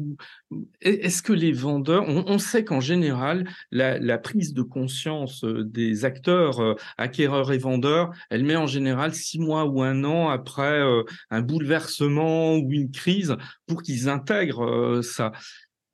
est-ce 0.80 1.22
que 1.22 1.32
les 1.32 1.52
vendeurs, 1.52 2.04
on, 2.08 2.38
sait 2.38 2.64
qu'en 2.64 2.80
général, 2.80 3.48
la, 3.70 4.18
prise 4.18 4.54
de 4.54 4.62
conscience 4.62 5.44
euh, 5.44 5.64
des 5.64 6.04
acteurs, 6.04 6.60
euh, 6.60 6.74
acquéreurs 6.96 7.52
et 7.52 7.58
vendeurs, 7.58 8.10
elle 8.30 8.44
met 8.44 8.56
en 8.56 8.66
général 8.66 9.14
six 9.14 9.38
mois 9.38 9.66
ou 9.66 9.82
un 9.82 10.04
an 10.04 10.28
après 10.28 10.82
un 11.30 11.40
bouleversement 11.40 12.56
ou 12.56 12.72
une 12.72 12.90
crise 12.90 13.36
pour 13.66 13.82
qu'ils 13.82 14.08
intègrent 14.08 15.00
ça. 15.02 15.32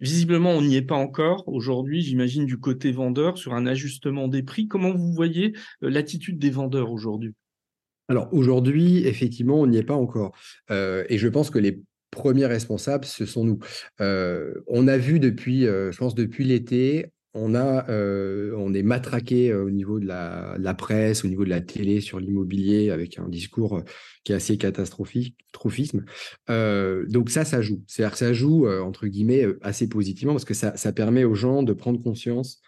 Visiblement, 0.01 0.51
on 0.51 0.63
n'y 0.63 0.77
est 0.77 0.83
pas 0.83 0.97
encore 0.97 1.45
aujourd'hui, 1.47 2.03
j'imagine, 2.03 2.47
du 2.47 2.59
côté 2.59 2.91
vendeur, 2.93 3.39
sur 3.39 3.55
un 3.55 3.67
ajustement 3.67 4.29
des 4.29 4.43
prix. 4.43 4.67
Comment 4.67 4.93
vous 4.93 5.13
voyez 5.13 5.55
euh, 5.83 5.91
l'attitude 5.91 6.39
des 6.39 6.51
vendeurs 6.51 6.91
aujourd'hui? 6.91 7.35
Alors 8.09 8.29
aujourd'hui, 8.33 9.07
effectivement, 9.07 9.61
on 9.61 9.67
n'y 9.67 9.79
est 9.79 9.85
pas 9.85 9.95
encore. 9.95 10.37
Euh, 10.71 11.05
et 11.09 11.17
je 11.17 11.29
pense 11.29 11.49
que 11.49 11.59
les 11.59 11.81
premiers 12.11 12.47
responsables, 12.47 13.05
ce 13.05 13.25
sont 13.25 13.45
nous. 13.45 13.59
Euh, 14.01 14.55
on 14.67 14.89
a 14.89 14.99
vu 14.99 15.21
depuis, 15.21 15.63
je 15.63 15.97
pense, 15.97 16.15
depuis 16.15 16.45
l'été, 16.45 17.07
on, 17.35 17.55
a, 17.55 17.89
euh, 17.91 18.55
on 18.57 18.73
est 18.73 18.83
matraqué 18.83 19.51
euh, 19.51 19.65
au 19.65 19.71
niveau 19.71 19.99
de 19.99 20.07
la, 20.07 20.75
presse, 20.75 21.25
au 21.25 21.29
niveau 21.29 21.45
de 21.45 21.51
la 21.51 21.61
télé 21.61 22.01
sur 22.01 22.21
l'immobilier 22.21 22.91
avec 22.91 23.19
un 23.19 23.29
discours 23.29 23.79
euh, 23.79 23.83
qui 24.23 24.33
est 24.33 24.37
assez 24.37 24.57
catastrophique, 24.57 25.37
trophisme. 25.53 26.05
donc 26.49 27.31
ça, 27.31 27.45
ça 27.45 27.61
joue. 27.61 27.83
C'est-à-dire 27.87 28.13
que 28.13 28.19
ça 28.19 28.33
joue, 28.33 28.67
entre 28.69 29.07
guillemets, 29.07 29.47
assez 29.61 29.89
positivement 29.89 30.33
parce 30.33 30.47
que 30.47 30.55
ça, 30.55 30.93
permet 30.93 31.25
aux 31.25 31.35
gens 31.35 31.63
de 31.63 31.75
prendre 31.75 32.03
conscience 32.03 32.63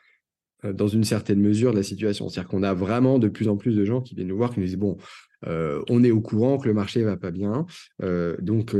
dans 0.62 0.88
une 0.88 1.04
certaine 1.04 1.40
mesure 1.40 1.70
de 1.70 1.76
la 1.76 1.82
situation. 1.82 2.28
C'est-à-dire 2.28 2.48
qu'on 2.48 2.62
a 2.62 2.74
vraiment 2.74 3.18
de 3.18 3.28
plus 3.28 3.48
en 3.48 3.56
plus 3.56 3.74
de 3.74 3.84
gens 3.84 4.02
qui 4.02 4.14
viennent 4.14 4.28
nous 4.28 4.36
voir, 4.36 4.52
qui 4.52 4.60
nous 4.60 4.66
disent, 4.66 4.76
bon, 4.76 4.98
on 5.46 6.04
est 6.04 6.10
au 6.10 6.20
courant 6.20 6.58
que 6.58 6.68
le 6.68 6.74
marché 6.74 7.02
va 7.02 7.16
pas 7.16 7.30
bien, 7.30 7.64
donc 8.40 8.76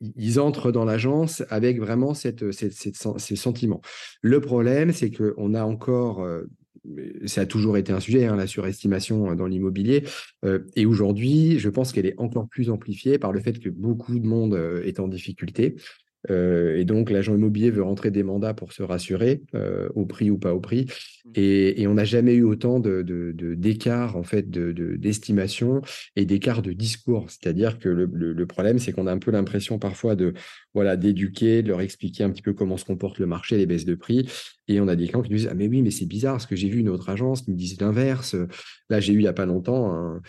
ils 0.00 0.40
entrent 0.40 0.72
dans 0.72 0.84
l'agence 0.84 1.42
avec 1.48 1.78
vraiment 1.78 2.14
cette, 2.14 2.50
ces 2.52 3.36
sentiments. 3.36 3.80
Le 4.22 4.40
problème, 4.40 4.92
c'est 4.92 5.10
qu'on 5.10 5.54
a 5.54 5.64
encore, 5.64 6.26
ça 7.24 7.42
a 7.42 7.46
toujours 7.46 7.76
été 7.76 7.92
un 7.92 8.00
sujet, 8.00 8.26
hein, 8.26 8.36
la 8.36 8.46
surestimation 8.46 9.34
dans 9.34 9.46
l'immobilier, 9.46 10.04
et 10.76 10.86
aujourd'hui, 10.86 11.58
je 11.58 11.68
pense 11.68 11.92
qu'elle 11.92 12.06
est 12.06 12.18
encore 12.18 12.48
plus 12.48 12.70
amplifiée 12.70 13.18
par 13.18 13.32
le 13.32 13.40
fait 13.40 13.58
que 13.58 13.68
beaucoup 13.70 14.18
de 14.18 14.26
monde 14.26 14.60
est 14.84 15.00
en 15.00 15.08
difficulté. 15.08 15.76
Euh, 16.30 16.76
et 16.76 16.84
donc, 16.84 17.10
l'agent 17.10 17.34
immobilier 17.34 17.70
veut 17.70 17.82
rentrer 17.82 18.10
des 18.10 18.22
mandats 18.22 18.54
pour 18.54 18.72
se 18.72 18.82
rassurer, 18.82 19.42
euh, 19.54 19.88
au 19.94 20.06
prix 20.06 20.30
ou 20.30 20.38
pas 20.38 20.54
au 20.54 20.60
prix. 20.60 20.86
Mmh. 21.24 21.30
Et, 21.36 21.86
on 21.86 21.94
n'a 21.94 22.04
jamais 22.04 22.34
eu 22.34 22.42
autant 22.42 22.80
d'écart, 22.80 24.12
de, 24.12 24.18
en 24.18 24.22
fait, 24.22 24.50
d'estimation 24.50 25.82
et 26.16 26.24
d'écart 26.24 26.62
de 26.62 26.72
discours. 26.72 27.26
C'est-à-dire 27.28 27.78
que 27.78 27.88
le, 27.88 28.46
problème, 28.46 28.78
c'est 28.78 28.92
qu'on 28.92 29.06
a 29.06 29.12
un 29.12 29.18
peu 29.18 29.30
l'impression 29.30 29.78
parfois 29.78 30.14
de 30.14 30.34
voilà 30.74 30.96
d'éduquer, 30.96 31.62
de 31.62 31.68
leur 31.68 31.80
expliquer 31.80 32.24
un 32.24 32.30
petit 32.30 32.42
peu 32.42 32.52
comment 32.52 32.76
se 32.76 32.84
comporte 32.84 33.18
le 33.18 33.26
marché, 33.26 33.56
les 33.56 33.66
baisses 33.66 33.84
de 33.84 33.94
prix. 33.94 34.28
Et 34.68 34.80
on 34.80 34.88
a 34.88 34.96
des 34.96 35.06
clients 35.06 35.22
qui 35.22 35.30
nous 35.30 35.36
disent 35.36 35.48
Ah, 35.50 35.54
mais 35.54 35.68
oui, 35.68 35.82
mais 35.82 35.90
c'est 35.90 36.06
bizarre, 36.06 36.34
parce 36.34 36.46
que 36.46 36.56
j'ai 36.56 36.68
vu 36.68 36.80
une 36.80 36.88
autre 36.88 37.08
agence 37.08 37.42
qui 37.42 37.50
me 37.50 37.56
disait 37.56 37.76
l'inverse. 37.80 38.36
Là, 38.90 39.00
j'ai 39.00 39.12
eu 39.12 39.16
il 39.16 39.20
n'y 39.20 39.28
a 39.28 39.32
pas 39.32 39.46
longtemps 39.46 40.20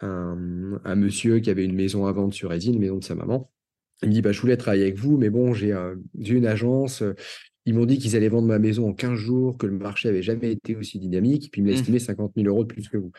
un, 0.00 0.80
un, 0.84 0.94
monsieur 0.96 1.40
qui 1.40 1.50
avait 1.50 1.64
une 1.64 1.74
maison 1.74 2.06
à 2.06 2.12
vendre 2.12 2.34
sur 2.34 2.52
Edine, 2.52 2.74
une 2.74 2.80
maison 2.80 2.98
de 2.98 3.04
sa 3.04 3.14
maman 3.14 3.50
il 4.02 4.08
me 4.08 4.14
dit 4.14 4.22
bah, 4.22 4.32
Je 4.32 4.40
voulais 4.40 4.56
travailler 4.56 4.84
avec 4.84 4.98
vous, 4.98 5.16
mais 5.16 5.30
bon, 5.30 5.54
j'ai 5.54 5.74
une 6.18 6.46
agence. 6.46 7.02
Ils 7.66 7.74
m'ont 7.74 7.86
dit 7.86 7.98
qu'ils 7.98 8.14
allaient 8.14 8.28
vendre 8.28 8.48
ma 8.48 8.58
maison 8.58 8.88
en 8.88 8.92
15 8.92 9.14
jours, 9.14 9.56
que 9.56 9.66
le 9.66 9.78
marché 9.78 10.08
avait 10.08 10.22
jamais 10.22 10.52
été 10.52 10.76
aussi 10.76 10.98
dynamique, 10.98 11.50
puis 11.50 11.62
ils 11.62 11.64
m'estimaient 11.64 11.98
50 11.98 12.32
000 12.36 12.46
euros 12.48 12.64
de 12.64 12.68
plus 12.68 12.88
que 12.88 12.98
vous. 12.98 13.10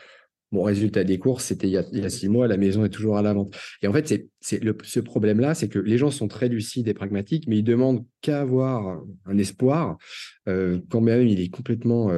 Bon, 0.52 0.62
résultat 0.62 1.02
des 1.02 1.18
courses, 1.18 1.46
c'était 1.46 1.66
il, 1.66 1.72
y 1.72 2.04
a 2.04 2.08
six 2.08 2.28
mois, 2.28 2.46
la 2.46 2.56
maison 2.56 2.84
est 2.84 2.90
toujours 2.90 3.16
à 3.16 3.22
la 3.22 3.32
vente. 3.32 3.56
Et 3.82 3.88
en 3.88 3.92
fait, 3.92 4.06
c'est 4.40 4.60
ce 4.84 5.00
problème-là, 5.00 5.54
c'est 5.54 5.68
que 5.68 5.80
les 5.80 5.98
gens 5.98 6.12
sont 6.12 6.28
très 6.28 6.48
lucides 6.48 6.86
et 6.86 6.94
pragmatiques, 6.94 7.48
mais 7.48 7.58
ils 7.58 7.64
demandent 7.64 8.04
qu'à 8.20 8.42
avoir 8.42 9.02
un 9.24 9.38
espoir, 9.38 9.98
quand 10.46 11.00
même 11.00 11.26
il 11.26 11.40
est 11.40 11.48
complètement 11.48 12.12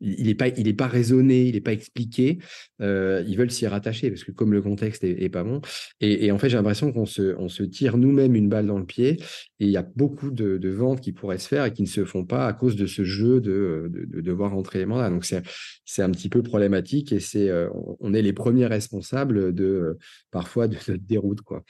il 0.00 0.26
n'est 0.26 0.72
pas, 0.74 0.86
raisonné, 0.86 1.46
il 1.46 1.54
n'est 1.54 1.60
pas 1.60 1.72
expliqué. 1.72 2.38
Euh, 2.80 3.22
ils 3.26 3.36
veulent 3.36 3.50
s'y 3.50 3.66
rattacher 3.66 4.10
parce 4.10 4.24
que 4.24 4.32
comme 4.32 4.52
le 4.52 4.62
contexte 4.62 5.04
est, 5.04 5.28
pas 5.28 5.44
bon. 5.44 5.60
Et, 6.00 6.32
en 6.32 6.38
fait, 6.38 6.48
j'ai 6.48 6.56
l'impression 6.56 6.92
qu'on 6.92 7.06
se, 7.06 7.62
tire 7.64 7.98
nous-mêmes 7.98 8.34
une 8.34 8.48
balle 8.48 8.66
dans 8.66 8.78
le 8.78 8.86
pied. 8.86 9.18
Et 9.58 9.66
il 9.66 9.70
y 9.70 9.76
a 9.76 9.82
beaucoup 9.82 10.30
de, 10.30 10.68
ventes 10.70 11.00
qui 11.00 11.12
pourraient 11.12 11.38
se 11.38 11.48
faire 11.48 11.64
et 11.66 11.72
qui 11.72 11.82
ne 11.82 11.88
se 11.88 12.04
font 12.04 12.24
pas 12.24 12.46
à 12.46 12.52
cause 12.52 12.76
de 12.76 12.86
ce 12.86 13.04
jeu 13.04 13.40
de, 13.40 13.90
de, 13.92 14.20
devoir 14.20 14.52
rentrer 14.52 14.78
les 14.78 14.86
mandats. 14.86 15.10
Donc 15.10 15.24
c'est, 15.24 16.02
un 16.02 16.10
petit 16.10 16.30
peu 16.30 16.42
problématique 16.42 17.12
et 17.12 17.50
euh, 17.50 17.68
on 18.00 18.14
est 18.14 18.22
les 18.22 18.32
premiers 18.32 18.66
responsables 18.66 19.54
de 19.54 19.98
parfois 20.30 20.66
de 20.66 20.74
notre 20.74 20.92
déroute, 20.92 21.42
quoi. 21.42 21.62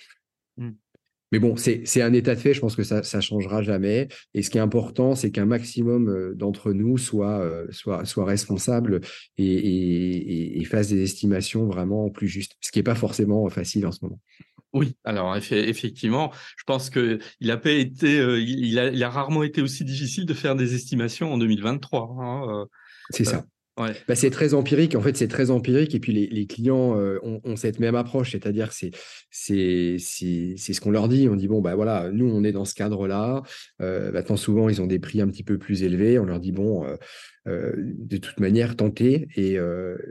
Mmh. 0.56 0.70
Mais 1.32 1.38
bon, 1.38 1.54
c'est 1.56 2.02
un 2.02 2.12
état 2.12 2.34
de 2.34 2.40
fait, 2.40 2.54
je 2.54 2.60
pense 2.60 2.74
que 2.74 2.82
ça 2.82 3.00
ne 3.00 3.20
changera 3.20 3.62
jamais. 3.62 4.08
Et 4.34 4.42
ce 4.42 4.50
qui 4.50 4.58
est 4.58 4.60
important, 4.60 5.14
c'est 5.14 5.30
qu'un 5.30 5.46
maximum 5.46 6.08
euh, 6.08 6.34
d'entre 6.34 6.72
nous 6.72 6.98
soit, 6.98 7.40
euh, 7.40 7.66
soit, 7.70 8.04
soit 8.04 8.24
responsable 8.24 9.00
et, 9.38 9.44
et, 9.44 10.60
et, 10.60 10.64
fasse 10.64 10.88
des 10.88 11.02
estimations 11.02 11.66
vraiment 11.66 12.10
plus 12.10 12.28
justes, 12.28 12.56
ce 12.60 12.72
qui 12.72 12.78
n'est 12.78 12.84
pas 12.84 12.94
forcément 12.94 13.48
facile 13.48 13.86
en 13.86 13.92
ce 13.92 14.00
moment. 14.02 14.20
Oui, 14.72 14.96
alors 15.04 15.36
effectivement, 15.36 16.32
je 16.56 16.64
pense 16.64 16.90
qu'il 16.90 17.50
a 17.50 17.56
pas 17.56 17.72
été, 17.72 18.20
euh, 18.20 18.40
il, 18.40 18.78
a, 18.78 18.88
il, 18.88 19.02
a, 19.02 19.10
rarement 19.10 19.42
été 19.42 19.62
aussi 19.62 19.84
difficile 19.84 20.26
de 20.26 20.34
faire 20.34 20.54
des 20.54 20.74
estimations 20.74 21.32
en 21.32 21.38
2023. 21.38 22.16
Hein, 22.20 22.66
c'est 23.10 23.24
ça. 23.24 23.44
Bah, 24.08 24.14
c'est 24.14 24.30
très 24.30 24.54
empirique, 24.54 24.94
en 24.94 25.00
fait, 25.00 25.16
c'est 25.16 25.28
très 25.28 25.50
empirique. 25.50 25.94
Et 25.94 26.00
puis, 26.00 26.12
les, 26.12 26.46
clients 26.46 26.98
euh, 26.98 27.18
ont, 27.22 27.56
cette 27.56 27.80
même 27.80 27.94
approche, 27.94 28.32
c'est-à-dire 28.32 28.68
que 28.68 28.74
c'est, 28.74 28.90
c'est, 29.30 29.96
c'est, 29.98 30.72
ce 30.72 30.80
qu'on 30.80 30.90
leur 30.90 31.08
dit. 31.08 31.28
On 31.28 31.36
dit, 31.36 31.48
bon, 31.48 31.60
bah 31.60 31.74
voilà, 31.74 32.10
nous, 32.12 32.28
on 32.28 32.44
est 32.44 32.52
dans 32.52 32.64
ce 32.64 32.74
cadre-là. 32.74 33.42
Euh, 33.80 34.36
souvent, 34.36 34.68
ils 34.68 34.80
ont 34.80 34.86
des 34.86 34.98
prix 34.98 35.20
un 35.20 35.28
petit 35.28 35.42
peu 35.42 35.58
plus 35.58 35.82
élevés. 35.82 36.18
On 36.18 36.24
leur 36.24 36.40
dit, 36.40 36.52
bon, 36.52 36.86
euh, 37.48 37.72
de 37.76 38.16
toute 38.16 38.40
manière, 38.40 38.76
tentez. 38.76 39.28
Et 39.36 39.58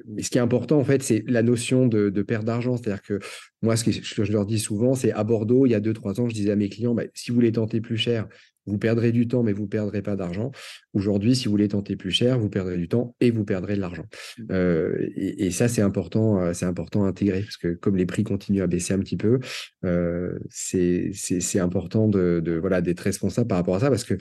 mais 0.07 0.23
ce 0.23 0.29
qui 0.29 0.37
est 0.37 0.41
important, 0.41 0.77
en 0.77 0.83
fait, 0.83 1.03
c'est 1.03 1.23
la 1.27 1.43
notion 1.43 1.87
de, 1.87 2.09
perte 2.21 2.45
d'argent. 2.45 2.77
C'est-à-dire 2.77 3.01
que 3.01 3.19
moi, 3.61 3.75
ce 3.75 3.83
que 3.83 4.23
je, 4.23 4.31
leur 4.31 4.45
dis 4.45 4.59
souvent, 4.59 4.95
c'est 4.95 5.11
à 5.11 5.23
Bordeaux, 5.23 5.65
il 5.65 5.71
y 5.71 5.75
a 5.75 5.79
deux, 5.79 5.93
trois 5.93 6.19
ans, 6.19 6.29
je 6.29 6.33
disais 6.33 6.51
à 6.51 6.55
mes 6.55 6.69
clients, 6.69 6.93
bah, 6.93 7.03
si 7.13 7.31
vous 7.31 7.35
voulez 7.35 7.51
tenter 7.51 7.81
plus 7.81 7.97
cher, 7.97 8.27
vous 8.69 8.77
perdrez 8.77 9.11
du 9.11 9.27
temps, 9.27 9.43
mais 9.43 9.53
vous 9.53 9.63
ne 9.63 9.67
perdrez 9.67 10.01
pas 10.01 10.15
d'argent. 10.15 10.51
Aujourd'hui, 10.93 11.35
si 11.35 11.45
vous 11.45 11.51
voulez 11.51 11.67
tenter 11.67 11.95
plus 11.95 12.11
cher, 12.11 12.39
vous 12.39 12.49
perdrez 12.49 12.77
du 12.77 12.87
temps 12.87 13.15
et 13.19 13.31
vous 13.31 13.45
perdrez 13.45 13.75
de 13.75 13.81
l'argent. 13.81 14.05
Mmh. 14.37 14.43
Euh, 14.51 15.09
et, 15.15 15.51
ça, 15.51 15.67
c'est 15.67 15.81
important, 15.81 16.41
euh, 16.41 16.53
c'est 16.53 16.65
important 16.65 17.05
à 17.05 17.07
intégrer 17.07 17.41
parce 17.41 17.57
que 17.57 17.73
comme 17.73 17.95
les 17.95 18.05
prix 18.05 18.23
continuent 18.23 18.63
à 18.63 18.67
baisser 18.67 18.93
un 18.93 18.99
petit 18.99 19.17
peu, 19.17 19.39
euh, 19.85 20.39
c'est 20.49 21.59
important 21.59 22.07
de, 22.07 22.57
voilà 22.59 22.81
d'être 22.81 23.01
responsable 23.01 23.47
par 23.47 23.57
rapport 23.57 23.75
à 23.75 23.79
ça 23.81 23.89
parce 23.89 24.03
que 24.03 24.15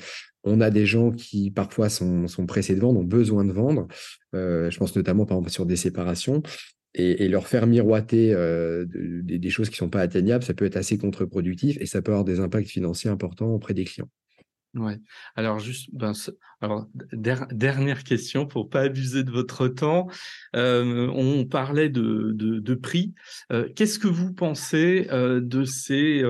on 0.44 0.60
a 0.60 0.70
des 0.70 0.86
gens 0.86 1.10
qui 1.10 1.50
parfois 1.50 1.88
sont, 1.88 2.26
pressés 2.46 2.74
de 2.74 2.80
vendre, 2.80 3.00
ont 3.00 3.04
besoin 3.04 3.44
de 3.44 3.52
vendre. 3.52 3.88
je 4.32 4.76
pense 4.78 4.94
notamment 4.94 5.26
par 5.26 5.38
exemple 5.38 5.52
sur 5.52 5.66
des 5.66 5.76
séparations. 5.76 6.42
Et, 6.94 7.28
leur 7.28 7.46
faire 7.46 7.66
miroiter 7.66 8.34
des, 8.86 9.50
choses 9.50 9.68
qui 9.68 9.74
ne 9.74 9.78
sont 9.78 9.90
pas 9.90 10.00
atteignables, 10.00 10.44
ça 10.44 10.54
peut 10.54 10.64
être 10.64 10.76
assez 10.76 10.96
contre-productif 10.98 11.76
et 11.80 11.86
ça 11.86 12.02
peut 12.02 12.12
avoir 12.12 12.24
des 12.24 12.40
impacts 12.40 12.68
financiers 12.68 13.10
importants 13.10 13.52
auprès 13.52 13.74
des 13.74 13.84
clients. 13.84 14.08
Ouais. 14.74 15.00
Alors 15.34 15.58
juste, 15.58 15.88
ben, 15.92 16.12
alors 16.60 16.86
dernière 17.12 18.04
question 18.04 18.46
pour 18.46 18.68
pas 18.68 18.82
abuser 18.82 19.24
de 19.24 19.30
votre 19.30 19.66
temps. 19.66 20.08
Euh, 20.54 21.08
on 21.14 21.46
parlait 21.46 21.88
de, 21.88 22.32
de, 22.34 22.74
prix. 22.74 23.14
Euh, 23.50 23.68
qu'est-ce 23.74 23.98
que 23.98 24.08
vous 24.08 24.32
pensez 24.32 25.08
euh, 25.10 25.40
de 25.40 25.64
ces 25.64 26.22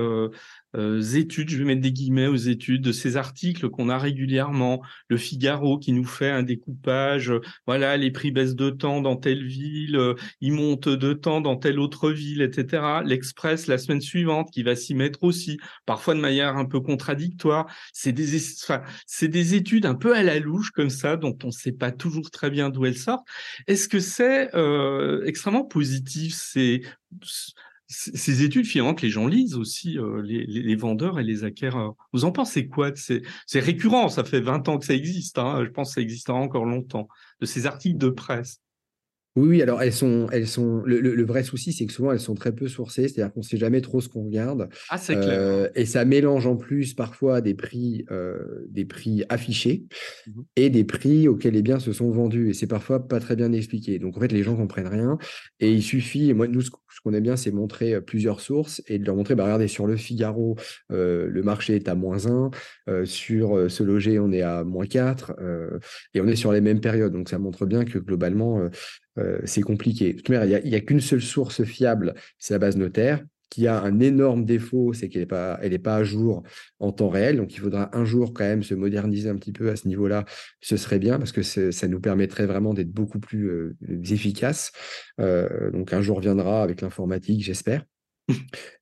euh, 0.75 1.01
études, 1.01 1.49
je 1.49 1.57
vais 1.57 1.65
mettre 1.65 1.81
des 1.81 1.91
guillemets 1.91 2.27
aux 2.27 2.35
études, 2.35 2.81
de 2.81 2.91
ces 2.91 3.17
articles 3.17 3.69
qu'on 3.69 3.89
a 3.89 3.97
régulièrement, 3.97 4.81
le 5.07 5.17
Figaro 5.17 5.79
qui 5.79 5.93
nous 5.93 6.05
fait 6.05 6.29
un 6.29 6.43
découpage, 6.43 7.31
euh, 7.31 7.41
voilà, 7.65 7.97
les 7.97 8.11
prix 8.11 8.31
baissent 8.31 8.55
de 8.55 8.69
temps 8.69 9.01
dans 9.01 9.15
telle 9.15 9.45
ville, 9.45 9.95
euh, 9.95 10.13
ils 10.41 10.53
montent 10.53 10.89
de 10.89 11.13
temps 11.13 11.41
dans 11.41 11.55
telle 11.55 11.79
autre 11.79 12.11
ville, 12.11 12.41
etc. 12.41 13.01
L'Express 13.03 13.67
la 13.67 13.77
semaine 13.77 14.01
suivante 14.01 14.51
qui 14.51 14.63
va 14.63 14.75
s'y 14.75 14.93
mettre 14.93 15.23
aussi, 15.23 15.59
parfois 15.85 16.13
de 16.13 16.19
manière 16.19 16.57
un 16.57 16.65
peu 16.65 16.79
contradictoire. 16.79 17.65
C'est 17.93 18.11
des, 18.11 18.35
enfin, 18.63 18.83
c'est 19.07 19.27
des 19.27 19.55
études 19.55 19.85
un 19.85 19.95
peu 19.95 20.15
à 20.15 20.23
la 20.23 20.39
louche 20.39 20.71
comme 20.71 20.89
ça, 20.89 21.17
dont 21.17 21.37
on 21.43 21.47
ne 21.47 21.51
sait 21.51 21.71
pas 21.71 21.91
toujours 21.91 22.29
très 22.31 22.49
bien 22.49 22.69
d'où 22.69 22.85
elles 22.85 22.97
sortent. 22.97 23.27
Est-ce 23.67 23.89
que 23.89 23.99
c'est 23.99 24.49
extrêmement 25.25 25.65
positif 25.65 26.35
C'est 26.35 26.81
ces 27.89 28.43
études, 28.43 28.67
finalement, 28.67 28.93
que 28.93 29.01
les 29.01 29.09
gens 29.09 29.25
lisent 29.25 29.55
aussi, 29.55 29.97
euh, 29.97 30.21
les, 30.21 30.75
vendeurs 30.75 31.19
et 31.19 31.23
les 31.23 31.43
acquéreurs. 31.43 31.95
Vous 32.13 32.23
en 32.23 32.31
pensez 32.31 32.67
quoi 32.67 32.91
C'est 32.95 33.23
récurrent, 33.59 34.09
ça 34.09 34.23
fait 34.23 34.41
20 34.41 34.69
ans 34.69 34.77
que 34.77 34.85
ça 34.85 34.93
existe. 34.93 35.39
Hein. 35.39 35.63
je 35.65 35.71
pense 35.71 35.89
que 35.89 35.93
ça 35.95 36.01
existera 36.01 36.37
encore 36.37 36.65
longtemps, 36.65 37.07
de 37.41 37.47
ces 37.47 37.65
articles 37.65 37.97
de 37.97 38.09
presse? 38.09 38.61
Oui, 39.35 39.61
alors 39.61 39.81
elles 39.81 39.93
sont, 39.93 40.27
elles 40.31 40.47
sont. 40.47 40.81
Le, 40.85 41.23
vrai 41.23 41.43
souci, 41.43 41.71
c'est 41.71 41.85
que 41.85 41.93
souvent 41.93 42.11
elles 42.11 42.19
sont 42.19 42.33
très 42.33 42.51
peu 42.51 42.67
sourcées, 42.67 43.07
c'est-à-dire 43.07 43.31
qu'on 43.31 43.41
ne 43.41 43.45
sait 43.45 43.57
jamais 43.57 43.79
trop 43.81 44.01
ce 44.01 44.09
qu'on 44.09 44.25
regarde. 44.25 44.69
Ah, 44.89 44.97
c'est 44.97 45.13
clair. 45.13 45.39
Euh, 45.39 45.69
et 45.75 45.85
ça 45.85 46.03
mélange 46.03 46.47
en 46.47 46.55
plus 46.55 46.95
parfois 46.95 47.39
des 47.39 47.53
prix, 47.53 48.05
euh, 48.11 48.65
des 48.69 48.85
prix 48.85 49.23
affichés 49.29 49.85
mmh 50.27 50.41
et 50.55 50.69
des 50.69 50.83
prix 50.83 51.27
auxquels 51.27 51.53
les 51.53 51.61
biens 51.61 51.79
se 51.79 51.93
sont 51.93 52.09
vendus. 52.11 52.49
Et 52.49 52.53
c'est 52.53 52.67
parfois 52.67 53.07
pas 53.07 53.19
très 53.19 53.35
bien 53.35 53.53
expliqué. 53.53 53.99
Donc 53.99 54.17
en 54.17 54.19
fait, 54.19 54.31
les 54.31 54.43
gens 54.43 54.55
comprennent 54.55 54.87
rien. 54.87 55.17
Et 55.59 55.71
il 55.71 55.83
suffit. 55.83 56.33
Moi, 56.33 56.47
nous, 56.47 56.61
ce 56.61 56.71
qu'on 57.03 57.13
aime 57.13 57.23
bien, 57.23 57.35
c'est 57.35 57.51
montrer 57.51 57.93
euh, 57.93 58.01
plusieurs 58.01 58.41
sources 58.41 58.81
et 58.87 58.97
de 58.97 59.05
leur 59.05 59.15
montrer. 59.15 59.35
Bah, 59.35 59.43
regardez, 59.43 59.67
sur 59.67 59.85
le 59.85 59.95
Figaro, 59.95 60.57
le 60.89 61.41
marché 61.43 61.75
est 61.75 61.87
à 61.87 61.95
moins 61.95 62.25
1. 62.25 63.05
sur 63.05 63.69
se 63.69 63.83
loger, 63.83 64.19
on 64.19 64.31
est 64.31 64.41
à 64.41 64.63
moins 64.63 64.85
4. 64.85 65.33
et 66.13 66.21
on 66.21 66.27
est 66.27 66.35
sur 66.35 66.51
les 66.51 66.61
mêmes 66.61 66.81
périodes. 66.81 67.13
Donc 67.13 67.29
ça 67.29 67.37
montre 67.37 67.65
bien 67.65 67.85
que 67.85 67.99
globalement 67.99 68.69
euh, 69.19 69.39
c'est 69.45 69.61
compliqué. 69.61 70.15
il 70.27 70.61
n'y 70.65 70.75
a, 70.75 70.81
qu'une 70.81 71.01
seule 71.01 71.21
source 71.21 71.63
fiable, 71.63 72.13
c'est 72.37 72.53
la 72.53 72.59
base 72.59 72.77
notaire, 72.77 73.23
qui 73.49 73.67
a 73.67 73.81
un 73.81 73.99
énorme 73.99 74.45
défaut, 74.45 74.93
c'est 74.93 75.09
qu'elle 75.09 75.21
n'est 75.21 75.79
pas, 75.79 75.95
à 75.95 76.03
jour 76.03 76.43
en 76.79 76.91
temps 76.91 77.09
réel. 77.09 77.37
Donc, 77.37 77.53
il 77.53 77.59
faudra 77.59 77.95
un 77.97 78.05
jour 78.05 78.33
quand 78.33 78.43
même 78.43 78.63
se 78.63 78.75
moderniser 78.75 79.29
un 79.29 79.35
petit 79.35 79.51
peu 79.51 79.69
à 79.69 79.75
ce 79.75 79.87
niveau-là. 79.87 80.25
Ce 80.61 80.77
serait 80.77 80.99
bien 80.99 81.17
parce 81.17 81.31
que 81.31 81.41
ça 81.41 81.87
nous 81.87 81.99
permettrait 81.99 82.45
vraiment 82.45 82.73
d'être 82.73 82.91
beaucoup 82.91 83.19
plus 83.19 83.49
euh, 83.49 83.75
efficace. 84.09 84.71
Euh, 85.19 85.71
donc, 85.71 85.93
un 85.93 86.01
jour 86.01 86.19
viendra 86.19 86.63
avec 86.63 86.81
l'informatique, 86.81 87.43
j'espère. 87.43 87.83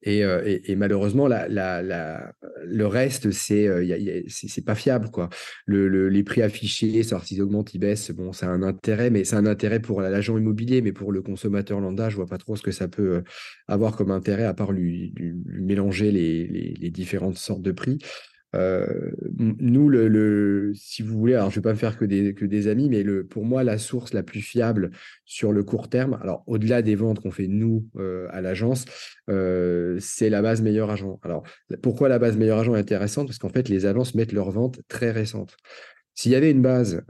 Euh, 0.07 0.59
et, 0.63 0.75
malheureusement, 0.77 1.27
le 1.27 2.85
reste, 2.85 3.31
c'est 3.31 3.67
euh, 3.67 4.23
c'est 4.27 4.63
pas 4.63 4.75
fiable. 4.75 5.09
Quoi. 5.11 5.29
Le, 5.65 6.07
les 6.07 6.23
prix 6.23 6.41
affichés, 6.41 7.03
sortent, 7.03 7.29
ils 7.31 7.41
augmentent, 7.41 7.73
ils 7.73 7.79
baissent, 7.79 8.11
bon, 8.11 8.31
ça 8.31 8.47
a 8.47 8.49
un 8.49 8.63
intérêt, 8.63 9.09
mais 9.09 9.25
c'est 9.25 9.35
un 9.35 9.45
intérêt 9.45 9.81
pour 9.81 10.01
l'agent 10.01 10.37
immobilier, 10.37 10.81
mais 10.81 10.93
pour 10.93 11.11
le 11.11 11.21
consommateur 11.21 11.81
lambda, 11.81 12.09
je 12.09 12.15
vois 12.15 12.25
pas 12.25 12.37
trop 12.37 12.55
ce 12.55 12.63
que 12.63 12.71
ça 12.71 12.87
peut 12.87 13.15
euh, 13.15 13.21
avoir 13.67 13.97
comme 13.97 14.11
intérêt, 14.11 14.45
à 14.45 14.53
part 14.53 14.71
lui, 14.71 15.13
lui, 15.17 15.33
mélanger 15.45 16.11
les, 16.11 16.47
les, 16.47 16.73
les, 16.79 16.89
différentes 16.89 17.37
sortes 17.37 17.61
de 17.61 17.71
prix. 17.71 17.99
Nous, 18.53 19.89
le, 19.89 20.71
si 20.73 21.03
vous 21.03 21.17
voulez, 21.17 21.35
alors 21.35 21.49
je 21.49 21.59
ne 21.59 21.61
vais 21.61 21.69
pas 21.69 21.73
me 21.73 21.77
faire 21.77 21.97
que 21.97 22.05
des, 22.05 22.33
que 22.33 22.45
des 22.45 22.67
amis, 22.67 22.89
mais 22.89 23.03
le, 23.03 23.25
pour 23.25 23.45
moi, 23.45 23.63
la 23.63 23.77
source 23.77 24.13
la 24.13 24.23
plus 24.23 24.41
fiable 24.41 24.91
sur 25.25 25.51
le 25.51 25.63
court 25.63 25.89
terme, 25.89 26.17
alors 26.21 26.43
au-delà 26.47 26.81
des 26.81 26.95
ventes 26.95 27.19
qu'on 27.19 27.31
fait 27.31 27.47
nous 27.47 27.85
à 28.31 28.41
l'agence, 28.41 28.85
c'est 29.27 30.29
la 30.29 30.41
base 30.41 30.61
meilleur 30.61 30.89
agent. 30.89 31.19
Alors 31.23 31.43
pourquoi 31.81 32.09
la 32.09 32.19
base 32.19 32.37
meilleur 32.37 32.59
agent 32.59 32.75
est 32.75 32.79
intéressante? 32.79 33.27
Parce 33.27 33.37
qu'en 33.37 33.49
fait, 33.49 33.69
les 33.69 33.85
agences 33.85 34.15
mettent 34.15 34.33
leurs 34.33 34.51
ventes 34.51 34.79
très 34.87 35.11
récentes. 35.11 35.57
S'il 36.15 36.31
y 36.31 36.35
avait 36.35 36.49
une 36.49 36.63
base 36.63 37.03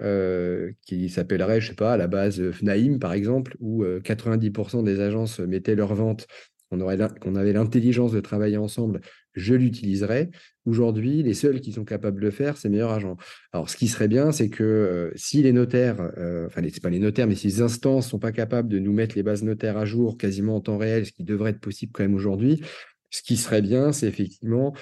qui 0.82 1.08
s'appellerait, 1.08 1.62
je 1.62 1.70
sais 1.70 1.76
pas, 1.76 1.96
la 1.96 2.08
base 2.08 2.52
FNAIM 2.52 3.00
par 3.00 3.14
exemple, 3.14 3.56
où 3.62 3.86
90% 3.86 4.84
des 4.84 5.00
agences 5.00 5.40
mettaient 5.40 5.76
leurs 5.76 5.96
ventes 5.96 6.28
qu'on 6.70 7.36
avait 7.36 7.54
l'intelligence 7.54 8.12
de 8.12 8.20
travailler 8.20 8.58
ensemble, 8.58 9.02
je 9.34 9.54
l'utiliserais. 9.54 10.30
Aujourd'hui, 10.66 11.24
les 11.24 11.34
seuls 11.34 11.62
qui 11.62 11.72
sont 11.72 11.86
capables 11.86 12.20
de 12.20 12.26
le 12.26 12.32
faire, 12.32 12.58
c'est 12.58 12.70
meilleurs 12.70 12.92
agents. 12.92 13.18
Alors, 13.54 13.70
ce 13.70 13.78
qui 13.78 13.88
serait 13.88 14.08
bien, 14.08 14.32
c'est 14.32 14.50
que 14.50 14.64
euh, 14.64 15.12
si 15.16 15.42
les 15.42 15.54
notaires, 15.54 16.12
euh, 16.18 16.48
enfin, 16.48 16.62
c'est 16.64 16.84
pas 16.84 16.90
les 16.90 17.00
notaires, 17.00 17.28
mais 17.28 17.36
si 17.36 17.48
les 17.48 17.62
instances 17.62 18.10
sont 18.10 18.20
pas 18.20 18.32
capables 18.32 18.68
de 18.68 18.80
nous 18.80 18.92
mettre 18.92 19.16
les 19.16 19.24
bases 19.24 19.44
notaires 19.44 19.78
à 19.78 19.86
jour 19.86 20.18
quasiment 20.18 20.58
en 20.58 20.62
temps 20.62 20.78
réel, 20.78 21.06
ce 21.06 21.12
qui 21.12 21.24
devrait 21.24 21.52
être 21.52 21.62
possible 21.62 21.92
quand 21.94 22.04
même 22.04 22.16
aujourd'hui, 22.16 22.62
ce 23.10 23.22
qui 23.22 23.38
serait 23.38 23.62
bien, 23.62 23.94
c'est 23.94 24.08
effectivement 24.08 24.74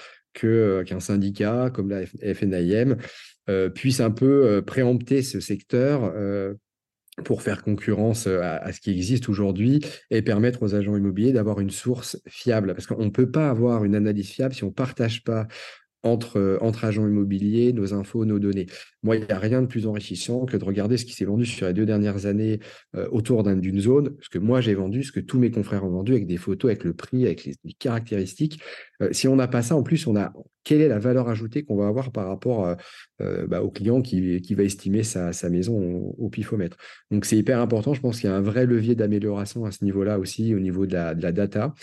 euh, 0.43 0.83
qu'un 0.83 0.99
syndicat 0.99 1.69
comme 1.73 1.89
la 1.89 2.05
FNIM 2.33 2.97
puisse 3.75 3.99
un 3.99 4.09
peu 4.09 4.63
préempter 4.65 5.21
ce 5.21 5.39
secteur 5.39 6.11
pour 7.23 7.41
faire 7.41 7.63
concurrence 7.63 8.27
à, 8.27 8.71
ce 8.73 8.81
qui 8.81 8.91
existe 8.91 9.29
aujourd'hui 9.29 9.79
et 10.09 10.21
permettre 10.21 10.63
aux 10.63 10.75
agents 10.75 10.97
immobiliers 10.97 11.31
d'avoir 11.31 11.59
une 11.59 11.69
source 11.69 12.21
fiable. 12.27 12.73
Parce 12.73 12.87
qu'on 12.87 13.05
ne 13.05 13.09
peut 13.09 13.31
pas 13.31 13.49
avoir 13.49 13.85
une 13.85 13.95
analyse 13.95 14.29
fiable 14.29 14.53
si 14.53 14.63
on 14.63 14.67
ne 14.67 14.73
partage 14.73 15.23
pas 15.23 15.47
entre, 16.03 16.59
agents 16.83 17.07
immobiliers, 17.07 17.73
nos 17.73 17.93
infos, 17.93 18.25
nos 18.25 18.37
données. 18.37 18.67
Moi, 19.01 19.15
il 19.15 19.25
n'y 19.25 19.31
a 19.31 19.39
rien 19.39 19.61
de 19.61 19.67
plus 19.67 19.87
enrichissant 19.87 20.45
que 20.45 20.55
de 20.55 20.63
regarder 20.63 20.97
ce 20.97 21.05
qui 21.05 21.13
s'est 21.13 21.25
vendu 21.25 21.45
sur 21.45 21.65
les 21.65 21.73
deux 21.73 21.85
dernières 21.85 22.27
années 22.27 22.59
autour 23.11 23.43
d'une 23.43 23.79
zone, 23.79 24.15
ce 24.21 24.29
que 24.29 24.37
moi 24.37 24.61
j'ai 24.61 24.75
vendu, 24.75 25.03
ce 25.03 25.11
que 25.11 25.19
tous 25.19 25.39
mes 25.39 25.49
confrères 25.49 25.83
ont 25.83 25.89
vendu, 25.89 26.11
avec 26.11 26.27
des 26.27 26.37
photos, 26.37 26.69
avec 26.69 26.83
le 26.83 26.93
prix, 26.93 27.25
avec 27.25 27.45
les, 27.45 27.55
caractéristiques. 27.79 28.61
Si 29.11 29.27
on 29.27 29.35
n'a 29.35 29.47
pas 29.47 29.63
ça, 29.63 29.75
en 29.75 29.81
plus, 29.81 30.05
on 30.05 30.15
a 30.15 30.31
quelle 30.65 30.81
est 30.81 30.89
la 30.89 30.99
valeur 30.99 31.29
ajoutée 31.29 31.63
qu'on 31.63 31.77
va 31.77 31.87
avoir 31.87 32.11
par 32.11 32.27
rapport 32.27 32.75
euh, 33.21 33.47
bah, 33.47 33.61
au 33.63 33.71
client 33.71 34.01
qui, 34.01 34.39
va 34.53 34.63
estimer 34.63 35.03
sa, 35.03 35.31
maison 35.49 36.13
au, 36.17 36.29
pifomètre. 36.29 36.75
Donc, 37.11 37.23
c'est 37.23 37.37
hyper 37.37 37.61
important. 37.61 37.93
Je 37.93 38.01
pense 38.01 38.19
qu'il 38.19 38.29
y 38.29 38.33
a 38.33 38.35
un 38.35 38.41
vrai 38.41 38.65
levier 38.65 38.95
d'amélioration 38.95 39.63
à 39.63 39.71
ce 39.71 39.85
niveau-là 39.85 40.19
aussi, 40.19 40.53
au 40.53 40.59
niveau 40.59 40.85
de 40.85 40.93
la, 40.93 41.13
data. 41.13 41.73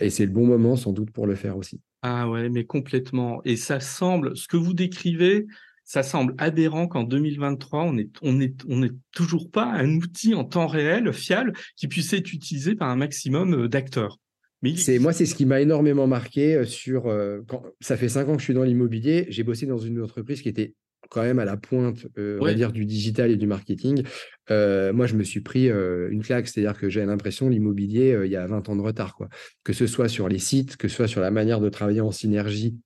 et 0.00 0.10
c'est 0.10 0.26
le 0.26 0.32
bon 0.32 0.46
moment, 0.46 0.76
sans 0.76 0.92
doute, 0.92 1.10
pour 1.10 1.26
le 1.26 1.34
faire 1.34 1.56
aussi. 1.56 1.80
Ah 2.02 2.28
ouais, 2.28 2.48
mais 2.48 2.64
complètement. 2.64 3.40
Et 3.44 3.56
ça 3.56 3.80
semble, 3.80 4.36
ce 4.36 4.48
que 4.48 4.56
vous 4.56 4.74
décrivez, 4.74 5.46
ça 5.90 6.04
semble 6.04 6.36
aberrant 6.38 6.86
qu'en 6.86 7.02
2023, 7.02 7.82
on 7.82 7.98
est, 7.98 8.94
toujours 9.10 9.50
pas 9.50 9.64
un 9.64 9.96
outil 9.96 10.34
en 10.34 10.44
temps 10.44 10.68
réel 10.68 11.12
fiable 11.12 11.52
qui 11.74 11.88
puisse 11.88 12.12
être 12.12 12.32
utilisé 12.32 12.76
par 12.76 12.90
un 12.90 12.94
maximum 12.94 13.64
euh, 13.64 13.68
d'acteurs. 13.68 14.20
Mais 14.62 14.76
c'est 14.76 14.98
moi, 14.98 15.12
c'est 15.12 15.26
ce 15.26 15.34
qui 15.34 15.46
m'a 15.46 15.60
énormément 15.60 16.06
marqué 16.06 16.54
euh, 16.54 16.64
sur. 16.64 17.06
Euh, 17.06 17.40
quand, 17.46 17.62
ça 17.80 17.96
fait 17.96 18.08
cinq 18.08 18.28
ans 18.28 18.34
que 18.34 18.40
je 18.40 18.44
suis 18.44 18.54
dans 18.54 18.62
l'immobilier. 18.62 19.26
J'ai 19.28 19.42
bossé 19.42 19.66
dans 19.66 19.78
une 19.78 20.00
entreprise 20.02 20.42
qui 20.42 20.48
était 20.48 20.74
quand 21.08 21.22
même 21.22 21.38
à 21.38 21.44
la 21.44 21.56
pointe, 21.56 22.06
euh, 22.18 22.38
on 22.40 22.44
va 22.44 22.54
dire, 22.54 22.70
du 22.70 22.84
digital 22.84 23.30
et 23.30 23.36
du 23.36 23.46
marketing. 23.46 24.04
Euh, 24.50 24.92
moi, 24.92 25.06
je 25.06 25.16
me 25.16 25.24
suis 25.24 25.40
pris 25.40 25.68
une 25.68 26.22
claque, 26.22 26.46
c'est-à-dire 26.46 26.78
que 26.78 26.88
j'ai 26.88 27.04
l'impression 27.04 27.48
l'immobilier, 27.48 28.16
il 28.24 28.30
y 28.30 28.36
a 28.36 28.46
20 28.46 28.68
ans 28.68 28.76
de 28.76 28.82
retard, 28.82 29.16
quoi. 29.16 29.28
Que 29.64 29.72
ce 29.72 29.86
soit 29.86 30.08
sur 30.08 30.28
les 30.28 30.38
sites, 30.38 30.76
que 30.76 30.88
ce 30.88 30.96
soit 30.96 31.08
sur 31.08 31.20
la 31.20 31.30
manière 31.30 31.60
de 31.60 31.68
travailler 31.68 32.00
en 32.00 32.12
synergie 32.12 32.76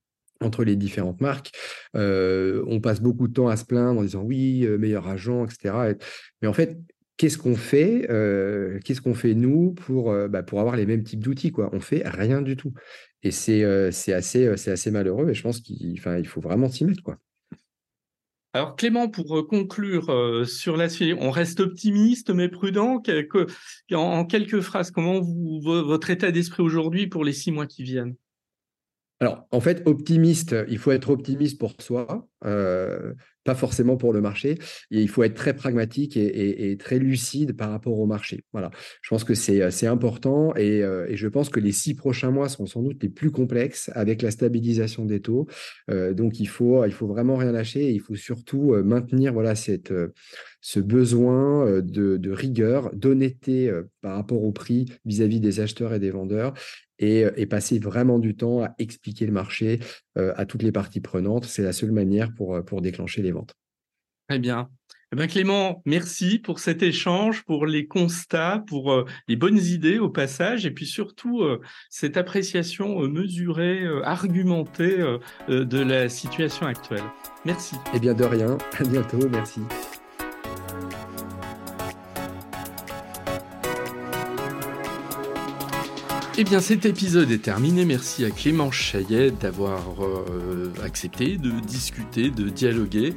entre 0.41 0.65
les 0.65 0.77
différentes 0.77 1.21
marques. 1.21 1.51
on 1.95 2.81
passe 2.83 3.03
beaucoup 3.03 3.29
de 3.29 3.35
temps 3.35 3.49
à 3.49 3.57
se 3.57 3.65
plaindre 3.67 4.01
en 4.01 4.05
disant 4.05 4.23
oui, 4.23 4.67
meilleur 4.79 5.07
agent, 5.07 5.45
etc. 5.45 5.95
Mais 6.41 6.49
en 6.49 6.55
fait, 6.55 6.79
qu'est-ce 7.17 7.39
qu'on 7.39 7.57
fait 7.57 8.07
Qu'est-ce 8.85 9.01
qu'on 9.01 9.15
fait 9.15 9.35
nous 9.35 9.73
pour, 9.73 10.15
bah, 10.29 10.43
pour 10.43 10.61
avoir 10.61 10.77
les 10.77 10.87
mêmes 10.87 11.05
types 11.05 11.23
d'outils 11.23 11.53
quoi? 11.53 11.71
On 11.73 11.81
fait 11.81 12.03
rien 12.05 12.43
du 12.43 12.57
tout. 12.57 12.73
Et 13.23 13.31
c'est 13.31 13.65
assez, 14.13 14.57
c'est 14.57 14.71
assez 14.71 14.91
malheureux. 14.91 15.31
Et 15.31 15.35
je 15.35 15.43
pense 15.43 15.61
qu'il 15.61 15.93
il 15.93 16.27
faut 16.27 16.41
vraiment 16.41 16.69
s'y 16.69 16.85
mettre 16.85 17.03
quoi. 17.03 17.19
Alors 18.55 18.77
Clément, 18.77 19.09
pour 19.09 19.37
euh, 19.37 19.43
conclure 19.43 20.11
euh, 20.11 20.45
sur 20.45 20.77
la 20.77 20.89
suite, 20.89 21.17
on 21.21 21.33
reste 21.33 21.59
optimiste 21.59 22.31
mais 22.31 22.49
prudent. 22.49 23.03
en, 23.93 24.25
quelques 24.27 24.61
phrases, 24.61 24.93
comment 24.93 25.21
vous, 25.21 25.61
votre 25.61 26.11
état 26.11 26.31
d'esprit 26.31 26.63
aujourd'hui 26.63 27.09
pour 27.09 27.25
les 27.25 27.33
six 27.33 27.51
mois 27.51 27.67
qui 27.67 27.83
viennent? 27.83 28.15
Alors, 29.19 29.45
en 29.51 29.61
fait, 29.61 29.83
optimiste, 29.87 30.55
il 30.69 30.79
faut 30.79 30.93
être 30.93 31.11
optimiste 31.11 31.59
pour 31.59 31.75
soi, 31.81 32.29
euh, 32.45 33.15
pas 33.45 33.55
forcément 33.55 33.97
pour 33.97 34.13
le 34.13 34.21
marché. 34.21 34.59
Il 34.91 35.09
faut 35.09 35.23
être 35.23 35.35
très 35.35 35.55
pragmatique 35.55 36.17
et, 36.17 36.77
très 36.79 36.99
lucide 36.99 37.57
par 37.57 37.71
rapport 37.71 37.99
au 37.99 38.07
marché. 38.07 38.45
Voilà, 38.53 38.71
je 39.03 39.11
pense 39.11 39.25
que 39.25 39.35
c'est 39.35 39.87
important 39.87 40.53
euh, 40.57 41.07
et, 41.09 41.17
je 41.17 41.29
pense 41.29 41.49
que 41.49 41.61
les 41.61 41.73
six 41.73 41.95
prochains 41.95 42.31
mois 42.31 42.49
sont 42.49 42.67
sans 42.67 42.83
doute 42.83 43.03
les 43.03 43.09
plus 43.09 43.31
complexes 43.31 43.91
avec 43.95 44.23
la 44.23 44.31
stabilisation 44.31 45.05
des 45.05 45.21
taux. 45.21 45.47
Euh, 45.91 46.15
donc, 46.15 46.41
il 46.41 46.49
faut, 46.49 46.85
il 46.85 46.93
faut 46.93 47.07
vraiment 47.07 47.37
rien 47.37 47.53
lâcher 47.53 47.85
et 47.85 47.91
il 47.91 48.01
faut 48.01 48.17
surtout 48.17 48.75
maintenir 48.83 49.33
voilà, 49.33 49.55
cette, 49.55 49.93
ce 50.67 50.81
besoin 50.81 51.83
de, 51.83 52.31
rigueur, 52.31 52.91
d'honnêteté 52.95 53.71
par 54.01 54.17
rapport 54.17 54.43
au 54.43 54.51
prix 54.51 54.87
vis 55.05 55.21
à 55.21 55.27
-vis 55.27 55.39
des 55.39 55.61
acheteurs 55.61 55.93
et 55.93 55.99
des 55.99 56.11
vendeurs 56.11 56.55
et, 56.99 57.47
passer 57.47 57.79
vraiment 57.79 58.19
du 58.19 58.35
temps 58.35 58.63
à 58.63 58.75
expliquer 58.79 59.27
le 59.27 59.33
marché 59.33 59.81
à 60.17 60.47
toutes 60.47 60.63
les 60.63 60.73
parties 60.73 61.01
prenantes. 61.01 61.45
C'est 61.45 61.63
la 61.63 61.75
seule 61.75 61.93
manière 61.93 62.33
pour, 62.33 62.65
pour 62.65 62.81
déclencher 62.81 63.21
les 63.21 63.33
ventes. 63.33 63.55
Très 64.27 64.39
bien. 64.39 64.71
Eh 65.13 65.17
bien, 65.17 65.27
Clément, 65.27 65.83
merci 65.85 66.39
pour 66.39 66.59
cet 66.59 66.83
échange, 66.83 67.45
pour 67.45 67.67
les 67.67 67.87
constats, 67.87 68.65
pour 68.67 69.05
les 69.29 69.37
bonnes 69.37 69.59
idées 69.59 69.99
au 69.99 70.09
passage, 70.09 70.67
et 70.67 70.71
puis 70.71 70.87
surtout 70.87 71.43
cette 71.91 72.17
appréciation 72.17 72.99
mesurée, 73.09 73.87
argumentée 74.03 74.97
de 75.49 75.79
la 75.79 76.09
situation 76.09 76.67
actuelle. 76.67 77.05
Merci. 77.45 77.77
Eh 77.95 78.01
bien, 78.01 78.15
de 78.15 78.25
rien. 78.25 78.57
À 78.79 78.85
bientôt. 78.85 79.29
Merci. 79.29 79.61
Eh 86.37 86.43
bien, 86.43 86.59
cet 86.59 86.85
épisode 86.85 87.31
est 87.31 87.43
terminé. 87.43 87.85
Merci 87.85 88.25
à 88.25 88.31
Clément 88.31 88.73
Chaillet 88.73 89.31
d'avoir 89.31 89.79
euh, 90.03 90.73
accepté 90.85 91.37
de 91.37 91.61
discuter, 91.61 92.31
de 92.31 92.49
dialoguer. 92.49 93.15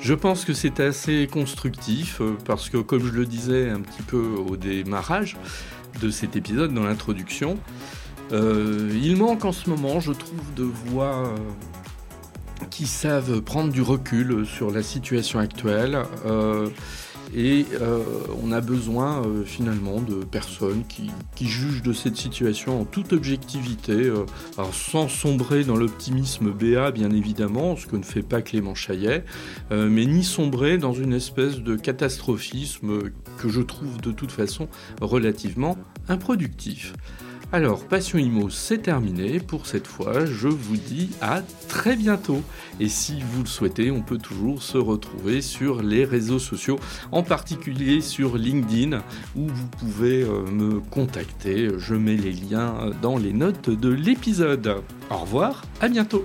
Je 0.00 0.12
pense 0.12 0.44
que 0.44 0.52
c'est 0.52 0.78
assez 0.78 1.26
constructif 1.32 2.20
euh, 2.20 2.36
parce 2.44 2.68
que, 2.68 2.76
comme 2.76 3.06
je 3.06 3.12
le 3.12 3.24
disais 3.24 3.70
un 3.70 3.80
petit 3.80 4.02
peu 4.02 4.18
au 4.46 4.58
démarrage 4.58 5.38
de 6.02 6.10
cet 6.10 6.36
épisode, 6.36 6.74
dans 6.74 6.84
l'introduction, 6.84 7.56
euh, 8.32 8.90
il 9.02 9.16
manque 9.16 9.46
en 9.46 9.52
ce 9.52 9.70
moment, 9.70 9.98
je 10.00 10.12
trouve, 10.12 10.54
de 10.54 10.64
voix 10.64 11.34
qui 12.68 12.86
savent 12.86 13.40
prendre 13.40 13.72
du 13.72 13.80
recul 13.80 14.44
sur 14.44 14.70
la 14.70 14.82
situation 14.82 15.38
actuelle. 15.38 16.02
Et 17.34 17.66
euh, 17.80 18.02
on 18.42 18.52
a 18.52 18.60
besoin 18.60 19.22
euh, 19.22 19.44
finalement 19.44 20.00
de 20.00 20.24
personnes 20.24 20.84
qui, 20.88 21.10
jugent 21.46 21.82
de 21.82 21.92
cette 21.92 22.16
situation 22.16 22.80
en 22.80 22.84
toute 22.84 23.12
objectivité, 23.12 23.92
euh, 23.92 24.24
sans 24.72 25.08
sombrer 25.08 25.64
dans 25.64 25.76
l'optimisme 25.76 26.50
BA 26.50 26.90
bien 26.90 27.10
évidemment, 27.10 27.76
ce 27.76 27.86
que 27.86 27.96
ne 27.96 28.02
fait 28.02 28.22
pas 28.22 28.42
Clément 28.42 28.74
Chaillet, 28.74 29.24
mais 29.70 30.06
ni 30.06 30.24
sombrer 30.24 30.78
dans 30.78 30.92
une 30.92 31.12
espèce 31.12 31.60
de 31.60 31.76
catastrophisme 31.76 33.10
que 33.38 33.48
je 33.48 33.60
trouve 33.60 34.00
de 34.00 34.10
toute 34.10 34.32
façon 34.32 34.68
relativement 35.00 35.76
improductif. 36.08 36.94
Alors, 37.50 37.86
Passion 37.86 38.18
Imo, 38.18 38.50
c'est 38.50 38.82
terminé 38.82 39.40
pour 39.40 39.66
cette 39.66 39.86
fois. 39.86 40.26
Je 40.26 40.48
vous 40.48 40.76
dis 40.76 41.10
à 41.22 41.40
très 41.68 41.96
bientôt. 41.96 42.42
Et 42.78 42.88
si 42.88 43.22
vous 43.22 43.42
le 43.42 43.48
souhaitez, 43.48 43.90
on 43.90 44.02
peut 44.02 44.18
toujours 44.18 44.62
se 44.62 44.76
retrouver 44.76 45.40
sur 45.40 45.80
les 45.82 46.04
réseaux 46.04 46.38
sociaux, 46.38 46.78
en 47.10 47.22
particulier 47.22 48.02
sur 48.02 48.36
LinkedIn, 48.36 48.98
où 49.34 49.48
vous 49.48 49.66
pouvez 49.78 50.24
euh, 50.24 50.42
me 50.50 50.80
contacter. 50.80 51.70
Je 51.78 51.94
mets 51.94 52.16
les 52.16 52.32
liens 52.32 52.90
dans 53.00 53.16
les 53.16 53.32
notes 53.32 53.70
de 53.70 53.88
l'épisode. 53.88 54.82
Au 55.10 55.16
revoir, 55.16 55.62
à 55.80 55.88
bientôt. 55.88 56.22